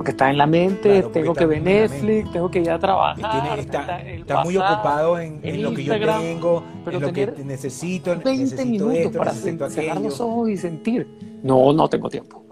porque 0.00 0.12
está 0.12 0.30
en 0.30 0.38
la 0.38 0.46
mente, 0.46 1.02
tengo 1.12 1.34
que 1.34 1.44
ver 1.44 1.60
Netflix, 1.60 2.32
tengo 2.32 2.50
que 2.50 2.60
ir 2.60 2.70
a 2.70 2.78
trabajar. 2.78 3.58
está, 3.58 4.42
muy 4.42 4.56
ocupado 4.56 5.18
en, 5.20 5.62
lo 5.62 5.74
que 5.74 5.84
yo 5.84 5.92
tengo, 5.92 6.64
en 6.86 7.00
lo 7.02 7.12
que 7.12 7.26
necesito. 7.44 8.18
20 8.18 8.64
minutos 8.64 9.14
para 9.14 9.34
cerrar 9.34 10.00
los 10.00 10.18
ojos 10.18 10.48
y 10.48 10.56
sentir. 10.56 11.06
No, 11.42 11.74
no 11.74 11.86
tengo 11.86 12.08
tiempo. 12.08 12.42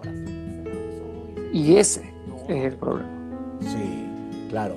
Y 1.51 1.75
ese 1.77 2.13
es 2.47 2.65
el 2.65 2.75
problema. 2.75 3.09
Sí, 3.61 4.05
claro. 4.51 4.75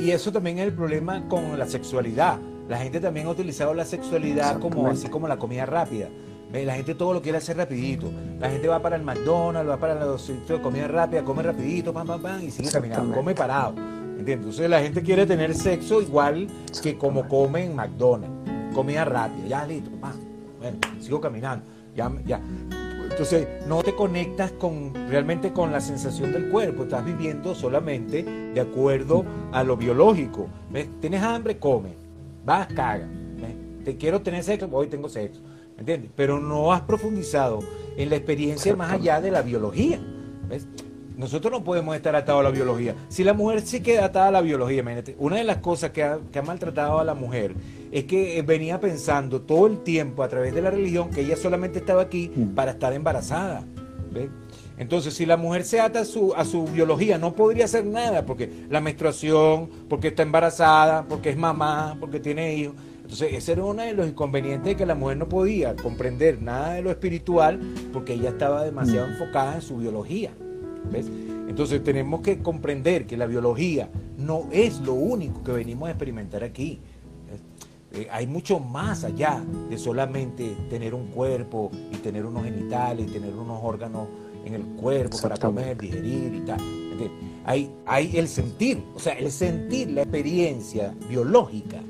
Y 0.00 0.10
eso 0.10 0.32
también 0.32 0.58
es 0.58 0.68
el 0.68 0.72
problema 0.72 1.28
con 1.28 1.58
la 1.58 1.66
sexualidad. 1.66 2.38
La 2.66 2.78
gente 2.78 2.98
también 2.98 3.26
ha 3.26 3.30
utilizado 3.30 3.74
la 3.74 3.84
sexualidad 3.84 4.58
como 4.58 4.88
así 4.88 5.08
como 5.08 5.28
la 5.28 5.36
comida 5.36 5.66
rápida. 5.66 6.08
La 6.62 6.76
gente 6.76 6.94
todo 6.94 7.12
lo 7.12 7.20
quiere 7.20 7.38
hacer 7.38 7.56
rapidito. 7.56 8.12
La 8.38 8.48
gente 8.48 8.68
va 8.68 8.80
para 8.80 8.94
el 8.94 9.02
McDonald's, 9.02 9.68
va 9.68 9.76
para 9.76 9.94
los 10.04 10.22
sitios 10.22 10.58
de 10.58 10.62
comida 10.62 10.86
rápida, 10.86 11.24
come 11.24 11.42
rapidito, 11.42 11.92
pam, 11.92 12.06
pam, 12.06 12.22
pam, 12.22 12.42
y 12.44 12.50
sigue 12.50 12.70
caminando, 12.70 13.12
come 13.12 13.34
parado. 13.34 13.74
¿Entiendes? 14.16 14.34
Entonces 14.36 14.70
la 14.70 14.80
gente 14.80 15.02
quiere 15.02 15.26
tener 15.26 15.52
sexo 15.54 16.00
igual 16.00 16.46
que 16.80 16.96
como 16.96 17.26
come 17.26 17.64
en 17.64 17.74
McDonald's. 17.74 18.72
Comida 18.72 19.04
rápida, 19.04 19.46
ya 19.48 19.66
listo, 19.66 19.90
pam. 20.00 20.12
Bueno, 20.60 20.78
sigo 21.00 21.20
caminando. 21.20 21.64
Ya, 21.96 22.10
ya. 22.24 22.40
Entonces 23.10 23.46
no 23.66 23.82
te 23.82 23.94
conectas 23.94 24.52
con 24.52 24.92
realmente 25.08 25.52
con 25.52 25.72
la 25.72 25.80
sensación 25.80 26.32
del 26.32 26.50
cuerpo, 26.50 26.84
estás 26.84 27.04
viviendo 27.04 27.54
solamente 27.54 28.22
de 28.22 28.60
acuerdo 28.60 29.24
a 29.52 29.64
lo 29.64 29.76
biológico. 29.76 30.48
¿Tienes 31.00 31.22
hambre? 31.22 31.58
Come. 31.58 31.94
Vas, 32.44 32.68
caga. 32.68 33.08
Te 33.84 33.96
quiero 33.96 34.22
tener 34.22 34.42
sexo, 34.42 34.68
hoy 34.72 34.86
tengo 34.86 35.08
sexo. 35.08 35.40
¿Entiendes? 35.78 36.10
Pero 36.16 36.40
no 36.40 36.72
has 36.72 36.82
profundizado 36.82 37.60
en 37.96 38.10
la 38.10 38.16
experiencia 38.16 38.74
más 38.76 38.92
allá 38.92 39.20
de 39.20 39.30
la 39.30 39.42
biología. 39.42 40.00
Nosotros 41.16 41.52
no 41.52 41.62
podemos 41.62 41.94
estar 41.94 42.16
atados 42.16 42.40
a 42.40 42.44
la 42.44 42.50
biología. 42.50 42.96
Si 43.08 43.22
la 43.22 43.34
mujer 43.34 43.60
se 43.60 43.82
queda 43.82 44.06
atada 44.06 44.28
a 44.28 44.32
la 44.32 44.40
biología, 44.40 44.80
imagínate, 44.80 45.14
una 45.18 45.36
de 45.36 45.44
las 45.44 45.58
cosas 45.58 45.90
que 45.90 46.02
ha, 46.02 46.18
maltratado 46.44 46.98
a 46.98 47.04
la 47.04 47.14
mujer 47.14 47.54
es 47.92 48.04
que 48.04 48.42
venía 48.42 48.80
pensando 48.80 49.40
todo 49.42 49.68
el 49.68 49.84
tiempo 49.84 50.24
a 50.24 50.28
través 50.28 50.52
de 50.54 50.62
la 50.62 50.70
religión 50.70 51.10
que 51.10 51.20
ella 51.20 51.36
solamente 51.36 51.78
estaba 51.78 52.02
aquí 52.02 52.32
mm. 52.34 52.54
para 52.54 52.72
estar 52.72 52.92
embarazada. 52.92 53.64
Entonces, 54.76 55.14
si 55.14 55.24
la 55.24 55.36
mujer 55.36 55.64
se 55.64 55.80
ata 55.80 56.00
a 56.00 56.04
su, 56.04 56.34
a 56.34 56.44
su 56.44 56.64
biología, 56.66 57.16
no 57.16 57.34
podría 57.34 57.66
hacer 57.66 57.84
nada, 57.84 58.26
porque 58.26 58.50
la 58.68 58.80
menstruación, 58.80 59.70
porque 59.88 60.08
está 60.08 60.22
embarazada, 60.22 61.04
porque 61.08 61.30
es 61.30 61.36
mamá, 61.36 61.96
porque 62.00 62.18
tiene 62.18 62.54
hijos. 62.54 62.74
Entonces, 63.04 63.34
ese 63.34 63.52
era 63.52 63.64
uno 63.64 63.82
de 63.82 63.92
los 63.92 64.08
inconvenientes 64.08 64.64
de 64.64 64.76
que 64.76 64.86
la 64.86 64.94
mujer 64.94 65.18
no 65.18 65.28
podía 65.28 65.76
comprender 65.76 66.40
nada 66.40 66.72
de 66.72 66.82
lo 66.82 66.90
espiritual 66.90 67.60
porque 67.92 68.14
ella 68.14 68.30
estaba 68.30 68.64
demasiado 68.64 69.06
mm. 69.06 69.10
enfocada 69.10 69.56
en 69.56 69.62
su 69.62 69.76
biología. 69.76 70.32
¿ves? 70.90 71.06
Entonces, 71.46 71.84
tenemos 71.84 72.22
que 72.22 72.38
comprender 72.38 73.06
que 73.06 73.18
la 73.18 73.26
biología 73.26 73.90
no 74.16 74.48
es 74.50 74.80
lo 74.80 74.94
único 74.94 75.44
que 75.44 75.52
venimos 75.52 75.88
a 75.88 75.90
experimentar 75.90 76.42
aquí. 76.42 76.80
Eh, 77.92 78.08
hay 78.10 78.26
mucho 78.26 78.58
más 78.58 79.04
allá 79.04 79.44
de 79.68 79.76
solamente 79.76 80.56
tener 80.70 80.94
un 80.94 81.08
cuerpo 81.08 81.70
y 81.92 81.96
tener 81.98 82.24
unos 82.24 82.44
genitales 82.44 83.06
y 83.06 83.12
tener 83.12 83.34
unos 83.34 83.60
órganos 83.62 84.08
en 84.46 84.54
el 84.54 84.62
cuerpo 84.62 85.18
para 85.20 85.36
comer, 85.36 85.76
digerir 85.76 86.34
y 86.34 86.40
tal. 86.40 86.58
Hay, 87.44 87.70
hay 87.84 88.16
el 88.16 88.28
sentir, 88.28 88.82
o 88.94 88.98
sea, 88.98 89.12
el 89.12 89.30
sentir 89.30 89.90
la 89.90 90.02
experiencia 90.02 90.94
biológica 91.06 91.82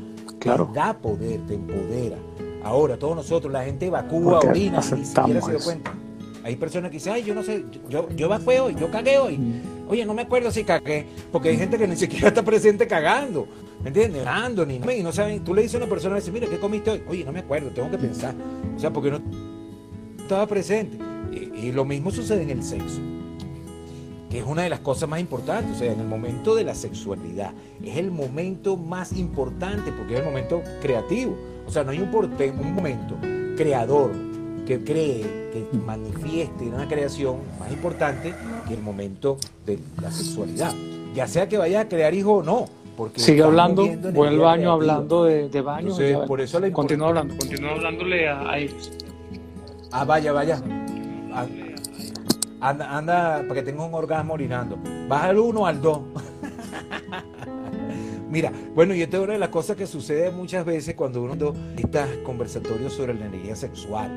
Claro. 0.44 0.68
Te 0.72 0.78
da 0.78 0.92
poder, 0.92 1.40
te 1.46 1.54
empodera. 1.54 2.18
Ahora, 2.62 2.98
todos 2.98 3.16
nosotros, 3.16 3.52
la 3.52 3.64
gente 3.64 3.86
evacúa, 3.86 4.40
orina, 4.40 4.80
ni 4.96 5.04
siquiera 5.04 5.40
se 5.40 5.50
dio 5.50 5.60
cuenta. 5.60 5.94
Hay 6.44 6.56
personas 6.56 6.90
que 6.90 6.98
dicen, 6.98 7.14
ay, 7.14 7.24
yo 7.24 7.34
no 7.34 7.42
sé, 7.42 7.64
yo, 7.88 8.08
yo 8.10 8.26
evacué 8.26 8.60
hoy, 8.60 8.76
yo 8.78 8.90
cagué 8.90 9.16
hoy. 9.18 9.38
Mm. 9.38 9.88
Oye, 9.88 10.04
no 10.04 10.12
me 10.12 10.22
acuerdo 10.22 10.50
si 10.50 10.62
cagué, 10.64 11.06
porque 11.32 11.48
hay 11.48 11.56
gente 11.56 11.78
que 11.78 11.88
ni 11.88 11.96
siquiera 11.96 12.28
está 12.28 12.42
presente 12.42 12.86
cagando, 12.86 13.48
¿me 13.82 13.88
entiendes? 13.88 14.20
Orando, 14.20 14.66
ni 14.66 14.76
y 14.76 15.02
no 15.02 15.12
saben. 15.12 15.42
Tú 15.42 15.54
le 15.54 15.62
dices 15.62 15.76
a 15.76 15.78
una 15.78 15.88
persona, 15.88 16.16
dice, 16.16 16.30
mira, 16.30 16.46
¿qué 16.46 16.58
comiste 16.58 16.90
hoy? 16.90 17.02
Oye, 17.08 17.24
no 17.24 17.32
me 17.32 17.40
acuerdo, 17.40 17.70
tengo 17.70 17.90
que 17.90 17.98
pensar. 17.98 18.34
O 18.76 18.78
sea, 18.78 18.92
porque 18.92 19.10
no 19.10 19.20
estaba 20.18 20.46
presente. 20.46 20.98
y 21.32 21.72
lo 21.72 21.86
mismo 21.86 22.10
sucede 22.10 22.42
en 22.42 22.50
el 22.50 22.62
sexo 22.62 23.00
que 24.34 24.40
es 24.40 24.46
una 24.46 24.62
de 24.62 24.68
las 24.68 24.80
cosas 24.80 25.08
más 25.08 25.20
importantes, 25.20 25.76
o 25.76 25.78
sea, 25.78 25.92
en 25.92 26.00
el 26.00 26.08
momento 26.08 26.56
de 26.56 26.64
la 26.64 26.74
sexualidad, 26.74 27.52
es 27.84 27.96
el 27.96 28.10
momento 28.10 28.76
más 28.76 29.12
importante 29.12 29.92
porque 29.92 30.14
es 30.14 30.18
el 30.18 30.26
momento 30.26 30.60
creativo, 30.82 31.36
o 31.64 31.70
sea, 31.70 31.84
no 31.84 31.92
hay 31.92 32.00
un, 32.00 32.12
un 32.12 32.74
momento 32.74 33.14
creador 33.56 34.10
que 34.66 34.82
cree, 34.82 35.20
que 35.52 35.68
manifieste 35.86 36.64
una 36.64 36.88
creación 36.88 37.36
más 37.60 37.70
importante 37.70 38.34
que 38.66 38.74
el 38.74 38.82
momento 38.82 39.36
de 39.64 39.78
la 40.02 40.10
sexualidad, 40.10 40.72
ya 41.14 41.28
sea 41.28 41.48
que 41.48 41.56
vaya 41.56 41.82
a 41.82 41.88
crear 41.88 42.12
hijo 42.12 42.38
o 42.38 42.42
no, 42.42 42.64
porque 42.96 43.20
Sigue 43.20 43.44
hablando, 43.44 43.86
voy 44.12 44.26
al 44.26 44.38
baño 44.40 44.72
hablando 44.72 45.26
de, 45.26 45.48
de 45.48 45.60
baño. 45.60 45.94
por 46.26 46.40
eso 46.40 46.58
le 46.58 46.72
continúa 46.72 47.06
hablando, 47.10 47.36
continúa 47.36 47.70
hablándole 47.70 48.28
a, 48.28 48.50
a 48.50 48.58
ellos. 48.58 48.90
Ah, 49.92 50.04
vaya, 50.04 50.32
vaya. 50.32 50.60
Ah, 51.32 51.46
Anda, 52.64 52.96
anda, 52.96 53.44
para 53.46 53.60
que 53.60 53.62
tenga 53.62 53.84
un 53.84 53.92
orgasmo 53.92 54.32
orinando. 54.32 54.78
Baja 55.06 55.28
al 55.28 55.38
1 55.38 55.66
al 55.66 55.82
2. 55.82 56.00
Mira, 58.30 58.50
bueno, 58.74 58.94
y 58.94 59.02
esta 59.02 59.18
es 59.18 59.22
una 59.22 59.34
de 59.34 59.38
las 59.38 59.50
cosas 59.50 59.76
que 59.76 59.86
sucede 59.86 60.30
muchas 60.30 60.64
veces 60.64 60.94
cuando 60.94 61.22
uno 61.22 61.52
está 61.76 62.08
conversatorios 62.24 62.94
sobre 62.94 63.12
la 63.12 63.26
energía 63.26 63.54
sexual. 63.54 64.10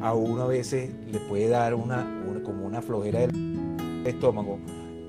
a, 0.00 0.14
uno 0.14 0.42
a 0.42 0.46
veces 0.46 0.92
le 1.10 1.18
puede 1.18 1.48
dar 1.48 1.74
una, 1.74 2.06
como 2.44 2.66
una 2.66 2.80
flojera 2.80 3.26
del 3.26 4.04
estómago 4.06 4.60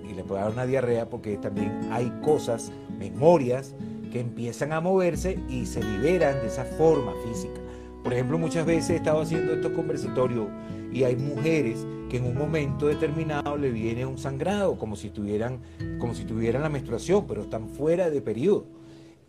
y 0.09 0.15
le 0.15 0.23
puede 0.23 0.41
dar 0.41 0.51
una 0.51 0.65
diarrea 0.65 1.07
porque 1.07 1.37
también 1.37 1.89
hay 1.91 2.11
cosas, 2.23 2.71
memorias 2.97 3.75
que 4.11 4.19
empiezan 4.19 4.73
a 4.73 4.81
moverse 4.81 5.37
y 5.47 5.67
se 5.67 5.83
liberan 5.83 6.41
de 6.41 6.47
esa 6.47 6.65
forma 6.65 7.13
física. 7.23 7.61
Por 8.03 8.13
ejemplo, 8.13 8.39
muchas 8.39 8.65
veces 8.65 8.89
he 8.89 8.95
estado 8.95 9.21
haciendo 9.21 9.53
estos 9.53 9.73
conversatorios 9.73 10.47
y 10.95 11.03
hay 11.03 11.17
mujeres 11.17 11.85
que 12.09 12.17
en 12.17 12.25
un 12.25 12.37
momento 12.37 12.87
determinado 12.87 13.57
le 13.57 13.69
viene 13.69 14.05
un 14.05 14.17
sangrado, 14.17 14.77
como 14.77 14.95
si 14.95 15.09
tuvieran, 15.09 15.59
como 15.99 16.13
si 16.13 16.23
tuvieran 16.23 16.61
la 16.61 16.69
menstruación, 16.69 17.27
pero 17.27 17.41
están 17.41 17.67
fuera 17.67 18.09
de 18.09 18.21
periodo. 18.21 18.65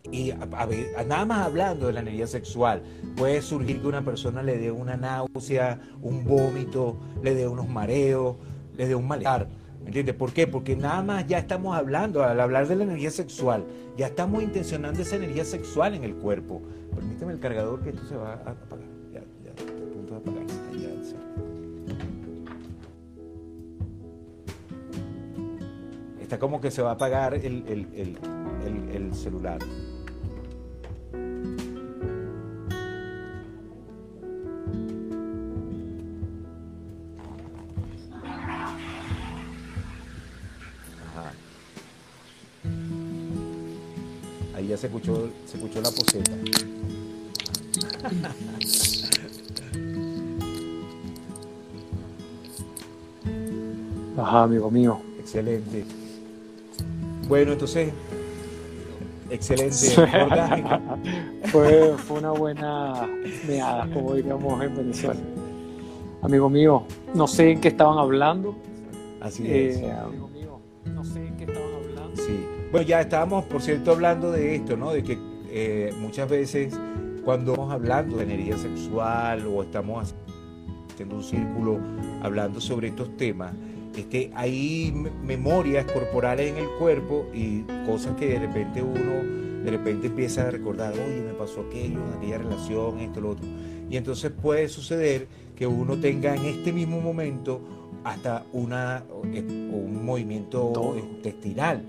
Y 0.09 0.31
nada 0.31 1.25
más 1.25 1.45
hablando 1.45 1.87
de 1.87 1.93
la 1.93 1.99
energía 1.99 2.25
sexual, 2.25 2.83
puede 3.17 3.41
surgir 3.41 3.81
que 3.81 3.87
una 3.87 4.01
persona 4.01 4.41
le 4.41 4.57
dé 4.57 4.71
una 4.71 4.95
náusea, 4.95 5.81
un 6.01 6.23
vómito, 6.23 6.95
le 7.21 7.35
dé 7.35 7.45
unos 7.49 7.67
mareos, 7.67 8.37
le 8.77 8.87
dé 8.87 8.95
un 8.95 9.05
malestar. 9.05 9.49
¿Entiendes? 9.85 10.15
¿Por 10.15 10.31
qué? 10.31 10.47
Porque 10.47 10.77
nada 10.77 11.03
más 11.03 11.27
ya 11.27 11.37
estamos 11.37 11.75
hablando, 11.75 12.23
al 12.23 12.39
hablar 12.39 12.69
de 12.69 12.77
la 12.77 12.85
energía 12.85 13.11
sexual, 13.11 13.65
ya 13.97 14.07
estamos 14.07 14.41
intencionando 14.41 15.01
esa 15.01 15.17
energía 15.17 15.43
sexual 15.43 15.95
en 15.95 16.05
el 16.05 16.15
cuerpo. 16.15 16.61
Permíteme 16.95 17.33
el 17.33 17.39
cargador 17.41 17.81
que 17.81 17.89
esto 17.89 18.05
se 18.05 18.15
va 18.15 18.35
a 18.35 18.51
apagar. 18.51 18.87
Ya, 19.13 19.21
ya, 19.43 19.51
a 19.51 19.93
punto 19.93 20.13
de 20.13 20.19
apagarse. 20.19 20.46
Está 26.27 26.37
como 26.37 26.59
que 26.59 26.71
se 26.71 26.81
va 26.81 26.89
a 26.89 26.93
apagar 26.93 27.35
el, 27.35 27.63
el, 27.67 27.87
el, 27.95 28.89
el 28.93 29.15
celular. 29.15 29.59
se 44.77 44.85
escuchó, 44.85 45.29
se 45.47 45.57
escuchó 45.57 45.81
la 45.81 45.89
poseta. 45.89 46.31
Ajá, 54.17 54.43
amigo 54.43 54.69
mío. 54.69 55.01
Excelente. 55.19 56.06
Bueno, 57.27 57.53
entonces, 57.53 57.91
excelente. 59.29 59.75
fue, 61.51 61.93
fue 61.97 62.19
una 62.19 62.31
buena 62.31 63.07
meada, 63.47 63.87
como 63.93 64.13
diríamos 64.13 64.63
en 64.63 64.75
Venezuela. 64.75 65.19
Amigo 66.21 66.49
mío, 66.49 66.83
no 67.13 67.27
sé 67.27 67.51
en 67.51 67.61
qué 67.61 67.67
estaban 67.67 67.97
hablando. 67.97 68.55
Así 69.19 69.43
es. 69.45 69.77
Eh, 69.77 69.91
amigo 69.91 70.27
mío, 70.29 70.59
no 70.85 71.03
sé 71.03 71.27
en 71.27 71.37
qué 71.37 71.43
estaban 71.43 71.73
hablando. 71.73 72.21
Sí. 72.21 72.45
Bueno, 72.71 72.87
ya 72.87 73.01
estábamos, 73.01 73.45
por 73.45 73.61
cierto, 73.61 73.91
hablando 73.91 74.31
de 74.31 74.55
esto, 74.55 74.77
¿no? 74.77 74.91
De 74.91 75.03
que 75.03 75.17
eh, 75.49 75.93
muchas 75.99 76.29
veces 76.29 76.79
cuando 77.25 77.51
estamos 77.51 77.73
hablando 77.73 78.17
de 78.17 78.23
energía 78.23 78.57
sexual 78.57 79.45
o 79.47 79.63
estamos 79.63 80.15
haciendo 80.93 81.15
un 81.15 81.23
círculo 81.23 81.79
hablando 82.23 82.61
sobre 82.61 82.87
estos 82.87 83.15
temas, 83.17 83.53
que 84.05 84.31
hay 84.35 84.93
memorias 85.23 85.85
corporales 85.91 86.51
en 86.51 86.57
el 86.57 86.69
cuerpo 86.79 87.27
y 87.33 87.63
cosas 87.85 88.15
que 88.15 88.27
de 88.27 88.39
repente 88.39 88.81
uno 88.81 89.37
de 89.63 89.71
repente 89.71 90.07
empieza 90.07 90.47
a 90.47 90.51
recordar, 90.51 90.93
oye, 90.93 91.21
me 91.21 91.33
pasó 91.33 91.65
aquello, 91.67 91.99
aquella 92.15 92.37
relación, 92.37 92.99
esto, 92.99 93.19
lo 93.19 93.31
otro. 93.31 93.45
Y 93.89 93.97
entonces 93.97 94.31
puede 94.31 94.69
suceder 94.69 95.27
que 95.57 95.67
uno 95.67 95.97
tenga 95.97 96.35
en 96.35 96.45
este 96.45 96.71
mismo 96.71 97.01
momento 97.01 97.61
hasta 98.05 98.45
una, 98.53 99.03
eh, 99.33 99.41
un 99.41 100.05
movimiento 100.05 100.95
intestinal 100.97 101.83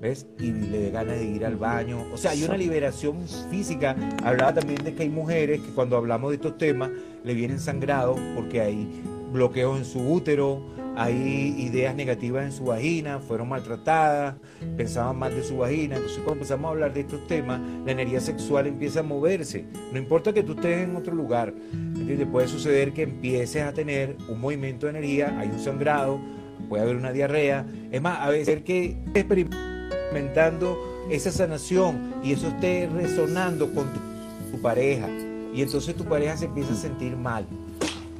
¿ves? 0.00 0.26
Y 0.38 0.52
le 0.52 0.78
dé 0.78 0.90
ganas 0.90 1.18
de 1.18 1.24
ir 1.24 1.44
al 1.44 1.56
baño. 1.56 2.04
O 2.12 2.16
sea, 2.16 2.32
hay 2.32 2.44
una 2.44 2.56
liberación 2.56 3.26
física. 3.50 3.96
Hablaba 4.22 4.54
también 4.54 4.84
de 4.84 4.94
que 4.94 5.04
hay 5.04 5.08
mujeres 5.08 5.60
que 5.60 5.70
cuando 5.70 5.96
hablamos 5.96 6.30
de 6.30 6.36
estos 6.36 6.58
temas 6.58 6.90
le 7.24 7.34
vienen 7.34 7.60
sangrados 7.60 8.18
porque 8.34 8.60
hay 8.60 9.02
bloqueos 9.32 9.78
en 9.78 9.84
su 9.84 10.00
útero, 10.00 10.62
hay 10.96 11.54
ideas 11.58 11.94
negativas 11.94 12.44
en 12.44 12.52
su 12.52 12.64
vagina, 12.64 13.18
fueron 13.20 13.50
maltratadas, 13.50 14.36
pensaban 14.76 15.18
mal 15.18 15.34
de 15.34 15.42
su 15.42 15.58
vagina. 15.58 15.96
Entonces 15.96 16.18
cuando 16.18 16.34
empezamos 16.34 16.68
a 16.68 16.70
hablar 16.70 16.94
de 16.94 17.00
estos 17.00 17.26
temas, 17.26 17.60
la 17.84 17.92
energía 17.92 18.20
sexual 18.20 18.66
empieza 18.66 19.00
a 19.00 19.02
moverse. 19.02 19.66
No 19.92 19.98
importa 19.98 20.32
que 20.32 20.42
tú 20.42 20.52
estés 20.52 20.88
en 20.88 20.96
otro 20.96 21.14
lugar, 21.14 21.52
¿entiendes? 21.72 22.26
Puede 22.28 22.48
suceder 22.48 22.94
que 22.94 23.02
empieces 23.02 23.62
a 23.62 23.72
tener 23.72 24.16
un 24.28 24.40
movimiento 24.40 24.86
de 24.86 24.90
energía, 24.90 25.38
hay 25.38 25.48
un 25.48 25.58
sangrado, 25.58 26.18
puede 26.68 26.82
haber 26.82 26.96
una 26.96 27.12
diarrea. 27.12 27.66
Es 27.90 28.00
más, 28.00 28.20
a 28.20 28.30
veces 28.30 28.62
que 28.62 28.96
experimentando 29.14 30.78
esa 31.10 31.30
sanación 31.30 32.14
y 32.22 32.32
eso 32.32 32.48
esté 32.48 32.88
resonando 32.92 33.72
con 33.72 33.86
tu, 33.92 34.00
pareja. 34.62 35.06
Y 35.54 35.60
entonces 35.60 35.94
tu 35.94 36.04
pareja 36.04 36.38
se 36.38 36.46
empieza 36.46 36.72
a 36.72 36.76
sentir 36.76 37.14
mal. 37.14 37.46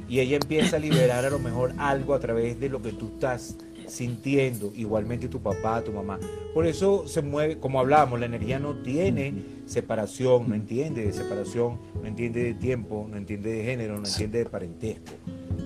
Y 0.09 0.19
ella 0.19 0.37
empieza 0.37 0.77
a 0.77 0.79
liberar 0.79 1.25
a 1.25 1.29
lo 1.29 1.39
mejor 1.39 1.73
algo 1.77 2.13
a 2.13 2.19
través 2.19 2.59
de 2.59 2.69
lo 2.69 2.81
que 2.81 2.91
tú 2.93 3.07
estás 3.13 3.57
sintiendo, 3.87 4.71
igualmente 4.75 5.27
tu 5.27 5.39
papá, 5.39 5.81
tu 5.81 5.91
mamá. 5.91 6.19
Por 6.53 6.67
eso 6.67 7.07
se 7.07 7.21
mueve, 7.21 7.57
como 7.57 7.79
hablábamos, 7.79 8.19
la 8.19 8.25
energía 8.25 8.59
no 8.59 8.75
tiene 8.75 9.33
separación, 9.65 10.49
no 10.49 10.55
entiende 10.55 11.05
de 11.05 11.13
separación, 11.13 11.79
no 12.01 12.05
entiende 12.05 12.43
de 12.43 12.53
tiempo, 12.53 13.07
no 13.09 13.17
entiende 13.17 13.51
de 13.51 13.63
género, 13.63 13.99
no 13.99 14.05
entiende 14.05 14.39
de 14.39 14.45
parentesco. 14.45 15.13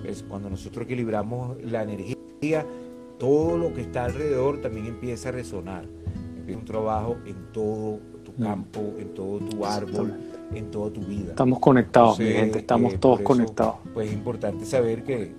Es 0.06 0.22
cuando 0.22 0.50
nosotros 0.50 0.86
equilibramos 0.86 1.62
la 1.62 1.82
energía, 1.82 2.66
todo 3.18 3.56
lo 3.56 3.72
que 3.74 3.82
está 3.82 4.04
alrededor 4.04 4.60
también 4.60 4.86
empieza 4.86 5.28
a 5.28 5.32
resonar. 5.32 5.84
Un 6.48 6.64
trabajo 6.66 7.16
en 7.24 7.50
todo 7.52 8.00
tu 8.24 8.34
campo, 8.34 8.94
en 8.98 9.14
todo 9.14 9.38
tu 9.38 9.64
árbol, 9.64 10.12
en 10.54 10.70
toda 10.70 10.92
tu 10.92 11.00
vida. 11.00 11.30
Estamos 11.30 11.58
conectados, 11.58 12.18
mi 12.18 12.26
gente, 12.26 12.58
estamos 12.60 12.94
eh, 12.94 12.98
todos 12.98 13.20
conectados. 13.20 13.76
Pues 13.94 14.08
es 14.08 14.14
importante 14.14 14.64
saber 14.64 15.02
que, 15.04 15.32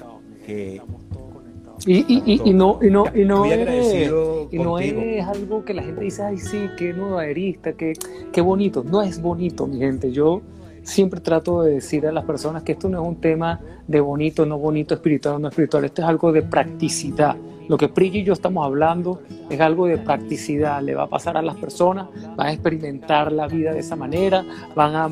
y, 1.86 1.97
y, 1.97 2.41
y, 2.45 2.53
no, 2.53 2.80
y 2.82 2.89
no, 2.89 3.05
y 3.14 3.26
no, 3.26 3.45
es, 3.45 4.09
y 4.51 4.57
no 4.57 4.80
es 4.80 5.26
algo 5.26 5.66
que 5.66 5.74
la 5.74 5.84
gente 5.84 6.01
dice, 6.01 6.24
ay 6.24 6.38
sí, 6.38 6.70
qué 6.78 6.93
nueva 6.93 7.26
erista, 7.26 7.74
qué, 7.74 7.93
qué 8.32 8.41
bonito. 8.41 8.84
No 8.84 9.01
es 9.01 9.22
bonito, 9.22 9.68
mi 9.68 9.80
gente. 9.80 10.11
Yo 10.11 10.41
siempre 10.84 11.20
trato 11.20 11.64
de 11.64 11.76
decir 11.76 12.07
a 12.07 12.11
las 12.11 12.24
personas 12.26 12.64
que 12.64 12.74
esto 12.74 12.88
no 12.88 13.01
es 13.01 13.07
un 13.07 13.18
tema 13.18 13.59
de 13.88 13.99
bonito, 13.99 14.45
no 14.45 14.57
bonito, 14.57 14.93
espiritual, 14.93 15.41
no 15.41 15.49
espiritual. 15.49 15.84
Esto 15.86 16.03
es 16.03 16.07
algo 16.07 16.32
de 16.32 16.43
practicidad. 16.43 17.36
Lo 17.68 17.78
que 17.78 17.88
Prigi 17.88 18.20
y 18.20 18.24
yo 18.24 18.34
estamos 18.34 18.66
hablando 18.66 19.22
es 19.49 19.59
algo 19.61 19.88
de 19.88 19.97
practicidad, 19.97 20.82
le 20.82 20.95
va 20.95 21.03
a 21.03 21.07
pasar 21.07 21.38
a 21.38 21.41
las 21.41 21.55
personas, 21.55 22.07
van 22.36 22.47
a 22.47 22.51
experimentar 22.51 23.32
la 23.32 23.47
vida 23.47 23.72
de 23.72 23.80
esa 23.80 23.95
manera, 23.95 24.43
van 24.76 24.95
a, 24.95 25.07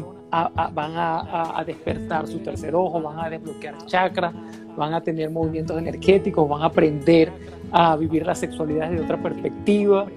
van 0.70 0.92
a, 0.96 1.64
despertar 1.66 2.28
su 2.28 2.40
tercer 2.40 2.76
ojo, 2.76 3.02
van 3.02 3.20
a 3.20 3.30
desbloquear 3.30 3.78
chakras, 3.86 4.34
van 4.76 4.94
a 4.94 5.02
tener 5.02 5.30
movimientos 5.30 5.78
energéticos, 5.78 6.48
van 6.48 6.62
a 6.62 6.66
aprender 6.66 7.32
a 7.72 7.96
vivir 7.96 8.26
la 8.26 8.36
sexualidad 8.36 8.90
desde 8.90 9.04
otra 9.04 9.22
perspectiva, 9.22 10.08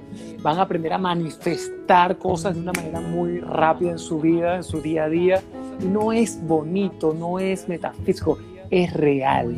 van 0.43 0.59
a 0.59 0.63
aprender 0.63 0.93
a 0.93 0.99
manifestar 0.99 2.19
cosas 2.19 2.55
de 2.55 2.61
una 2.61 2.73
manera 2.73 3.01
muy 3.01 3.39
rápida 3.41 3.93
en 3.93 3.99
su 3.99 4.21
vida, 4.21 4.57
en 4.57 4.65
su 4.65 4.81
día 4.81 5.05
a 5.05 5.09
día. 5.09 5.41
no 5.81 6.13
es 6.13 6.45
bonito, 6.47 7.15
no 7.15 7.39
es 7.39 7.69
metafísico, 7.69 8.39
es 8.71 8.93
real. 8.93 9.57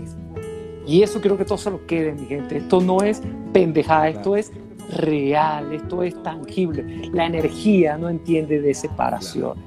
Y 0.87 1.03
eso 1.03 1.20
quiero 1.20 1.37
que 1.37 1.45
todo 1.45 1.59
se 1.59 1.70
lo 1.70 1.84
quede, 1.87 2.12
mi 2.12 2.26
gente. 2.26 2.59
Esto 2.59 2.80
no 2.80 3.03
es 3.03 3.20
pendejada, 3.53 4.09
esto 4.09 4.37
es 4.37 4.53
real, 4.97 5.72
esto 5.72 6.03
es 6.03 6.20
tangible. 6.22 7.11
La 7.12 7.26
energía 7.26 7.99
no 7.99 8.09
entiende 8.09 8.61
de 8.61 8.72
separación. 8.72 9.59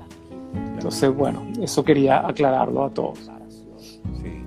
Entonces, 0.74 1.14
bueno, 1.14 1.46
eso 1.62 1.84
quería 1.84 2.26
aclararlo 2.26 2.86
a 2.86 2.90
todos. 2.90 3.30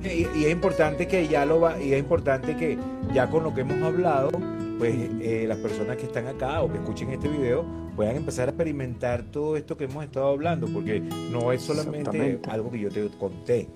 Sí. 0.03 0.27
Y, 0.35 0.45
es 0.45 0.51
importante 0.51 1.07
que 1.07 1.29
ya 1.29 1.45
lo 1.45 1.61
va, 1.61 1.81
y 1.81 1.93
es 1.93 1.99
importante 1.99 2.57
que 2.57 2.79
ya 3.13 3.29
con 3.29 3.45
lo 3.45 3.55
que 3.55 3.61
hemos 3.61 3.83
hablado, 3.83 4.31
pues 4.83 4.97
eh, 5.21 5.45
las 5.47 5.59
personas 5.59 5.97
que 5.97 6.07
están 6.07 6.27
acá 6.27 6.61
o 6.61 6.69
que 6.69 6.79
escuchen 6.79 7.09
este 7.11 7.29
video 7.29 7.65
puedan 7.95 8.17
empezar 8.17 8.49
a 8.49 8.51
experimentar 8.51 9.23
todo 9.31 9.57
esto 9.57 9.77
que 9.77 9.85
hemos 9.85 10.03
estado 10.03 10.27
hablando, 10.27 10.67
porque 10.67 10.99
no 10.99 11.53
es 11.53 11.63
solamente 11.63 12.41
algo 12.49 12.69
que 12.69 12.81
yo 12.81 12.89
te 12.89 13.07
conté, 13.11 13.69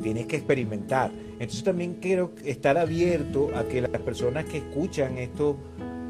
tienes 0.00 0.26
que 0.26 0.36
experimentar. 0.36 1.10
Entonces 1.32 1.64
también 1.64 1.94
quiero 2.00 2.30
estar 2.44 2.78
abierto 2.78 3.50
a 3.56 3.64
que 3.64 3.80
las 3.80 3.90
personas 4.02 4.44
que 4.44 4.58
escuchan 4.58 5.18
estos 5.18 5.56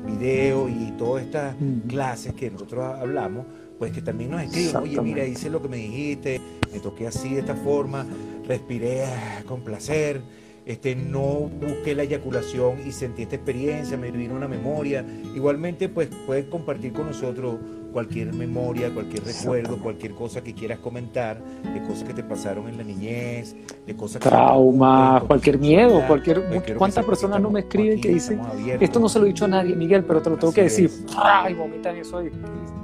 videos 0.06 0.70
y 0.70 0.92
todas 0.98 1.24
estas 1.24 1.56
clases 1.88 2.34
que 2.34 2.50
nosotros 2.50 2.84
hablamos, 2.84 3.46
pues 3.78 3.90
que 3.90 4.02
también 4.02 4.32
nos 4.32 4.42
escriban, 4.42 4.82
oye, 4.82 5.00
mira, 5.00 5.24
hice 5.24 5.48
lo 5.48 5.62
que 5.62 5.68
me 5.68 5.78
dijiste, 5.78 6.42
me 6.70 6.78
toqué 6.78 7.06
así 7.06 7.32
de 7.32 7.40
esta 7.40 7.54
forma, 7.54 8.04
respiré 8.46 9.06
con 9.46 9.62
placer, 9.62 10.20
este, 10.66 10.96
no 10.96 11.50
busqué 11.60 11.94
la 11.94 12.04
eyaculación 12.04 12.86
y 12.86 12.92
sentí 12.92 13.22
esta 13.22 13.36
experiencia, 13.36 13.96
me 13.96 14.10
vino 14.10 14.34
una 14.34 14.48
memoria. 14.48 15.04
Igualmente, 15.34 15.88
pues 15.88 16.08
puedes 16.26 16.46
compartir 16.46 16.92
con 16.92 17.06
nosotros 17.06 17.56
cualquier 17.92 18.32
memoria, 18.34 18.92
cualquier 18.92 19.22
recuerdo, 19.24 19.78
cualquier 19.78 20.14
cosa 20.14 20.42
que 20.42 20.52
quieras 20.52 20.80
comentar, 20.80 21.40
de 21.62 21.80
cosas 21.82 22.02
que 22.02 22.12
te 22.12 22.24
pasaron 22.24 22.68
en 22.68 22.76
la 22.76 22.82
niñez, 22.82 23.54
de 23.86 23.94
cosas 23.94 24.20
que 24.20 24.28
trauma, 24.28 25.22
cualquier 25.26 25.58
miedo, 25.58 26.02
cualquier, 26.06 26.42
cuántas 26.76 27.04
personas 27.04 27.40
no 27.40 27.50
me 27.50 27.60
escriben 27.60 28.00
que 28.00 28.08
dicen 28.08 28.40
esto 28.80 28.98
no 28.98 29.08
se 29.08 29.20
lo 29.20 29.26
he 29.26 29.28
dicho 29.28 29.44
a 29.44 29.48
nadie, 29.48 29.76
Miguel, 29.76 30.04
pero 30.04 30.20
te 30.20 30.30
lo 30.30 30.36
tengo 30.36 30.52
que 30.52 30.62
decir. 30.62 30.90
Ay, 31.16 31.54
vomitan 31.54 31.96
eso 31.96 32.18
ahí. 32.18 32.30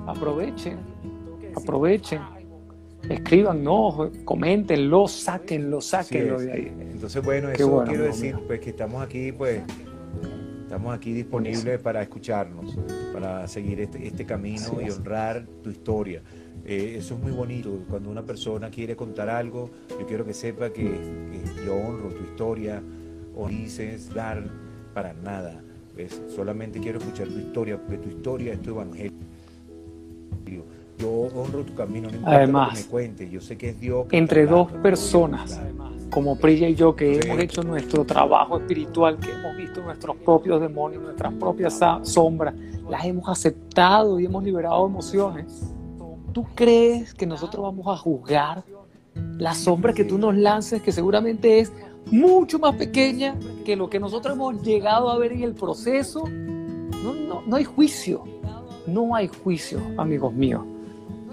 Aprovechen, 0.07 0.78
aprovechen. 1.57 2.39
Escriban, 3.09 3.65
no, 3.65 4.11
coméntenlo, 4.25 5.09
sáquenlo, 5.09 5.81
sáquenlo 5.81 6.39
de 6.39 6.53
ahí. 6.53 6.73
Entonces, 6.93 7.25
bueno, 7.25 7.51
eso 7.51 7.85
quiero 7.87 8.05
decir, 8.05 8.37
pues 8.47 8.61
que 8.61 8.71
estamos 8.71 9.03
aquí, 9.03 9.33
pues 9.33 9.63
Estamos 10.71 10.95
aquí 10.95 11.13
disponibles 11.13 11.81
para 11.81 12.01
escucharnos, 12.01 12.79
para 13.13 13.49
seguir 13.49 13.81
este, 13.81 14.07
este 14.07 14.25
camino 14.25 14.81
y 14.81 14.89
honrar 14.89 15.45
tu 15.65 15.71
historia. 15.71 16.23
Eh, 16.65 16.95
eso 16.97 17.15
es 17.15 17.21
muy 17.21 17.33
bonito. 17.33 17.83
Cuando 17.91 18.09
una 18.09 18.23
persona 18.23 18.71
quiere 18.71 18.95
contar 18.95 19.29
algo, 19.29 19.69
yo 19.89 20.07
quiero 20.07 20.25
que 20.25 20.33
sepa 20.33 20.73
que, 20.73 20.89
yo 21.67 21.75
honro 21.75 22.11
tu 22.11 22.23
historia, 22.23 22.81
o 23.35 23.49
dices 23.49 24.15
dar 24.15 24.45
para 24.95 25.13
nada. 25.13 25.61
Solamente 26.33 26.79
quiero 26.79 27.01
escuchar 27.01 27.27
tu 27.27 27.41
historia, 27.41 27.77
porque 27.77 27.99
tu 27.99 28.09
historia 28.09 28.53
es 28.53 28.63
tu 28.63 28.71
evangelio. 28.71 29.11
Yo 31.01 31.09
honro 31.11 31.63
tu 31.65 31.75
camino, 31.75 32.09
no 32.09 32.17
importa 32.17 32.37
Además, 32.37 32.85
me 32.85 32.91
cuentes, 32.91 33.31
yo 33.31 33.41
sé 33.41 33.57
que 33.57 33.71
es 33.71 33.81
Dios. 33.81 34.07
entre 34.11 34.47
dos 34.47 34.71
personas, 34.83 35.59
como 36.11 36.37
Priya 36.37 36.69
y 36.69 36.75
yo, 36.75 36.95
que 36.95 37.19
hemos 37.19 37.39
hecho 37.39 37.63
nuestro 37.63 38.05
trabajo 38.05 38.59
espiritual, 38.59 39.19
que 39.19 39.31
hemos 39.31 39.57
visto 39.57 39.81
nuestros 39.81 40.17
propios 40.17 40.61
demonios, 40.61 41.03
nuestras 41.03 41.33
propias 41.35 41.81
sombras, 42.03 42.55
las 42.89 43.05
hemos 43.07 43.29
aceptado 43.29 44.21
y 44.21 44.27
hemos 44.27 44.45
liberado 44.45 44.87
emociones. 44.87 45.73
¿Tú 46.33 46.45
crees 46.55 47.15
que 47.15 47.27
nosotros 47.27 47.63
vamos 47.63 47.87
a 47.87 47.97
juzgar 47.97 48.63
la 49.39 49.55
sombra 49.55 49.93
que 49.95 50.05
tú 50.05 50.19
nos 50.19 50.37
lances, 50.37 50.83
que 50.83 50.93
seguramente 50.93 51.61
es 51.61 51.73
mucho 52.11 52.59
más 52.59 52.75
pequeña 52.75 53.37
que 53.65 53.75
lo 53.75 53.89
que 53.89 53.99
nosotros 53.99 54.35
hemos 54.35 54.63
llegado 54.63 55.11
a 55.11 55.19
ver 55.19 55.33
en 55.33 55.45
el 55.45 55.55
proceso? 55.55 56.25
No, 56.27 57.15
no, 57.15 57.43
no 57.47 57.57
hay 57.57 57.65
juicio, 57.65 58.25
no 58.87 59.15
hay 59.15 59.29
juicio, 59.29 59.81
amigos 59.97 60.35
míos. 60.35 60.63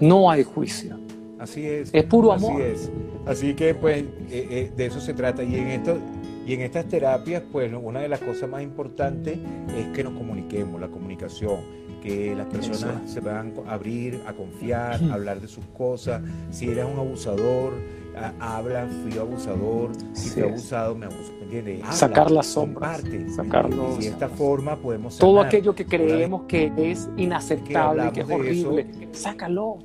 No 0.00 0.30
hay 0.30 0.44
juicio. 0.44 0.98
Así 1.38 1.66
es. 1.66 1.90
Es 1.92 2.04
puro 2.04 2.32
amor. 2.32 2.60
Así 2.60 2.62
es. 2.62 2.90
Así 3.26 3.54
que 3.54 3.74
pues 3.74 3.98
eh, 3.98 4.06
eh, 4.30 4.72
de 4.76 4.86
eso 4.86 5.00
se 5.00 5.14
trata. 5.14 5.42
Y 5.42 5.54
en 5.56 5.68
esto, 5.68 5.98
y 6.46 6.54
en 6.54 6.62
estas 6.62 6.86
terapias, 6.86 7.42
pues 7.52 7.70
una 7.72 8.00
de 8.00 8.08
las 8.08 8.20
cosas 8.20 8.48
más 8.48 8.62
importantes 8.62 9.38
es 9.76 9.86
que 9.94 10.02
nos 10.02 10.14
comuniquemos, 10.14 10.80
la 10.80 10.88
comunicación, 10.88 11.60
que 12.02 12.34
las 12.34 12.46
personas 12.46 13.10
se 13.10 13.20
puedan 13.20 13.52
abrir, 13.66 14.20
a 14.26 14.32
confiar, 14.32 15.00
a 15.10 15.14
hablar 15.14 15.40
de 15.40 15.48
sus 15.48 15.64
cosas. 15.76 16.22
Si 16.50 16.70
eres 16.70 16.86
un 16.86 16.98
abusador, 16.98 17.74
habla, 18.40 18.88
fui 19.02 19.18
abusador, 19.18 19.90
si 20.12 20.30
fui 20.30 20.42
abusado, 20.42 20.94
me 20.94 21.06
abusó. 21.06 21.32
¿entiendes? 21.42 21.80
sacar 21.90 22.30
la 22.30 22.42
sombra. 22.42 22.98
Sacarlo. 23.34 23.96
Y 23.98 24.04
de 24.04 24.08
esta 24.08 24.28
forma 24.28 24.76
podemos 24.76 25.14
sanar. 25.14 25.30
Todo 25.30 25.40
aquello 25.40 25.74
que 25.74 25.86
creemos 25.86 26.42
que 26.42 26.72
es 26.76 27.08
inaceptable, 27.16 28.12
que, 28.12 28.20
es 28.20 28.30
horrible, 28.30 28.86
sácalo. 29.12 29.78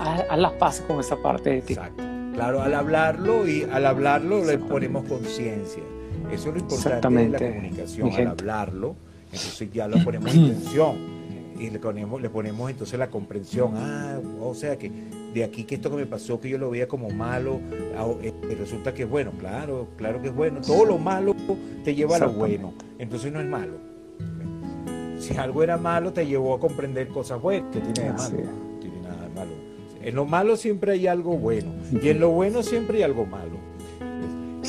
Haz, 0.00 0.38
las 0.38 0.52
paces 0.52 0.84
con 0.86 1.00
esa 1.00 1.16
parte 1.16 1.50
de 1.50 1.62
ti. 1.62 1.72
Exacto. 1.74 2.02
Claro, 2.34 2.62
al 2.62 2.74
hablarlo 2.74 3.48
y 3.48 3.64
al 3.64 3.84
hablarlo 3.86 4.44
le 4.44 4.58
ponemos 4.58 5.04
conciencia. 5.08 5.82
Eso 6.30 6.48
es 6.50 6.54
lo 6.54 6.60
importante 6.60 7.08
de 7.08 7.28
la 7.30 7.38
comunicación, 7.38 8.12
al 8.12 8.26
hablarlo, 8.28 8.96
entonces 9.26 9.72
ya 9.72 9.88
lo 9.88 10.02
ponemos 10.04 10.32
en 10.34 10.40
intención 10.44 11.17
y 11.58 11.70
le 11.70 11.78
ponemos, 11.78 12.20
le 12.20 12.30
ponemos 12.30 12.70
entonces 12.70 12.98
la 12.98 13.10
comprensión. 13.10 13.72
Ah, 13.74 14.20
o 14.40 14.54
sea 14.54 14.78
que 14.78 14.90
de 15.34 15.44
aquí 15.44 15.64
que 15.64 15.76
esto 15.76 15.90
que 15.90 15.96
me 15.96 16.06
pasó, 16.06 16.40
que 16.40 16.48
yo 16.48 16.58
lo 16.58 16.70
veía 16.70 16.88
como 16.88 17.10
malo, 17.10 17.60
eh, 18.22 18.32
resulta 18.58 18.94
que 18.94 19.02
es 19.02 19.08
bueno. 19.08 19.32
Claro, 19.38 19.88
claro 19.96 20.22
que 20.22 20.28
es 20.28 20.34
bueno. 20.34 20.60
Todo 20.60 20.84
lo 20.84 20.98
malo 20.98 21.34
te 21.84 21.94
lleva 21.94 22.16
a 22.16 22.20
lo 22.20 22.32
bueno. 22.32 22.74
Entonces 22.98 23.32
no 23.32 23.40
es 23.40 23.46
malo. 23.46 23.74
Si 25.18 25.36
algo 25.36 25.62
era 25.62 25.76
malo, 25.76 26.12
te 26.12 26.26
llevó 26.26 26.54
a 26.54 26.60
comprender 26.60 27.08
cosas 27.08 27.40
buenas. 27.42 27.72
¿Qué 27.72 27.80
tiene 27.80 28.10
de 28.10 28.12
malo? 28.12 28.36
No 28.38 28.80
tiene 28.80 29.00
nada 29.00 29.22
de 29.22 29.34
malo. 29.34 29.52
En 30.02 30.14
lo 30.14 30.24
malo 30.24 30.56
siempre 30.56 30.92
hay 30.92 31.06
algo 31.06 31.36
bueno. 31.36 31.72
Y 32.00 32.08
en 32.08 32.20
lo 32.20 32.30
bueno 32.30 32.62
siempre 32.62 32.98
hay 32.98 33.02
algo 33.02 33.26
malo. 33.26 33.58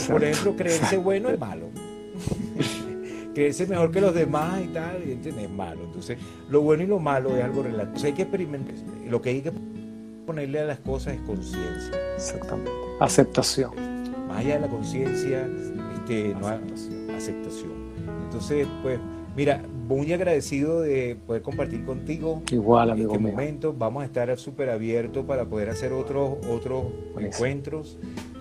Por 0.10 0.24
ejemplo, 0.24 0.56
creerse 0.56 0.98
bueno 0.98 1.30
es 1.30 1.40
malo 1.40 1.68
que 3.40 3.48
ese 3.48 3.64
es 3.64 3.70
mejor 3.70 3.90
que 3.90 4.02
los 4.02 4.14
demás 4.14 4.62
y 4.62 4.68
tal, 4.68 5.02
y 5.08 5.14
es 5.14 5.50
malo. 5.50 5.86
Entonces, 5.86 6.18
lo 6.50 6.60
bueno 6.60 6.84
y 6.84 6.88
lo 6.88 7.00
malo 7.00 7.38
es 7.38 7.42
algo 7.42 7.64
relativo. 7.64 8.06
hay 8.06 8.12
que 8.12 8.24
experimentar. 8.24 8.76
Lo 9.08 9.22
que 9.22 9.30
hay 9.30 9.42
que 9.42 9.54
ponerle 10.26 10.60
a 10.60 10.66
las 10.66 10.80
cosas 10.80 11.14
es 11.14 11.22
conciencia. 11.22 11.94
Exactamente. 12.16 12.70
Aceptación. 13.00 13.72
Más 14.28 14.40
allá 14.40 14.56
de 14.56 14.60
la 14.60 14.68
conciencia, 14.68 15.48
este, 15.96 16.36
no 16.36 16.48
aceptación. 16.48 17.12
aceptación. 17.12 17.72
Entonces, 18.26 18.68
pues, 18.84 19.00
mira, 19.38 19.64
muy 19.88 20.12
agradecido 20.12 20.82
de 20.82 21.18
poder 21.26 21.42
compartir 21.42 21.86
contigo. 21.86 22.44
Igual, 22.52 22.92
amigo 22.92 23.14
este 23.14 23.32
momento. 23.32 23.74
Vamos 23.74 24.04
a 24.04 24.06
estar 24.06 24.38
súper 24.38 24.70
abiertos 24.70 25.24
para 25.26 25.46
poder 25.46 25.70
hacer 25.70 25.94
otros 25.94 26.40
otros 26.50 26.88
encuentros. 27.18 27.98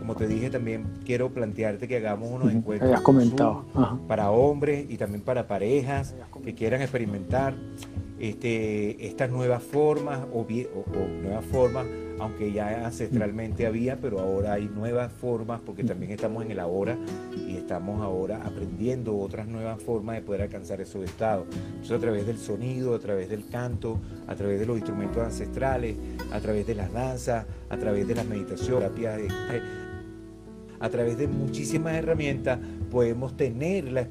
Como 0.09 0.21
te 0.21 0.27
dije, 0.27 0.49
también 0.49 0.87
quiero 1.05 1.29
plantearte 1.29 1.87
que 1.87 1.99
hagamos 1.99 2.31
unos 2.31 2.51
encuentros 2.51 2.99
comentado. 3.03 3.67
para 4.09 4.31
hombres 4.31 4.87
y 4.89 4.97
también 4.97 5.21
para 5.21 5.47
parejas 5.47 6.15
que 6.43 6.55
quieran 6.55 6.81
experimentar 6.81 7.55
este, 8.19 9.07
estas 9.07 9.31
nuevas 9.31 9.63
formas 9.63 10.21
o, 10.33 10.47
nuevas 11.23 11.45
formas, 11.45 11.87
aunque 12.21 12.51
ya 12.53 12.87
ancestralmente 12.87 13.67
había, 13.67 14.01
pero 14.01 14.19
ahora 14.21 14.55
hay 14.55 14.65
nuevas 14.65 15.13
formas 15.13 15.61
porque 15.61 15.85
también 15.85 16.11
estamos 16.11 16.43
en 16.43 16.53
el 16.53 16.61
ahora 16.61 16.97
y 17.47 17.59
estamos 17.59 18.03
ahora 18.03 18.41
aprendiendo 18.47 19.15
otras 19.15 19.47
nuevas 19.47 19.83
formas 19.83 20.17
de 20.17 20.23
poder 20.23 20.41
alcanzar 20.41 20.81
esos 20.81 21.05
estados. 21.05 21.47
Entonces 21.53 21.93
a 21.93 22.01
través 22.01 22.27
del 22.27 22.39
sonido, 22.39 22.95
a 22.95 22.99
través 22.99 23.29
del 23.29 23.47
canto, 23.47 23.99
a 24.27 24.35
través 24.35 24.59
de 24.59 24.65
los 24.65 24.79
instrumentos 24.79 25.23
ancestrales, 25.23 25.97
a 26.33 26.41
través 26.41 26.67
de 26.67 26.75
las 26.75 26.91
danzas, 26.95 27.45
a 27.69 27.77
través 27.77 28.09
de 28.09 28.15
las 28.15 28.25
meditaciones, 28.25 28.91
a 30.81 30.89
través 30.89 31.19
de 31.19 31.29
muchísimas 31.29 31.95
herramientas 31.95 32.59
podemos 32.91 33.37
tener 33.37 33.91
la 33.91 34.03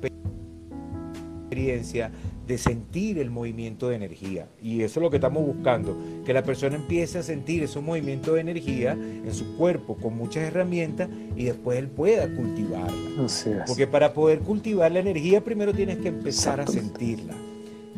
experiencia 1.49 2.11
de 2.47 2.57
sentir 2.57 3.19
el 3.19 3.29
movimiento 3.29 3.89
de 3.89 3.95
energía. 3.95 4.47
Y 4.61 4.81
eso 4.81 4.99
es 4.99 5.03
lo 5.03 5.09
que 5.09 5.17
estamos 5.17 5.45
buscando, 5.45 5.97
que 6.25 6.33
la 6.33 6.43
persona 6.43 6.77
empiece 6.77 7.19
a 7.19 7.23
sentir 7.23 7.63
esos 7.63 7.83
movimientos 7.83 8.35
de 8.35 8.41
energía 8.41 8.93
en 8.93 9.33
su 9.33 9.57
cuerpo 9.57 9.97
con 9.97 10.15
muchas 10.17 10.43
herramientas 10.43 11.09
y 11.35 11.43
después 11.45 11.77
él 11.77 11.87
pueda 11.87 12.33
cultivarla. 12.33 13.27
Porque 13.67 13.85
para 13.85 14.13
poder 14.13 14.39
cultivar 14.39 14.91
la 14.91 14.99
energía 14.99 15.43
primero 15.43 15.73
tienes 15.73 15.97
que 15.97 16.07
empezar 16.07 16.61
a 16.61 16.67
sentirla. 16.67 17.33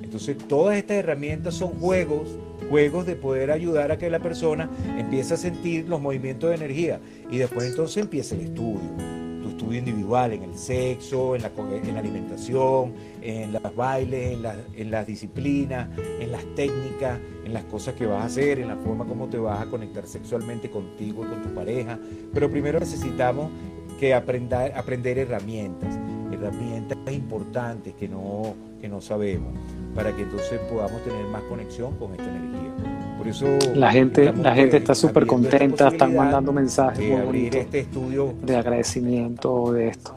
Entonces 0.02 0.38
todas 0.48 0.78
estas 0.78 0.98
herramientas 0.98 1.54
son 1.54 1.74
juegos, 1.74 2.30
juegos 2.70 3.06
de 3.06 3.16
poder 3.16 3.52
ayudar 3.52 3.92
a 3.92 3.98
que 3.98 4.10
la 4.10 4.20
persona 4.20 4.70
empiece 4.98 5.34
a 5.34 5.38
sentir 5.38 5.88
los 5.88 6.00
movimientos 6.00 6.50
de 6.50 6.56
energía 6.56 7.00
y 7.30 7.38
después 7.38 7.68
entonces 7.68 8.04
empieza 8.04 8.36
el 8.36 8.42
estudio 8.42 9.20
estudio 9.60 9.80
individual, 9.80 10.32
en 10.32 10.44
el 10.44 10.56
sexo, 10.58 11.36
en 11.36 11.42
la, 11.42 11.52
en 11.58 11.94
la 11.94 12.00
alimentación, 12.00 12.94
en 13.22 13.52
los 13.52 13.76
bailes, 13.76 14.38
en, 14.38 14.46
en 14.74 14.92
las 14.92 15.06
disciplinas, 15.06 15.90
en 16.20 16.32
las 16.32 16.44
técnicas, 16.56 17.20
en 17.44 17.54
las 17.54 17.66
cosas 17.66 17.94
que 17.96 18.06
vas 18.06 18.24
a 18.24 18.26
hacer, 18.26 18.60
en 18.60 18.70
la 18.70 18.78
forma 18.78 19.06
como 19.06 19.28
te 19.28 19.38
vas 19.38 19.62
a 19.62 19.66
conectar 19.70 20.08
sexualmente 20.08 20.70
contigo 20.70 21.26
y 21.26 21.28
con 21.28 21.42
tu 21.42 21.54
pareja. 21.54 22.00
Pero 22.34 22.50
primero 22.50 22.80
necesitamos 22.80 23.52
que 24.00 24.14
aprender, 24.14 24.74
aprender 24.76 25.18
herramientas, 25.18 25.94
herramientas 26.32 26.98
importantes 27.12 27.94
que 27.96 28.08
no, 28.08 28.56
que 28.80 28.88
no 28.88 29.02
sabemos, 29.02 29.54
para 29.96 30.16
que 30.16 30.24
entonces 30.24 30.60
podamos 30.70 31.04
tener 31.04 31.26
más 31.26 31.42
conexión 31.44 31.96
con 31.96 32.12
esta 32.12 32.30
energía. 32.30 32.74
Por 33.18 33.28
eso 33.28 33.48
la 33.76 33.92
gente, 33.92 34.32
la 34.34 34.56
gente 34.56 34.78
está 34.78 34.96
súper 34.96 35.26
contenta, 35.26 35.90
están 35.90 36.16
mandando 36.16 36.54
mensajes 36.54 37.00
de 37.00 37.18
abrir 37.18 37.56
este 37.56 37.80
estudio 37.82 38.34
de 38.42 38.56
agradecimiento 38.56 39.74
de 39.74 39.90
esto. 39.90 40.16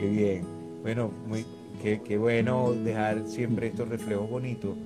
Qué 0.00 0.08
bien. 0.08 0.44
Bueno, 0.82 1.10
muy, 1.26 1.44
qué, 1.82 2.00
qué 2.02 2.18
bueno 2.18 2.72
dejar 2.72 3.26
siempre 3.26 3.68
estos 3.68 3.88
reflejos 3.88 4.28
bonitos 4.28 4.76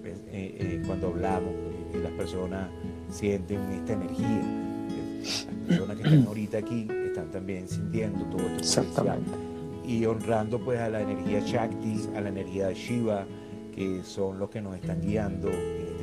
pues, 0.00 0.14
eh, 0.32 0.56
eh, 0.58 0.82
cuando 0.86 1.08
hablamos 1.08 1.52
y 1.94 1.98
las 1.98 2.12
personas 2.12 2.68
sienten 3.10 3.60
esta 3.72 3.92
energía. 3.92 4.42
Las 5.20 5.66
personas 5.68 5.96
que 5.96 6.02
están 6.02 6.26
ahorita 6.26 6.58
aquí 6.58 6.88
están 7.06 7.30
también 7.30 7.68
sintiendo 7.68 8.24
todo 8.24 8.40
esto. 8.40 8.58
Exactamente. 8.58 9.49
Y 9.90 10.06
honrando 10.06 10.60
pues 10.60 10.78
a 10.78 10.88
la 10.88 11.00
energía 11.00 11.40
Shakti, 11.40 12.10
a 12.14 12.20
la 12.20 12.28
energía 12.28 12.68
de 12.68 12.74
Shiva, 12.74 13.26
que 13.74 14.02
son 14.04 14.38
los 14.38 14.48
que 14.48 14.60
nos 14.60 14.76
están 14.76 15.00
guiando 15.00 15.50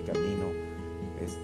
camino. 0.08 0.46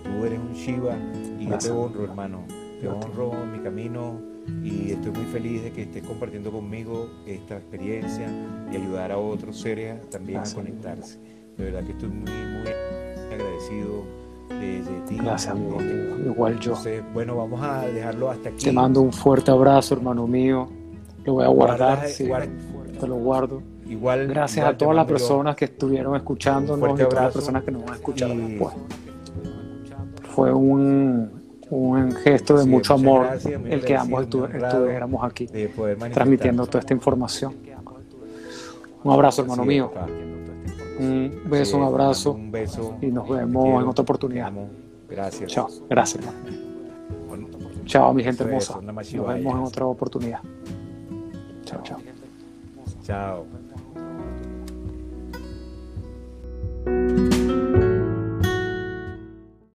tú 0.03 0.25
eres 0.25 0.39
un 0.39 0.53
Shiva 0.53 0.97
y 1.39 1.47
yo 1.47 1.57
te 1.57 1.71
honro, 1.71 2.03
hermano. 2.05 2.43
Te 2.79 2.87
honro 2.87 3.31
en 3.43 3.51
mi 3.53 3.59
camino 3.59 4.19
y 4.61 4.91
estoy 4.91 5.11
muy 5.11 5.25
feliz 5.25 5.63
de 5.63 5.71
que 5.71 5.83
estés 5.83 6.03
compartiendo 6.03 6.51
conmigo 6.51 7.09
esta 7.25 7.57
experiencia 7.57 8.27
y 8.71 8.75
ayudar 8.75 9.11
a 9.11 9.17
otros 9.17 9.59
seres 9.59 10.09
también 10.09 10.39
a 10.39 10.53
conectarse. 10.53 11.17
De 11.57 11.65
verdad 11.65 11.85
que 11.85 11.91
estoy 11.91 12.09
muy, 12.09 12.31
muy 12.31 12.67
agradecido 13.31 14.03
de, 14.49 14.81
ti. 15.07 15.17
Gracias, 15.17 15.51
amigo. 15.55 15.77
Igual 16.25 16.59
yo. 16.59 16.75
bueno, 17.13 17.37
vamos 17.37 17.61
a 17.61 17.87
dejarlo 17.87 18.29
hasta 18.29 18.49
aquí. 18.49 18.65
Te 18.65 18.71
mando 18.71 19.01
un 19.01 19.13
fuerte 19.13 19.51
abrazo, 19.51 19.95
hermano 19.95 20.27
mío. 20.27 20.82
Lo 21.25 21.33
voy 21.33 21.45
a 21.45 21.47
guardar. 21.47 22.05
te 22.07 23.07
lo 23.07 23.15
guardo. 23.15 23.61
Igual, 23.87 24.27
Gracias 24.27 24.65
a 24.65 24.77
todas 24.77 24.95
las 24.95 25.05
personas 25.05 25.55
que 25.55 25.65
estuvieron 25.65 26.15
escuchándonos 26.15 26.99
y 26.99 27.03
todas 27.03 27.25
las 27.25 27.33
personas 27.33 27.63
que 27.63 27.71
nos 27.71 27.83
van 27.83 27.93
a 27.93 27.95
escuchar 27.95 28.29
después. 28.35 28.73
Fue 30.35 30.51
un, 30.51 31.31
un 31.69 32.11
gesto 32.13 32.57
de 32.57 32.65
mucho 32.65 32.93
amor 32.95 33.27
el 33.69 33.83
que 33.83 33.95
ambos 33.95 34.23
estuviéramos 34.23 35.23
aquí 35.23 35.47
transmitiendo 36.13 36.65
toda 36.65 36.79
esta 36.79 36.93
información. 36.93 37.55
Un 39.03 39.11
abrazo, 39.11 39.41
hermano 39.41 39.65
mío. 39.65 39.91
Un 40.99 41.41
beso, 41.45 41.77
un 41.77 41.83
abrazo. 41.83 42.31
Un 42.31 42.51
beso. 42.51 42.95
Y 43.01 43.07
nos 43.07 43.27
vemos 43.27 43.81
en 43.81 43.89
otra 43.89 44.03
oportunidad. 44.03 44.51
Gracias. 45.09 45.51
Chao. 45.51 45.67
Gracias, 45.89 46.23
hermano. 46.23 46.63
Chao, 47.85 48.13
mi 48.13 48.23
gente 48.23 48.43
hermosa. 48.43 48.79
Nos 48.81 48.95
vemos 49.27 49.55
en 49.55 49.63
otra 49.63 49.85
oportunidad. 49.85 50.39
Chao, 51.81 51.97
chao. 53.03 53.47